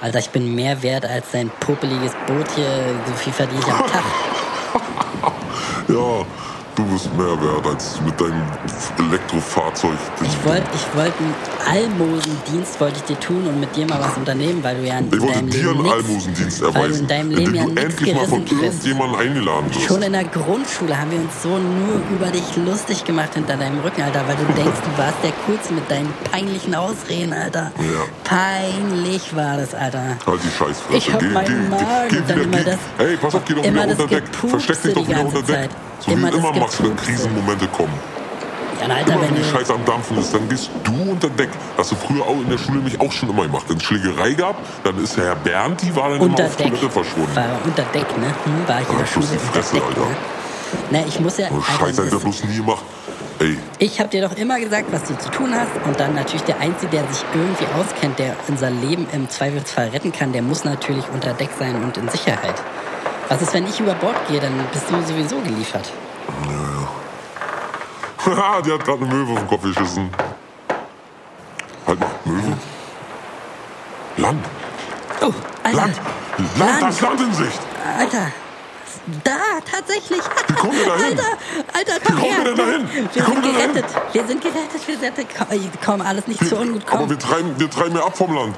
Alter, 0.00 0.20
ich 0.20 0.30
bin 0.30 0.54
mehr 0.54 0.80
wert 0.80 1.04
als 1.06 1.26
dein 1.32 1.50
popeliges 1.58 2.12
Boot 2.28 2.46
hier. 2.54 2.94
So 3.04 3.12
viel 3.14 3.32
verdiene 3.32 3.60
ich 3.60 3.72
am 3.72 3.78
Tag. 3.92 4.04
ja, 5.88 6.26
du 6.76 6.84
bist 6.86 7.12
mehr 7.16 7.26
wert 7.26 7.66
als 7.66 8.00
mit 8.00 8.18
deinem 8.20 8.42
Elektrofahrzeug. 8.98 9.92
Ich 10.22 10.44
wollte 10.44 10.62
ich 10.74 10.96
wollt 10.96 11.12
einen 11.18 11.34
Almosendienst 11.92 12.80
wollte 12.80 12.96
ich 12.98 13.02
dir 13.04 13.20
tun 13.20 13.46
und 13.46 13.60
mit 13.60 13.74
dir 13.76 13.86
mal 13.86 14.00
was 14.00 14.16
unternehmen, 14.16 14.62
weil 14.62 14.76
du 14.80 14.86
ja 14.86 14.98
in 14.98 15.06
Ich 15.12 15.20
wollte 15.20 15.42
dir 15.44 15.70
einen 15.70 15.86
Almosendienst 15.90 16.62
weil 16.62 16.72
du 16.72 16.78
erweisen, 16.78 17.00
in 17.02 17.08
deinem 17.08 17.30
Leben 17.30 17.54
ja 17.54 17.64
du 17.64 17.70
nichts 17.70 17.84
endlich 17.84 18.14
mal 18.14 18.26
von 18.26 18.46
irgendjemandem 18.46 19.20
eingeladen 19.20 19.66
wirst. 19.74 19.82
Schon 19.86 20.02
in 20.02 20.12
der 20.12 20.24
Grundschule 20.24 20.98
haben 20.98 21.10
wir 21.10 21.18
uns 21.20 21.42
so 21.42 21.48
nur 21.50 22.00
über 22.16 22.26
dich 22.30 22.56
lustig 22.56 23.04
gemacht 23.04 23.34
hinter 23.34 23.56
deinem 23.56 23.80
Rücken, 23.80 24.02
Alter, 24.02 24.24
weil 24.26 24.36
du 24.36 24.44
denkst, 24.60 24.80
du 24.84 24.98
warst 25.02 25.16
der 25.22 25.32
Coolste 25.46 25.74
mit 25.74 25.90
deinen 25.90 26.12
peinlichen 26.30 26.74
Ausreden, 26.74 27.32
Alter. 27.32 27.72
Ja. 27.78 28.04
Peinlich 28.24 29.34
war 29.36 29.56
das, 29.56 29.74
Alter. 29.74 30.16
Halt 30.26 30.40
die 30.44 30.48
Scheißfresse. 30.56 30.96
Ich 30.96 31.12
hab 31.12 31.20
Geh- 31.20 31.26
meinen 31.28 31.46
geh- 31.46 31.68
Magen 31.76 32.08
geh 32.10 32.16
und 32.18 32.30
dann 32.30 32.36
wieder- 32.36 32.44
immer 32.44 32.56
geh- 32.58 32.64
das- 32.64 32.78
Hey, 32.98 33.16
pass 33.20 33.34
auf, 33.34 33.44
geh 33.44 33.54
doch 33.54 33.64
wieder 33.64 33.86
unter 33.88 34.06
Deck. 34.06 34.22
Versteck 34.48 34.82
dich 34.82 34.94
doch 34.94 35.08
wieder 35.08 35.24
unter 35.24 35.42
Deck. 35.42 35.56
Zeit. 35.56 35.70
So 36.00 36.08
wie 36.08 36.14
Immer 36.14 36.30
du 36.30 36.36
das 36.38 36.44
immer 36.50 36.60
machst, 36.60 36.78
wenn 36.82 36.90
Gepupse. 36.90 37.06
Krisenmomente 37.12 37.68
kommen. 37.68 37.92
Ja, 38.80 38.86
na, 38.88 38.94
Alter, 38.94 39.12
Immer 39.12 39.20
wenn 39.22 39.28
wenn 39.28 39.34
die 39.36 39.42
du, 39.42 39.48
Scheiße 39.48 39.74
am 39.74 39.84
Dampfen 39.84 40.18
ist, 40.18 40.32
dann 40.34 40.48
gehst 40.48 40.70
du 40.84 41.10
unter 41.12 41.28
Deck. 41.28 41.50
Hast 41.76 41.92
du 41.92 41.96
früher 41.96 42.22
auch 42.22 42.40
in 42.40 42.48
der 42.48 42.56
Schule 42.58 42.78
nämlich 42.78 42.98
auch 43.00 43.12
schon 43.12 43.28
immer 43.28 43.42
gemacht. 43.42 43.64
Wenn 43.68 43.76
es 43.76 43.82
Schlägerei 43.82 44.32
gab, 44.32 44.56
dann 44.84 44.96
ist 45.02 45.16
der 45.18 45.24
Herr 45.26 45.36
Bernd, 45.36 45.82
die 45.82 45.94
war 45.94 46.08
dann 46.10 46.20
unter 46.20 46.38
immer 46.44 46.48
auf 46.48 46.56
Deck, 46.56 46.66
Toilette 46.68 46.90
verschwunden. 46.90 47.36
war 47.36 47.44
unter 47.64 47.82
Deck, 47.94 48.18
ne? 48.18 48.26
Hm, 48.44 48.66
war 48.68 48.80
ich 48.80 48.86
in 48.88 48.92
Ja, 48.94 48.98
der 49.00 49.06
Schule 49.06 49.26
die 49.32 49.38
Fresse, 49.38 49.74
Deck, 49.74 49.82
Alter. 49.86 50.00
ne? 50.00 50.16
Na, 50.90 50.98
ich 51.06 51.20
muss 51.20 51.36
ja, 51.36 51.48
Oh, 51.50 51.56
Alter, 51.56 51.72
Scheiße, 51.86 52.02
er 52.02 52.12
ist, 52.16 52.20
bloß 52.22 52.44
nie 52.44 52.56
gemacht. 52.56 52.82
Ey, 53.40 53.58
Ich 53.78 53.98
habe 54.00 54.08
dir 54.08 54.26
doch 54.26 54.36
immer 54.36 54.58
gesagt, 54.60 54.86
was 54.92 55.02
du 55.04 55.18
zu 55.18 55.30
tun 55.30 55.52
hast. 55.54 55.70
Und 55.86 55.98
dann 56.00 56.14
natürlich 56.14 56.44
der 56.44 56.60
Einzige, 56.60 56.90
der 56.92 57.06
sich 57.12 57.22
irgendwie 57.34 57.66
auskennt, 57.78 58.18
der 58.18 58.34
unser 58.48 58.70
Leben 58.70 59.06
im 59.12 59.28
Zweifelsfall 59.28 59.88
retten 59.88 60.12
kann, 60.12 60.32
der 60.32 60.42
muss 60.42 60.64
natürlich 60.64 61.04
unter 61.12 61.32
Deck 61.34 61.50
sein 61.58 61.74
und 61.82 61.96
in 61.98 62.08
Sicherheit. 62.08 62.54
Was 63.30 63.40
ist, 63.42 63.54
wenn 63.54 63.64
ich 63.64 63.78
über 63.78 63.94
Bord 63.94 64.16
gehe? 64.26 64.40
Dann 64.40 64.52
bist 64.72 64.90
du 64.90 65.00
sowieso 65.06 65.40
geliefert. 65.40 65.92
Haha, 68.26 68.60
die 68.64 68.72
hat 68.72 68.84
gerade 68.84 69.04
eine 69.04 69.14
Möwe 69.14 69.32
auf 69.32 69.38
den 69.38 69.46
Kopf 69.46 69.62
geschissen. 69.62 70.10
Halt 71.86 72.00
mal, 72.00 72.10
Möwe. 72.24 72.56
Land. 74.16 74.44
Oh, 75.20 75.32
Alter. 75.62 75.76
Land. 75.76 76.00
Land, 76.58 76.82
das 76.82 77.00
Land 77.00 77.20
in 77.20 77.34
Sicht. 77.34 77.60
Alter. 77.98 78.32
Da, 79.22 79.38
tatsächlich. 79.70 80.20
Wie 80.48 80.54
kommen 80.54 80.72
wir 80.72 80.86
da 80.86 80.96
hin? 80.96 81.04
Alter, 81.04 81.22
Alter, 81.72 81.92
Wie 81.94 82.06
komm 82.06 82.16
kommen 82.16 82.30
her. 82.32 82.38
wir 82.38 82.44
denn 82.44 82.56
da 82.56 82.64
hin? 82.64 82.88
Wie 82.92 83.14
Wir 83.14 83.22
kommen 83.22 83.42
sind 83.44 83.56
gerettet. 83.56 83.84
Wir 84.12 84.26
sind 84.26 84.42
gerettet. 84.42 84.88
Wir 84.88 84.98
sind 84.98 85.14
komm, 85.38 85.70
komm, 85.84 86.00
alles 86.00 86.26
nicht 86.26 86.44
zu 86.44 86.56
ungut. 86.56 86.82
Aber 86.88 86.98
Komm. 86.98 87.10
wir 87.10 87.18
treiben, 87.20 87.54
wir 87.58 87.70
treiben 87.70 87.94
ja 87.94 88.04
ab 88.04 88.16
vom 88.16 88.34
Land. 88.34 88.56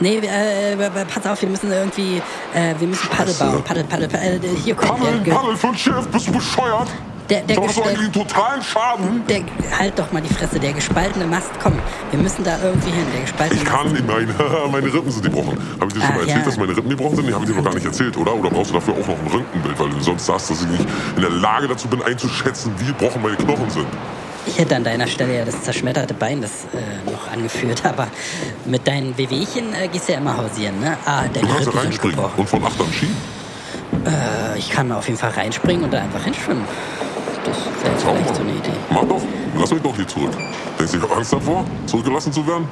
Nee, 0.00 0.18
äh, 0.18 0.72
äh, 0.72 0.76
pass 1.12 1.26
auf, 1.26 1.40
wir 1.40 1.48
müssen 1.48 1.70
irgendwie, 1.70 2.20
äh, 2.52 2.74
wir 2.78 2.88
müssen 2.88 3.08
Paddel 3.08 3.34
bauen. 3.34 3.62
Paddel, 3.62 3.84
Paddel, 3.84 4.08
Paddel. 4.08 4.40
Äh, 4.44 4.48
hier 4.64 4.74
kommt 4.74 4.90
der, 4.90 5.04
Paddeln, 5.04 5.24
der, 5.24 5.32
paddeln 5.34 5.56
für 5.56 5.68
ein 5.68 5.76
Schiff, 5.78 6.08
bist 6.08 6.26
du 6.28 6.32
bescheuert? 6.32 6.88
Der- 7.30 7.40
der 7.40 7.56
da 7.56 7.62
hast 7.62 7.76
du 7.78 7.80
Gestell- 7.80 7.88
eigentlich 7.88 8.10
totalen 8.10 8.62
Schaden. 8.62 9.22
der, 9.28 9.40
halt 9.78 9.98
doch 9.98 10.12
mal 10.12 10.20
die 10.20 10.34
Fresse, 10.34 10.58
der 10.60 10.74
gespaltene 10.74 11.26
Mast. 11.26 11.48
Komm, 11.62 11.72
wir 12.10 12.18
müssen 12.20 12.44
da 12.44 12.58
irgendwie 12.62 12.90
hin. 12.90 13.06
Der 13.14 13.22
gespaltene 13.22 13.62
Ich 13.62 13.66
kann 13.66 13.92
nicht, 13.92 14.06
nein, 14.06 14.28
meine 14.70 14.92
Rippen 14.92 15.10
sind 15.10 15.22
gebrochen. 15.24 15.56
Habe 15.80 15.86
ich 15.86 15.94
dir 15.94 16.00
schon 16.00 16.10
Ah, 16.10 16.12
mal 16.12 16.20
erzählt, 16.20 16.38
ja. 16.40 16.44
dass 16.44 16.56
meine 16.58 16.76
Rippen 16.76 16.90
gebrochen 16.90 17.16
sind? 17.16 17.26
Die 17.28 17.32
habe 17.32 17.44
ich 17.44 17.50
dir 17.50 17.56
noch 17.56 17.64
gar 17.64 17.72
nicht 17.74 17.86
erzählt, 17.86 18.16
oder? 18.18 18.34
Oder 18.34 18.50
brauchst 18.50 18.70
du 18.70 18.74
dafür 18.74 18.92
auch 18.94 19.06
noch 19.08 19.18
ein 19.18 19.26
Röntgenbild, 19.32 19.78
weil 19.80 19.88
du 19.88 20.00
sonst 20.02 20.26
sagst, 20.26 20.50
dass 20.50 20.60
ich 20.60 20.68
nicht 20.68 20.84
in 21.16 21.22
der 21.22 21.30
Lage 21.30 21.66
dazu 21.68 21.88
bin, 21.88 22.02
einzuschätzen, 22.02 22.74
wie 22.78 22.86
gebrochen 22.86 23.22
meine 23.22 23.36
Knochen 23.36 23.70
sind. 23.70 23.86
Ich 24.46 24.58
hätte 24.58 24.76
an 24.76 24.84
deiner 24.84 25.06
Stelle 25.06 25.36
ja 25.38 25.44
das 25.44 25.62
zerschmetterte 25.62 26.14
Bein 26.14 26.40
das 26.42 26.50
äh, 26.74 27.10
noch 27.10 27.30
angeführt, 27.32 27.82
aber 27.86 28.08
mit 28.66 28.86
deinen 28.86 29.16
Wehwehchen 29.16 29.74
äh, 29.74 29.88
gehst 29.88 30.08
du 30.08 30.12
ja 30.12 30.18
immer 30.18 30.36
hausieren, 30.36 30.78
ne? 30.80 30.96
Ah, 31.06 31.22
deine 31.32 31.46
Du 31.46 31.52
kannst 31.52 31.60
Rippen 31.60 31.72
sind 31.72 31.78
reinspringen 31.84 32.16
gebrochen. 32.16 32.40
und 32.40 32.48
von 32.48 32.64
Achtern 32.64 32.92
schieben. 32.92 33.16
Äh, 34.04 34.58
ich 34.58 34.70
kann 34.70 34.90
auf 34.92 35.06
jeden 35.06 35.18
Fall 35.18 35.30
reinspringen 35.30 35.84
und 35.84 35.92
da 35.92 36.00
einfach 36.00 36.22
hinschwimmen. 36.24 36.64
Das 37.44 37.56
wäre 37.84 38.14
vielleicht 38.16 38.34
so 38.36 38.42
eine 38.42 38.52
Idee. 38.52 38.70
Mach 38.90 39.04
doch, 39.04 39.22
lass 39.58 39.70
mich 39.72 39.82
doch 39.82 39.94
hier 39.96 40.08
zurück. 40.08 40.32
Denkst 40.78 40.92
du, 40.92 40.98
ich 40.98 41.02
habe 41.04 41.16
Angst 41.16 41.32
davor, 41.32 41.64
zurückgelassen 41.86 42.32
zu 42.32 42.46
werden? 42.46 42.68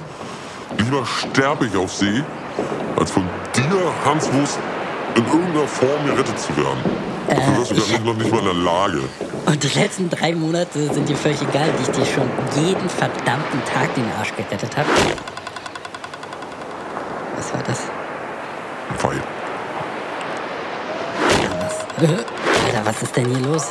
Lieber 0.79 1.05
sterbe 1.07 1.67
ich 1.67 1.77
auf 1.77 1.93
See, 1.93 2.23
als 2.99 3.11
von 3.11 3.23
dir, 3.55 3.63
Hans 4.05 4.33
Wurst, 4.33 4.59
in 5.15 5.25
irgendeiner 5.27 5.67
Form 5.69 6.07
gerettet 6.07 6.39
zu 6.39 6.57
werden. 6.57 6.79
Dafür 7.29 7.59
wirst 7.59 7.71
du 7.71 7.75
Äh, 7.75 7.79
ja 7.79 7.85
nicht, 7.93 8.05
noch 8.05 8.15
nicht 8.17 8.31
mal 8.31 8.39
in 8.39 8.45
der 8.47 8.55
Lage. 8.55 9.01
Und 9.47 9.63
die 9.63 9.79
letzten 9.79 10.09
drei 10.09 10.35
Monate 10.35 10.93
sind 10.93 11.09
dir 11.09 11.17
völlig 11.17 11.41
egal, 11.43 11.69
die 11.79 11.83
ich 11.83 11.91
dir 11.97 12.07
schon 12.07 12.31
jeden 12.57 12.89
verdammten 12.89 13.63
Tag 13.65 13.95
den 13.95 14.11
Arsch 14.19 14.35
gerettet 14.37 14.77
habe. 14.77 14.89
Was 17.37 17.53
war 17.53 17.63
das? 17.63 17.81
Ein 18.91 18.99
Pfeil. 18.99 19.23
Alter, 21.99 22.87
was? 22.87 23.03
Ist 23.03 23.17
denn 23.17 23.27
hier 23.27 23.47
los? 23.47 23.69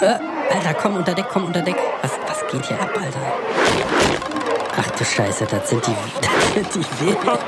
Äh, 0.00 0.06
Alter, 0.54 0.74
komm 0.80 0.96
unter 0.96 1.14
Deck, 1.14 1.26
komm 1.32 1.44
unter 1.46 1.60
Deck. 1.60 1.76
Was, 2.02 2.12
was 2.26 2.50
geht 2.50 2.66
hier 2.66 2.80
ab, 2.80 2.90
Alter? 2.94 3.20
Ach 4.76 4.90
du 4.90 5.04
Scheiße, 5.04 5.46
das 5.46 5.70
sind 5.70 5.86
die, 5.86 5.92
das 6.20 6.54
sind 6.54 6.74
die 6.74 7.06
Wilden. 7.06 7.38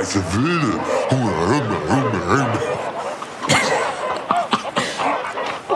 Scheiße 0.00 0.22
Wilde. 0.32 0.80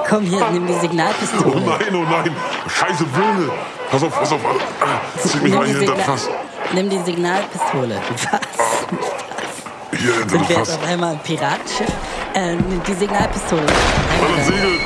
Komm 0.09 0.22
hier, 0.22 0.43
nimm 0.51 0.66
die 0.66 0.72
Oh 0.72 0.81
Signalpistole. 0.81 1.61
nein, 1.61 1.95
oh 1.95 2.05
nein. 2.11 2.35
Scheiße 2.66 3.05
Wilde. 3.14 3.53
Pass 3.91 4.03
auf, 4.03 4.18
pass 4.18 4.33
auf. 4.33 4.41
Ah, 4.81 5.18
Zieh 5.18 5.39
mich 5.41 5.53
Nimm 5.53 5.55
mal 5.55 5.66
die, 5.66 5.70
hier 5.72 5.81
hinter 5.81 5.97
Fass. 5.97 6.31
nimm 6.72 6.89
die 6.89 6.99
Signalpistole. 7.01 8.01
Was? 8.31 10.01
Hier 10.01 10.14
hinter 10.14 10.29
Sind 10.31 10.49
wir 10.49 10.57
jetzt 10.57 10.72
auf 10.72 10.89
einmal 10.89 11.12
ein 11.12 11.18
Piratenschiff? 11.18 11.93
Äh, 12.33 12.55
nimm 12.55 12.83
die 12.83 12.95
Signalpistole. 12.95 13.61
An 13.61 13.68
Einmal 14.09 14.37
das 14.39 14.47
da. 14.47 14.53
Segel. 14.53 14.81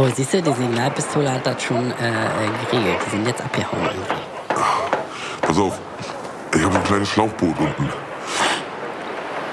So, 0.00 0.08
siehst 0.08 0.32
du, 0.32 0.40
die 0.40 0.52
Signalpistole 0.54 1.30
hat 1.30 1.46
das 1.46 1.62
schon 1.62 1.90
äh, 1.90 1.94
geregelt. 2.70 2.96
Die 3.04 3.10
sind 3.10 3.26
jetzt 3.26 3.42
abgehauen. 3.42 3.90
Pass 5.42 5.58
auf. 5.58 5.78
Ich 6.54 6.64
habe 6.64 6.74
ein 6.74 6.84
kleines 6.84 7.08
Schlauchboot 7.10 7.58
unten. 7.58 7.90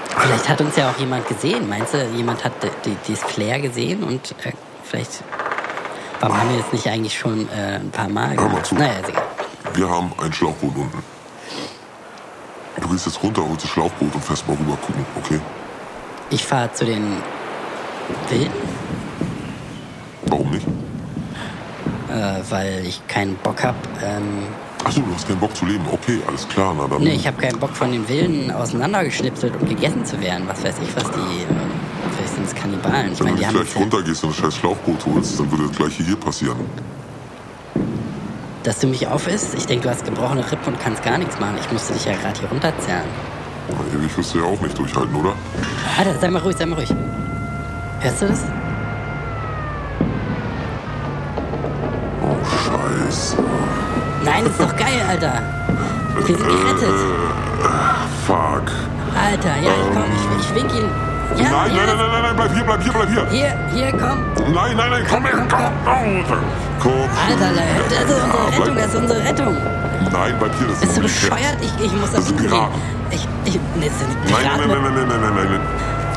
Vielleicht 0.07 0.47
hat 0.47 0.61
uns 0.61 0.77
ja 0.77 0.89
auch 0.89 0.97
jemand 0.97 1.27
gesehen. 1.27 1.67
Meinst 1.67 1.93
du, 1.93 2.01
jemand 2.15 2.45
hat 2.45 2.53
dieses 3.05 3.25
Flair 3.25 3.59
gesehen 3.59 4.05
und 4.05 4.31
äh, 4.45 4.53
vielleicht. 4.85 5.21
Warum 6.21 6.39
haben 6.39 6.49
wir 6.51 6.61
das 6.61 6.71
nicht 6.71 6.87
eigentlich 6.87 7.19
schon 7.19 7.49
äh, 7.49 7.79
ein 7.81 7.91
paar 7.91 8.07
Mal 8.07 8.37
Hör 8.37 8.47
mal 8.47 8.63
zu. 8.63 8.75
Naja, 8.75 8.99
ist 9.01 9.09
egal. 9.09 9.23
Wir 9.73 9.89
haben 9.89 10.13
ein 10.17 10.31
Schlauchboot 10.31 10.77
unten. 10.77 11.03
Du 12.79 12.87
gehst 12.87 13.05
jetzt 13.05 13.21
runter, 13.21 13.41
holst 13.45 13.65
das 13.65 13.71
Schlauchboot 13.71 14.15
und 14.15 14.23
fährst 14.23 14.47
mal 14.47 14.55
rüber 14.55 14.77
gucken, 14.77 15.05
okay? 15.17 15.41
Ich 16.29 16.45
fahre 16.45 16.71
zu 16.71 16.85
den 16.85 17.21
Wilden. 18.29 18.66
Warum 20.29 20.49
nicht? 20.51 20.65
äh, 22.09 22.41
weil 22.49 22.85
ich 22.85 23.05
keinen 23.07 23.35
Bock 23.37 23.63
hab. 23.63 23.75
Ähm, 24.03 24.43
Achso, 24.83 25.01
du 25.01 25.13
hast 25.13 25.27
keinen 25.27 25.39
Bock 25.39 25.55
zu 25.55 25.65
leben. 25.65 25.83
Okay, 25.91 26.19
alles 26.27 26.47
klar. 26.47 26.73
Na 26.77 26.87
dann. 26.87 27.01
nee, 27.03 27.11
ich 27.15 27.27
habe 27.27 27.37
keinen 27.41 27.59
Bock 27.59 27.75
von 27.75 27.91
den 27.91 28.07
Wilden 28.07 28.49
auseinandergeschnipselt 28.51 29.53
und 29.59 29.67
gegessen 29.67 30.05
zu 30.05 30.19
werden. 30.21 30.43
Was 30.47 30.63
weiß 30.63 30.75
ich, 30.81 30.95
was 30.95 31.03
die. 31.11 31.17
Äh, 31.17 31.47
vielleicht 32.15 32.33
sind 32.35 32.45
es 32.47 32.55
Kannibalen. 32.55 33.11
Ich 33.13 33.19
Wenn 33.19 33.33
meine, 33.35 33.45
du 33.47 33.53
gleich 33.63 33.75
runtergehst 33.75 34.23
und 34.23 34.29
ein 34.29 34.33
scheiß 34.35 34.55
Schlauchboot 34.55 35.05
holst, 35.13 35.39
dann 35.39 35.51
würde 35.51 35.67
das 35.67 35.75
gleiche 35.77 36.03
hier 36.03 36.15
passieren. 36.15 36.57
dass 38.63 38.79
du 38.79 38.87
mich 38.87 39.07
aufisst. 39.07 39.55
Ich 39.55 39.65
denke, 39.65 39.83
du 39.83 39.89
hast 39.89 40.05
gebrochene 40.05 40.49
Rippen 40.49 40.73
und 40.73 40.79
kannst 40.79 41.03
gar 41.03 41.17
nichts 41.17 41.39
machen. 41.39 41.55
Ich 41.59 41.71
musste 41.71 41.93
dich 41.93 42.05
ja 42.05 42.13
gerade 42.15 42.39
hier 42.39 42.49
runterzerren. 42.49 43.07
Na, 43.69 43.99
ewig 43.99 44.17
wirst 44.17 44.33
du 44.33 44.39
ja 44.39 44.45
auch 44.45 44.59
nicht 44.61 44.77
durchhalten, 44.77 45.15
oder? 45.15 45.33
Alter, 45.97 46.17
sei 46.19 46.29
mal 46.29 46.41
ruhig, 46.41 46.55
sei 46.57 46.65
mal 46.65 46.75
ruhig. 46.75 46.93
Hörst 47.99 48.21
du 48.21 48.27
das? 48.27 48.43
Scheiße. 53.17 53.37
Nein, 54.23 54.45
ist 54.45 54.59
doch 54.59 54.75
geil, 54.75 55.01
Alter. 55.09 55.41
Wir 56.15 56.25
sind 56.25 56.39
gerettet. 56.39 56.95
Fuck. 58.25 58.71
Alter, 59.15 59.55
ja, 59.61 59.71
ich 59.71 59.93
komm, 59.93 60.03
ich, 60.39 60.45
ich 60.49 60.55
wink 60.55 60.73
ihn. 60.73 60.89
Ja, 61.37 61.49
nein, 61.49 61.75
ja. 61.75 61.85
nein, 61.85 61.87
nein, 61.87 61.97
nein, 61.97 62.09
nein, 62.11 62.21
nein, 62.23 62.35
bleib 62.35 62.53
hier, 62.53 62.63
bleib 62.63 62.81
hier, 62.83 62.93
bleib 62.93 63.09
hier. 63.09 63.27
Hier, 63.29 63.53
hier, 63.73 63.91
komm. 63.91 64.19
Nein, 64.53 64.77
nein, 64.77 64.89
nein, 64.91 65.05
komm 65.09 65.23
her, 65.25 65.33
komm, 65.35 65.47
komm. 65.49 65.93
Alter. 65.93 66.37
Komm. 66.79 67.09
Alter, 67.27 67.49
das 67.89 68.03
ist 68.03 68.23
unsere 68.23 68.51
Ja, 68.51 68.57
Rettung, 68.57 68.75
das 68.75 68.85
ist 68.87 68.95
unsere 68.95 69.23
Rettung. 69.23 69.57
Nein, 70.11 70.35
bleib 70.39 70.51
hier, 70.57 70.67
das 70.67 70.79
Bist 70.79 70.97
du 70.97 71.01
ist 71.01 71.21
bescheuert? 71.21 71.57
Ich, 71.61 71.85
ich 71.85 71.93
muss 71.93 72.11
da 72.11 72.17
Das 72.17 72.27
gehen. 72.27 72.37
Piraten. 72.37 72.81
Ich, 73.11 73.27
ich, 73.45 73.59
nee, 73.75 73.87
das 73.89 73.99
sind 73.99 74.09
Nein, 74.09 74.31
nein, 74.31 74.41
Piraten. 74.41 74.67
nein, 74.67 74.81
nein, 74.81 74.93
nein, 74.93 75.07
nein, 75.07 75.21
nein, 75.21 75.35
nein, 75.35 75.47
nein. 75.51 75.61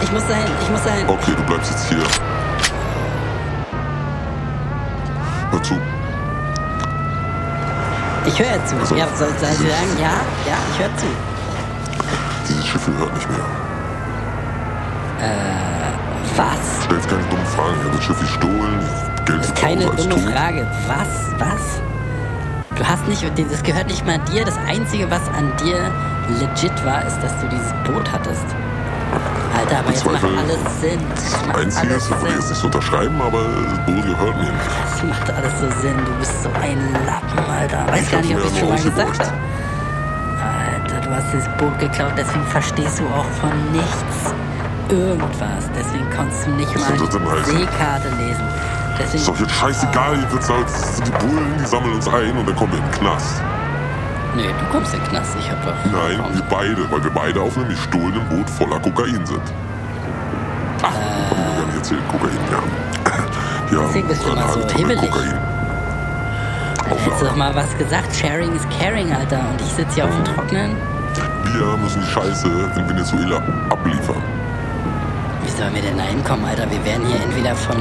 Ich 0.03 0.12
muss 0.12 0.26
dahin, 0.26 0.46
ich 0.62 0.70
muss 0.70 0.82
dahin. 0.84 1.09
Okay, 1.09 1.32
du 1.36 1.42
bleibst 1.44 1.70
jetzt 1.70 1.88
hier. 1.88 1.98
Hör 5.51 5.62
zu. 5.62 5.74
Ich 8.32 8.38
höre 8.38 8.64
zu. 8.64 8.94
Ja, 8.96 9.06
soll, 9.16 9.28
soll 9.38 9.48
ich 9.50 9.58
sagen, 9.58 9.98
ja, 10.00 10.12
ja, 10.46 10.56
ich 10.72 10.78
höre 10.78 10.96
zu. 10.96 11.06
Dieses 12.48 12.66
Schiff 12.66 12.84
hier 12.84 12.96
hört 12.98 13.14
nicht 13.14 13.28
mehr. 13.28 13.38
Was? 16.36 16.84
Stell 16.84 16.96
jetzt 16.96 17.08
keine 17.08 17.22
dummen 17.24 17.46
Fragen. 17.46 17.74
Ich 17.78 17.84
habe 17.86 17.96
das 17.96 18.04
Schiff 18.04 18.20
gestohlen. 18.20 18.78
Geld 19.26 19.40
Das 19.40 19.46
ist 19.48 19.56
keine 19.56 19.84
dumme 19.86 20.08
tot. 20.08 20.32
Frage. 20.32 20.66
Was? 20.86 21.08
Was? 21.38 21.80
Du 22.76 22.86
hast 22.88 23.06
nicht, 23.08 23.22
das 23.52 23.62
gehört 23.62 23.88
nicht 23.88 24.06
mal 24.06 24.18
dir. 24.32 24.44
Das 24.44 24.56
Einzige, 24.66 25.10
was 25.10 25.28
an 25.36 25.52
dir 25.62 25.90
legit 26.38 26.84
war, 26.84 27.04
ist, 27.04 27.18
dass 27.20 27.38
du 27.40 27.48
dieses 27.48 27.72
Boot 27.84 28.10
hattest. 28.10 28.46
Alter, 29.58 29.78
aber 29.80 29.90
jetzt 29.90 30.04
macht 30.06 30.24
alles 30.24 30.80
Sinn. 30.80 31.00
Das 31.14 31.46
macht 31.46 31.56
Einzige 31.58 31.92
alles 31.92 32.04
ist, 32.04 32.11
jetzt 32.11 32.20
Sinn. 32.20 32.48
nicht 32.48 32.61
so 32.61 32.66
unterschreiben, 32.66 33.20
aber 33.20 33.38
das 33.42 33.78
Boot 33.86 34.04
gehört 34.04 34.36
mir 34.36 34.42
nicht. 34.42 34.70
Das 34.84 35.02
macht 35.04 35.30
alles 35.32 35.52
so 35.61 35.80
Sinn. 35.80 35.96
Du 36.04 36.12
bist 36.18 36.42
so 36.42 36.48
ein 36.61 36.78
Lappen, 37.06 37.50
Alter. 37.50 37.86
Weiß 37.92 38.02
Ich 38.02 38.11
gar 38.11 38.20
nicht, 38.20 38.34
ob 38.36 38.44
ich 38.52 38.58
schon 38.58 38.68
mal 38.68 38.82
gesagt 38.82 39.20
habe. 39.20 39.32
Alter, 40.40 41.00
du 41.06 41.14
hast 41.14 41.34
das 41.34 41.48
Boot 41.58 41.78
geklaut, 41.78 42.12
deswegen 42.16 42.46
verstehst 42.46 42.98
du 43.00 43.04
auch 43.08 43.26
von 43.40 43.50
nichts 43.72 44.34
irgendwas. 44.88 45.68
Deswegen 45.76 46.08
konntest 46.11 46.46
du 46.46 46.50
nicht 46.52 46.74
mal 46.78 46.92
die? 47.44 47.50
Seekarte 47.50 48.08
lesen. 48.18 48.44
Deswegen, 48.98 49.18
Ist 49.18 49.28
doch 49.28 49.38
jetzt 49.40 49.52
scheißegal, 49.52 50.18
jetzt 50.32 50.50
halt, 50.50 50.66
die 51.06 51.11
Bullen, 51.24 51.54
die 51.58 51.66
sammeln 51.66 51.94
uns 51.94 52.08
ein 52.08 52.36
und 52.36 52.46
dann 52.48 52.56
kommen 52.56 52.72
wir 52.72 52.78
in 52.80 52.84
den 52.84 52.92
Knast. 53.00 53.40
Nee, 54.36 54.48
du 54.58 54.66
kommst 54.72 54.94
in 54.94 55.00
den 55.00 55.08
Knast. 55.08 55.36
Ich 55.38 55.50
hab 55.50 55.64
doch... 55.64 55.74
Nein, 55.84 56.22
wir 56.32 56.42
beide, 56.48 56.90
weil 56.90 57.02
wir 57.02 57.10
beide 57.10 57.40
auf 57.40 57.56
einem 57.56 57.68
gestohlenen 57.68 58.28
Boot 58.28 58.48
voller 58.48 58.78
Kokain 58.80 59.24
sind. 59.26 59.40
Ach, 60.82 60.88
hab 60.88 60.92
ich 60.92 61.56
gar 61.56 61.66
nicht 61.66 61.76
erzählt, 61.76 62.02
Kokain, 62.10 62.38
ja. 62.50 62.60
Ja, 63.72 63.84
Deswegen 63.86 64.08
bist 64.08 64.24
du 64.24 64.30
immer 64.30 64.48
so 64.48 64.68
hibbelig. 64.68 65.10
Kokain. 65.10 65.38
Hättest 66.88 67.20
du 67.22 67.26
doch 67.26 67.36
mal 67.36 67.54
was 67.54 67.76
gesagt. 67.78 68.14
Sharing 68.14 68.54
is 68.54 68.66
caring, 68.78 69.12
Alter. 69.12 69.40
Und 69.50 69.60
ich 69.60 69.68
sitze 69.68 69.94
hier 69.94 70.04
auf 70.06 70.10
dem 70.10 70.24
Trocknen. 70.24 70.76
Wir 71.52 71.76
müssen 71.76 72.00
die 72.00 72.06
Scheiße 72.06 72.48
in 72.76 72.88
Venezuela 72.88 73.36
abliefern. 73.70 74.22
Wie 75.42 75.50
sollen 75.50 75.74
wir 75.74 75.82
denn 75.82 75.96
da 75.96 76.04
hinkommen, 76.04 76.44
Alter? 76.44 76.70
Wir 76.70 76.84
werden 76.84 77.06
hier 77.06 77.20
entweder 77.22 77.54
von, 77.54 77.76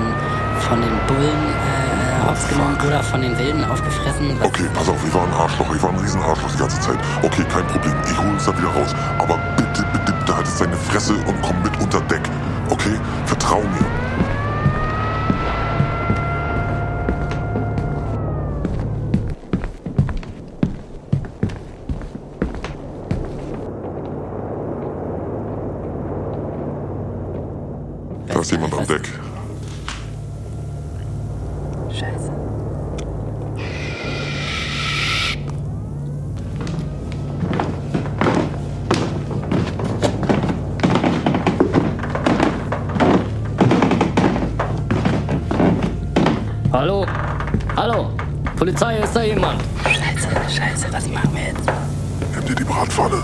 von 0.60 0.82
den 0.82 0.98
Bullen 1.08 1.24
äh, 1.26 1.99
aufgenommen 2.20 2.78
oder 2.86 3.04
von 3.04 3.22
den 3.22 3.38
Wilden 3.38 3.64
aufgefressen. 3.64 4.38
Okay, 4.42 4.66
pass 4.74 4.90
auf, 4.90 4.98
ich 5.06 5.14
war 5.14 5.24
ein 5.24 5.34
Arschloch, 5.34 5.76
ich 5.76 5.82
war 5.82 5.90
ein 5.90 6.00
riesen 6.00 6.22
Arschloch 6.22 6.52
die 6.52 6.58
ganze 6.58 6.80
Zeit. 6.80 6.98
Okay, 7.24 7.44
kein 7.52 7.66
Problem, 7.68 7.96
ich 8.10 8.18
hole 8.18 8.32
uns 8.32 8.46
da 8.46 8.58
wieder 8.58 8.70
raus. 8.70 8.96
Aber 9.20 9.38
bitte, 9.56 9.86
bitte, 9.94 10.14
bitte 10.14 10.36
halt 10.36 10.48
jetzt 10.48 10.62
deine 10.62 10.76
Fresse 10.76 11.14
und 11.14 11.42
komm 11.42 11.62
mit 11.62 11.80
unter 11.82 12.02
Deck. 12.02 12.22
Okay? 12.70 13.00
Vertrau 13.26 13.62
mir. 13.62 13.86
Da 28.28 28.40
ist 28.40 28.52
jemand 28.52 28.74
am 28.74 28.88
Deck. 28.88 29.10
Scheiße. 32.00 32.32
Hallo? 46.72 47.06
Hallo? 47.76 48.12
Polizei, 48.56 49.00
ist 49.00 49.14
da 49.14 49.24
jemand? 49.24 49.62
Scheiße, 49.84 50.30
scheiße, 50.50 50.88
was 50.92 51.06
machen 51.10 51.30
wir 51.34 51.48
jetzt? 51.48 51.70
Nimm 52.34 52.46
dir 52.46 52.56
die 52.56 52.64
Bratpfanne. 52.64 53.22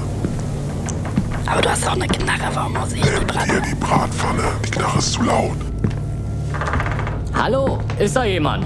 Aber 1.46 1.62
du 1.62 1.70
hast 1.70 1.86
doch 1.86 1.94
eine 1.94 2.08
Knarre, 2.08 2.54
warum 2.54 2.74
muss 2.74 2.92
ich 2.92 3.02
die 3.02 3.10
Nimm 3.10 3.28
dir 3.28 3.62
die 3.62 3.76
Bratpfanne. 3.76 4.44
Die 4.66 4.72
Knarre 4.72 4.98
ist 4.98 5.14
zu 5.14 5.22
laut. 5.22 5.65
Hallo? 7.36 7.80
Ist 8.00 8.16
da 8.16 8.24
jemand? 8.24 8.66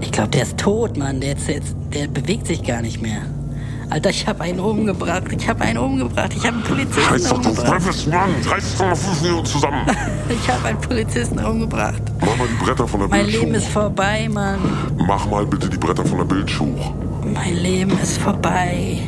Ich 0.00 0.10
glaube, 0.10 0.30
der 0.30 0.42
ist 0.42 0.56
tot, 0.58 0.96
Mann. 0.96 1.20
Der, 1.20 1.36
ist 1.36 1.48
jetzt, 1.48 1.76
der 1.92 2.08
bewegt 2.08 2.46
sich 2.46 2.62
gar 2.62 2.80
nicht 2.82 3.02
mehr. 3.02 3.22
Alter, 3.90 4.10
ich 4.10 4.26
habe 4.26 4.40
einen 4.42 4.58
umgebracht. 4.58 5.24
Ich 5.38 5.48
habe 5.48 5.60
einen 5.62 5.78
umgebracht. 5.78 6.32
Ich 6.34 6.44
habe 6.46 6.56
einen 6.56 6.64
Polizisten 6.64 7.02
Scheiß 7.02 7.24
doch, 7.28 7.42
du 7.42 7.48
umgebracht. 7.50 7.72
Teufels 7.72 8.06
Mann. 8.06 8.30
Reiß 8.48 8.78
doch 8.78 8.86
mal 8.86 8.96
fünf 8.96 9.22
Minuten 9.22 9.46
zusammen. 9.46 9.86
Ich 10.28 10.50
habe 10.50 10.64
einen 10.66 10.80
Polizisten 10.80 11.38
umgebracht. 11.38 12.02
Mach 12.20 12.36
mal 12.36 12.48
die 12.48 12.64
Bretter 12.64 12.88
von 12.88 12.98
der 12.98 13.08
Mein 13.08 13.26
Bildschuh. 13.26 13.42
Leben 13.42 13.54
ist 13.54 13.68
vorbei, 13.68 14.28
Mann. 14.28 14.58
Mach 15.06 15.24
mal 15.30 15.46
bitte 15.46 15.68
die 15.68 15.76
Bretter 15.76 16.04
von 16.04 16.18
der 16.18 16.24
Bildschuh. 16.24 16.74
Mein 17.32 17.54
Leben 17.54 17.96
ist 18.02 18.18
vorbei. 18.18 18.98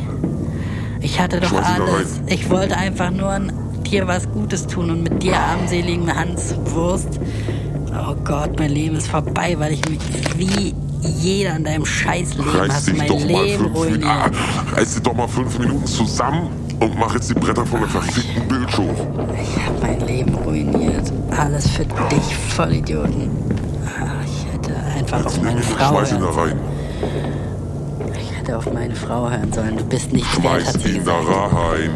Ich 1.19 1.23
hatte 1.23 1.41
doch 1.41 1.51
alles. 1.51 2.21
Ich 2.27 2.49
wollte 2.49 2.77
einfach 2.77 3.11
nur 3.11 3.27
an 3.29 3.51
dir 3.85 4.07
was 4.07 4.25
Gutes 4.31 4.65
tun 4.65 4.89
und 4.89 5.03
mit 5.03 5.21
dir 5.21 5.37
armseligen 5.37 6.15
Hans 6.15 6.55
Wurst. 6.67 7.19
Oh 7.91 8.15
Gott, 8.23 8.57
mein 8.57 8.71
Leben 8.71 8.95
ist 8.95 9.09
vorbei, 9.09 9.53
weil 9.59 9.73
ich 9.73 9.81
mich 9.89 9.99
wie 10.37 10.73
jeder 11.01 11.57
in 11.57 11.65
deinem 11.65 11.85
Scheißleben 11.85 12.49
Reiß 12.49 12.71
hast 12.73 12.93
mein 12.95 13.07
doch 13.09 13.19
mal 13.19 13.25
Leben 13.43 13.63
fünf 13.63 13.73
Minuten. 13.73 13.75
ruiniert. 13.75 14.05
Ah, 14.05 14.31
reiß 14.77 14.93
dich 14.93 15.03
doch 15.03 15.13
mal 15.13 15.27
fünf 15.27 15.59
Minuten 15.59 15.85
zusammen 15.85 16.47
und 16.79 16.97
mach 16.97 17.13
jetzt 17.13 17.29
die 17.29 17.33
Bretter 17.33 17.65
von 17.65 17.81
der 17.81 17.89
verfickten 17.89 18.47
Bildschuh. 18.47 18.83
Ich 19.43 19.65
hab 19.65 19.81
mein 19.81 20.07
Leben 20.07 20.35
ruiniert. 20.35 21.11
Alles 21.37 21.67
für 21.67 21.83
dich, 21.83 22.35
Vollidioten. 22.55 23.29
Ah, 23.85 24.23
Ich 24.25 24.53
hätte 24.53 24.73
einfach 24.97 25.17
auf 25.25 25.33
Jetzt 25.33 25.43
nimm 25.43 25.45
meine 25.47 25.63
Frau 25.63 25.95
schmeiß 25.97 26.11
ihn 26.13 26.21
da 26.21 26.29
rein. 26.29 26.59
Hätte 28.49 28.57
auf 28.57 28.73
meine 28.73 28.95
Frau 28.95 29.29
hören 29.29 29.53
sollen. 29.53 29.77
Du 29.77 29.83
bist 29.83 30.11
nicht 30.11 30.25
wert, 30.43 30.65
hat 30.65 30.71
Schmeiß 30.71 30.83
sie 30.83 30.89
ihn 30.97 31.05
da 31.05 31.19
gesagt. 31.19 31.53
rein. 31.53 31.91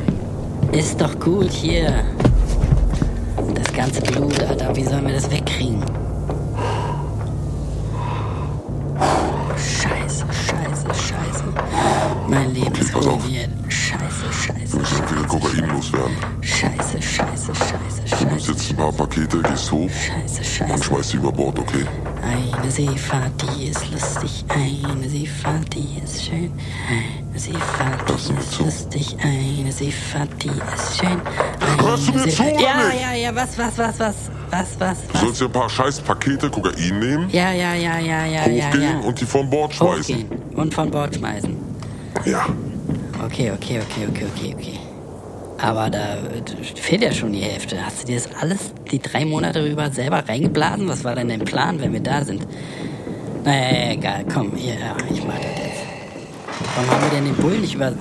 Ist 0.72 1.01
doch 1.01 1.20
gut 1.20 1.49
hier. 1.49 1.91
Das 3.56 3.74
ganze 3.74 4.01
Blut, 4.01 4.39
Alter, 4.43 4.76
wie 4.76 4.84
sollen 4.84 5.08
wir 5.08 5.16
das 5.16 5.32
wegkriegen? 5.32 5.84
Scheiße, 9.58 10.26
scheiße, 10.32 10.88
scheiße. 10.93 11.43
Mein 12.28 12.54
Leben 12.54 12.76
ist 12.76 12.95
ruiniert. 12.95 13.49
Scheiße, 13.70 14.32
scheiße, 14.32 14.74
Wir 14.74 14.80
müssen 14.80 15.04
irgendwie 15.10 15.28
Kokain 15.28 15.49
scheiße. 15.56 15.74
loswerden. 15.74 16.18
Scheiße, 16.41 17.01
scheiße, 17.01 17.56
scheiße, 17.56 18.20
Du 18.20 18.26
nimmst 18.26 18.45
scheiße. 18.45 18.51
jetzt 18.51 18.70
ein 18.70 18.76
paar 18.78 18.91
Pakete, 18.91 19.41
gehst 19.41 19.72
hoch 19.72 19.89
Scheiße, 19.89 20.38
und 20.38 20.45
scheiße. 20.45 20.84
schmeißt 20.84 21.10
sie 21.10 21.18
über 21.18 21.32
Bord, 21.32 21.58
okay? 21.58 21.86
Eine 22.26 22.71
Seefahrt, 22.71 23.32
die 23.41 23.65
ist 23.67 23.91
lustig. 23.91 24.45
Eine 24.47 25.09
Seefahrt, 25.09 25.74
die 25.74 26.01
ist 26.03 26.24
schön. 26.26 26.51
Eine 26.89 27.39
Seefahrt, 27.39 28.09
die 28.09 28.39
ist 28.39 28.59
lustig. 28.59 29.15
Eine 29.21 29.71
Seefahrt, 29.71 30.30
die 30.41 30.47
ist 30.47 30.97
schön. 30.99 31.21
Hörst 31.86 32.07
du 32.07 32.13
mir 32.13 32.28
zu 32.30 32.43
oder 32.43 32.59
Ja, 32.61 32.88
nicht? 32.88 33.01
ja, 33.01 33.13
ja, 33.13 33.36
was, 33.36 33.57
was, 33.57 33.78
was, 33.78 33.99
was, 33.99 34.15
was, 34.49 34.80
was, 34.80 34.97
Du 35.07 35.13
was? 35.13 35.21
sollst 35.21 35.41
dir 35.41 35.45
ein 35.45 35.51
paar 35.51 35.69
scheiß 35.69 36.01
Pakete 36.01 36.49
Kokain 36.49 36.99
nehmen, 36.99 37.30
Ja, 37.30 37.51
ja, 37.51 37.74
ja, 37.74 37.99
ja, 37.99 38.26
ja, 38.26 38.47
ja, 38.47 38.65
hochgehen 38.67 39.01
ja. 39.01 39.07
und 39.07 39.19
die 39.19 39.26
vom 39.26 39.49
Bord 39.49 39.74
schmeißen. 39.74 40.15
Hochgehen 40.15 40.28
und 40.55 40.74
von 40.74 40.89
Bord 40.91 41.15
schmeißen. 41.15 41.55
Ja. 42.26 42.45
Okay, 43.26 43.51
okay, 43.51 43.82
okay, 43.82 44.07
okay, 44.09 44.26
okay, 44.34 44.55
okay. 44.57 44.80
Aber 45.64 45.89
da 45.89 46.18
fehlt 46.76 47.03
ja 47.03 47.14
schon 47.14 47.32
die 47.32 47.39
Hälfte. 47.39 47.78
Hast 47.86 48.01
du 48.01 48.07
dir 48.07 48.16
das 48.16 48.28
alles 48.36 48.74
die 48.91 48.99
drei 48.99 49.24
Monate 49.24 49.66
über 49.66 49.89
selber 49.91 50.22
reingeblasen? 50.28 50.89
Was 50.89 51.05
war 51.05 51.16
denn 51.16 51.30
dein 51.30 51.39
Plan, 51.39 51.80
wenn 51.80 51.93
wir 51.93 52.01
da 52.01 52.26
sind? 52.26 52.45
Naja, 53.45 53.93
egal, 53.93 54.26
komm, 54.32 54.51
hier, 54.57 54.74
ja, 54.74 54.97
ich 55.09 55.24
mach 55.24 55.36
das 55.36 55.45
jetzt. 55.45 55.84
Warum 56.76 56.91
haben 56.91 57.03
wir 57.03 57.09
denn 57.11 57.26
den 57.26 57.36
Bullen 57.36 57.61
nicht 57.61 57.76
über 57.76 57.93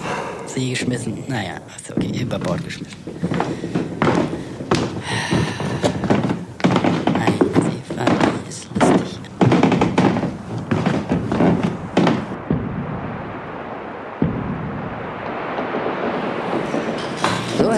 See 0.47 0.71
geschmissen? 0.71 1.23
Naja, 1.29 1.61
okay, 1.97 2.23
über 2.23 2.37
Bord 2.41 2.65
geschmissen. 2.65 2.97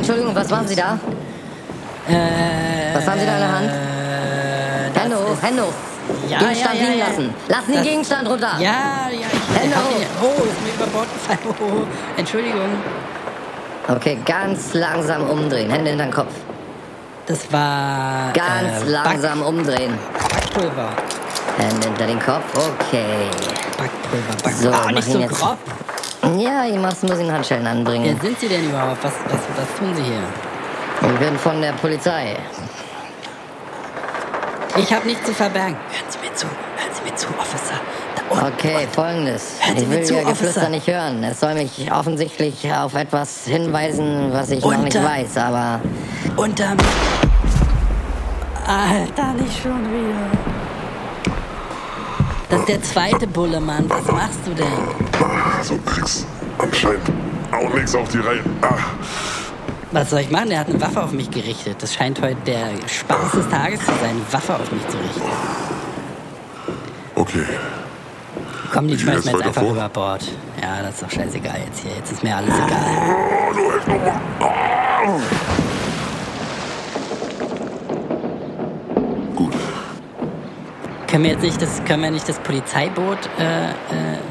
Entschuldigung, 0.05 0.35
was 0.37 0.51
machen 0.51 0.69
Sie 0.69 0.77
da? 0.77 0.99
Äh, 2.07 2.95
Was 2.95 3.07
haben 3.09 3.19
Sie 3.21 3.25
da 3.25 3.33
in 3.33 3.39
der 3.41 3.53
Hand? 3.53 3.71
Äh, 3.71 5.01
Hände 5.01 5.17
hoch, 5.17 5.43
Hände 5.43 5.63
hoch. 5.63 5.73
Ja, 6.29 6.39
Gegenstand 6.41 6.75
ja, 6.75 6.81
ja, 6.83 6.89
liegen 6.91 6.99
lassen. 7.09 7.35
Lassen 7.49 7.67
Sie 7.69 7.73
Das- 7.73 7.83
Gegenstand 7.85 8.29
runter. 8.29 8.51
Ja, 8.59 8.71
ja, 9.11 9.11
ich, 9.11 9.59
Hände 9.63 9.77
hoch. 9.77 9.99
ihn, 9.99 10.07
Oh, 10.23 10.43
ist 10.45 10.63
mir 10.63 10.75
über 10.75 10.87
Bord 10.93 11.07
gefallen. 11.15 11.39
Oh, 11.49 11.65
oh, 11.65 12.19
Entschuldigung. 12.19 12.69
Okay, 13.89 14.19
ganz 14.27 14.75
langsam 14.75 15.23
umdrehen. 15.31 15.71
Hände 15.71 15.89
hinter 15.89 16.05
den 16.05 16.13
Kopf. 16.13 16.33
Das 17.25 17.51
war. 17.51 18.31
Ganz 18.35 18.83
äh, 18.83 18.91
langsam 18.91 19.41
umdrehen. 19.41 19.99
Backpulver. 20.35 20.91
Hände 21.57 21.87
hinter 21.87 22.07
den 22.09 22.19
Kopf. 22.21 22.45
Okay. 22.53 23.31
Backpulver, 23.79 24.35
Backpulver. 24.43 24.59
So, 24.61 24.71
ah, 24.71 24.93
nicht 24.93 25.09
so 25.11 25.19
jetzt. 25.19 25.33
grob. 25.41 25.57
Ja, 26.39 26.65
ich 26.67 26.77
muss, 26.77 27.03
muss 27.03 27.19
Ihnen 27.19 27.33
Handschellen 27.33 27.67
anbringen. 27.67 28.17
Wer 28.21 28.29
sind 28.31 28.41
Sie 28.41 28.49
denn 28.49 28.69
überhaupt? 28.69 29.03
Was, 29.05 29.13
was, 29.29 29.41
was 29.57 29.79
tun 29.79 29.95
Sie 29.95 30.03
hier? 30.03 30.23
Ich 31.13 31.19
bin 31.19 31.39
von 31.39 31.61
der 31.61 31.73
Polizei. 31.73 32.37
Ich 34.77 34.93
habe 34.93 35.07
nichts 35.07 35.25
zu 35.27 35.35
verbergen. 35.35 35.77
Hören 35.77 36.11
Sie 36.11 36.19
mir 36.19 36.35
zu. 36.35 36.47
Hören 36.47 36.93
Sie 36.93 37.11
mir 37.11 37.17
zu, 37.17 37.27
Officer. 37.39 37.75
Okay, 38.31 38.89
folgendes. 38.91 39.57
Hören 39.61 39.77
Sie 39.77 39.85
Ich 39.85 39.91
will 39.91 40.03
zu, 40.05 40.15
Ihr 40.15 40.25
Geflüster 40.25 40.69
nicht 40.71 40.87
hören. 40.87 41.23
Es 41.25 41.41
soll 41.41 41.55
mich 41.55 41.93
offensichtlich 41.93 42.73
auf 42.73 42.95
etwas 42.95 43.45
hinweisen, 43.45 44.31
was 44.33 44.51
ich 44.51 44.65
noch 44.65 44.71
nicht 44.79 44.97
Unter- 44.97 45.09
weiß, 45.09 45.37
aber 45.37 45.81
Unterm. 46.37 46.77
Alter, 48.67 49.33
nicht 49.35 49.63
schon 49.63 49.85
wieder. 49.93 50.54
Das 52.55 52.61
ist 52.61 52.69
der 52.69 52.83
zweite 52.83 53.27
Bulle, 53.27 53.59
Mann. 53.59 53.85
Was 53.89 54.07
machst 54.13 54.39
du 54.47 54.55
denn? 54.55 54.65
Also 55.59 55.77
kriegst 55.85 56.25
anscheinend 56.57 57.03
auch 57.51 57.75
nichts 57.75 57.97
auf 57.97 58.09
die 58.11 58.19
Reihe. 58.19 58.45
Ah, 58.63 58.77
Was 59.91 60.11
soll 60.11 60.21
ich 60.21 60.31
machen? 60.31 60.51
Der 60.51 60.61
hat 60.61 60.69
eine 60.69 60.81
Waffe 60.81 61.03
auf 61.03 61.11
mich 61.11 61.29
gerichtet. 61.33 61.83
Das 61.83 61.93
scheint 61.93 62.23
heute 62.23 62.37
der 62.47 62.69
Spaß 62.87 63.33
des 63.33 63.49
Tages 63.49 63.81
zu 63.81 63.87
sein, 63.87 64.11
eine 64.11 64.33
Waffe 64.33 64.55
auf 64.55 64.71
mich 64.71 64.87
zu 64.87 64.97
richten. 64.99 65.23
okay. 67.17 67.45
Komm, 68.73 68.87
die 68.87 68.99
schmeißen 69.01 69.25
wir 69.25 69.33
jetzt 69.33 69.47
einfach 69.49 69.63
vor? 69.63 69.73
über 69.73 69.89
Bord. 69.89 70.23
Ja, 70.63 70.81
das 70.83 70.95
ist 70.95 71.03
doch 71.03 71.11
scheißegal 71.11 71.59
jetzt 71.67 71.81
hier. 71.81 71.91
Jetzt 71.97 72.13
ist 72.13 72.23
mir 72.23 72.37
alles 72.37 72.55
egal. 72.55 72.85
Oh, 73.51 73.53
du 73.53 73.73
helft 73.73 73.89
nochmal. 73.89 74.21
Ah. 74.39 75.19
Können 81.15 81.27
wir 81.27 81.31
jetzt 81.31 81.43
nicht 81.43 81.63
das, 81.63 81.85
können 81.85 82.03
wir 82.03 82.11
nicht 82.11 82.29
das 82.29 82.41
Polizeiboot, 82.41 83.19
äh, 83.39 83.69
äh, 83.69 83.73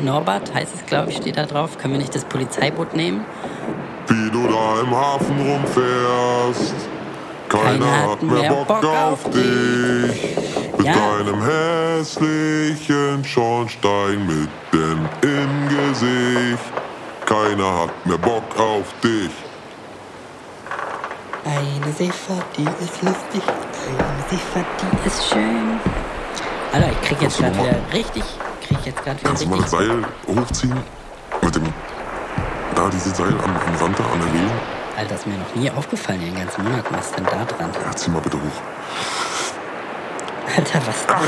Norbert 0.03 0.53
heißt 0.53 0.75
es, 0.75 0.85
glaube 0.85 1.11
ich, 1.11 1.15
steht 1.15 1.37
da 1.37 1.45
drauf. 1.45 1.77
Können 1.77 1.93
wir 1.93 1.99
nicht 1.99 2.13
das 2.13 2.25
Polizeiboot 2.25 2.93
nehmen? 2.93 3.23
Wie 4.09 4.29
du 4.29 4.45
da 4.49 4.81
im 4.81 4.93
Hafen 4.93 5.39
rumfährst. 5.39 6.75
Keiner, 7.47 8.11
hat 8.11 8.21
mehr 8.21 8.65
Bock, 8.65 8.83
auf 8.83 9.23
dich. 9.29 10.35
Mit 10.77 10.85
Ja. 10.85 10.93
deinem 10.93 11.41
hässlichen 11.41 13.23
Schornstein 13.23 14.27
mitten 14.27 15.07
im 15.21 15.69
Gesicht. 15.69 16.73
Keiner 17.25 17.83
hat 17.83 18.05
mehr 18.05 18.17
Bock 18.17 18.43
auf 18.59 18.93
dich. 19.01 19.31
Eine 21.45 21.93
Seefahrt, 21.93 22.45
die 22.57 22.63
ist 22.83 23.01
lustig. 23.01 23.43
Eine 23.87 24.29
Seefahrt, 24.29 24.65
die 24.81 25.07
ist 25.07 25.29
schön. 25.29 25.79
Alter, 26.73 26.89
ich 26.91 27.01
krieg 27.07 27.21
jetzt 27.21 27.37
gerade 27.37 27.55
wieder 27.55 27.75
richtig, 27.93 28.23
krieg 28.67 28.77
jetzt 28.85 29.03
gerade 29.03 29.19
wieder 29.19 29.29
Kannst 29.29 29.43
du 29.43 29.47
mal 29.49 29.59
das. 29.61 29.71
Seil 29.71 30.03
hochziehen? 30.27 30.77
Mit 31.41 31.55
dem. 31.55 31.63
Da, 32.75 32.89
dieses 32.89 33.15
Seil 33.15 33.27
am, 33.27 33.55
am 33.55 33.75
Rand 33.79 33.99
da, 33.99 34.03
an 34.03 34.19
der 34.19 34.27
Reling. 34.33 34.51
Alter, 34.97 35.15
ist 35.15 35.27
mir 35.27 35.37
noch 35.37 35.55
nie 35.55 35.69
aufgefallen 35.71 36.19
den 36.21 36.35
ganzen 36.35 36.63
Monaten. 36.63 36.93
Was 36.95 37.05
ist 37.07 37.17
denn 37.17 37.25
da 37.25 37.45
dran? 37.45 37.69
Ja, 37.85 37.95
zieh 37.95 38.09
mal 38.11 38.21
bitte 38.21 38.37
hoch. 38.37 38.61
Alter, 40.55 40.81
was 40.85 40.95
Ach, 41.07 41.21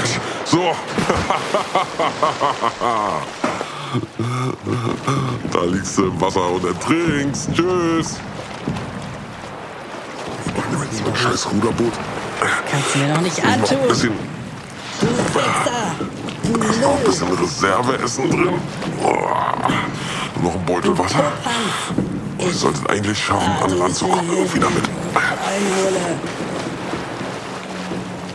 so. 0.46 0.76
da 5.52 5.62
liegst 5.66 5.98
du 5.98 6.06
im 6.08 6.22
Wasser 6.22 6.50
und 6.50 6.66
ertrinkst. 6.66 7.50
Tschüss. 7.54 8.18
Oh, 10.56 10.62
nimm 10.72 10.82
jetzt 10.84 10.98
so 10.98 11.06
ein 11.10 11.16
scheiß 11.16 11.48
Ruderboot. 11.54 11.94
kannst 12.72 12.96
du 12.96 13.00
mir 13.00 13.14
noch 13.14 13.22
nicht 13.22 13.38
Noch 13.44 13.52
ein 13.52 13.60
antun. 13.62 13.78
bisschen, 13.88 14.12
Ist 15.36 16.82
noch 16.82 16.98
ein 16.98 17.04
bisschen 17.04 17.28
Reserveessen 17.34 18.30
drin. 18.30 18.60
Oh, 19.04 20.42
noch 20.42 20.54
ein 20.54 20.66
Beutel 20.66 20.98
Wasser. 20.98 21.32
Oh, 22.38 22.44
ich 22.48 22.56
sollte 22.56 22.80
es 22.84 22.90
eigentlich 22.90 23.18
schaffen, 23.18 23.52
an 23.64 23.78
Land 23.78 23.96
zu 23.96 24.08
kommen. 24.08 24.30
Irgendwie 24.30 24.60
damit. 24.60 24.84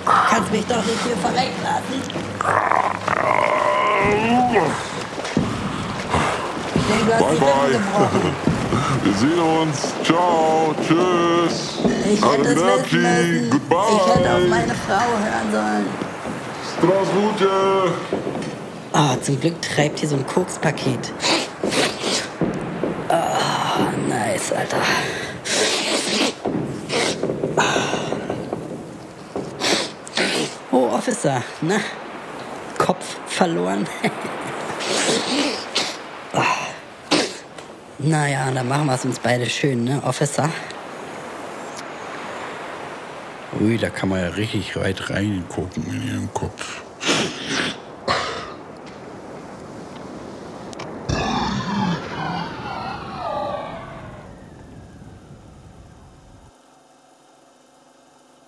Kannst 0.05 0.53
mich 0.53 0.67
doch 0.67 0.85
nicht 0.85 0.99
hier 1.05 1.17
verrecken 1.17 1.63
lassen. 1.63 2.03
Bye, 7.19 7.37
bye. 7.39 7.81
Wir 9.05 9.15
sehen 9.15 9.39
uns. 9.39 9.95
Ciao. 10.05 10.75
Tschüss. 10.87 11.79
Ich 12.13 12.25
hätte 12.25 12.49
es 12.49 12.57
wissen 12.57 13.49
müssen. 13.49 13.61
Ich 13.71 14.15
hätte 14.15 14.35
auf 14.35 14.49
meine 14.49 14.75
Frau 14.75 15.07
hören 15.19 15.51
sollen. 15.53 16.10
Strasbourg. 16.81 17.93
Ah, 18.95 19.15
zum 19.21 19.39
Glück 19.39 19.61
treibt 19.61 19.99
hier 19.99 20.09
so 20.09 20.17
ein 20.17 20.27
Kokspaket. 20.27 21.13
Ah, 23.09 23.93
nice, 24.09 24.51
Alter. 24.53 24.79
Oh, 30.73 30.89
Officer, 30.95 31.43
na? 31.61 31.81
Kopf 32.79 33.17
verloren. 33.27 33.87
Ah. 36.33 36.45
Naja, 37.99 38.49
dann 38.55 38.69
machen 38.69 38.87
wir 38.87 38.95
es 38.95 39.05
uns 39.05 39.19
beide 39.19 39.51
schön, 39.51 39.83
ne, 39.83 40.01
Officer? 40.05 40.49
Ui, 43.61 43.77
da 43.77 43.91
kann 43.91 44.09
man 44.09 44.21
ja 44.21 44.29
richtig 44.29 44.75
weit 44.77 45.11
reingucken 45.11 45.85
in 45.85 46.09
ihren 46.09 46.33
Kopf. 46.33 46.83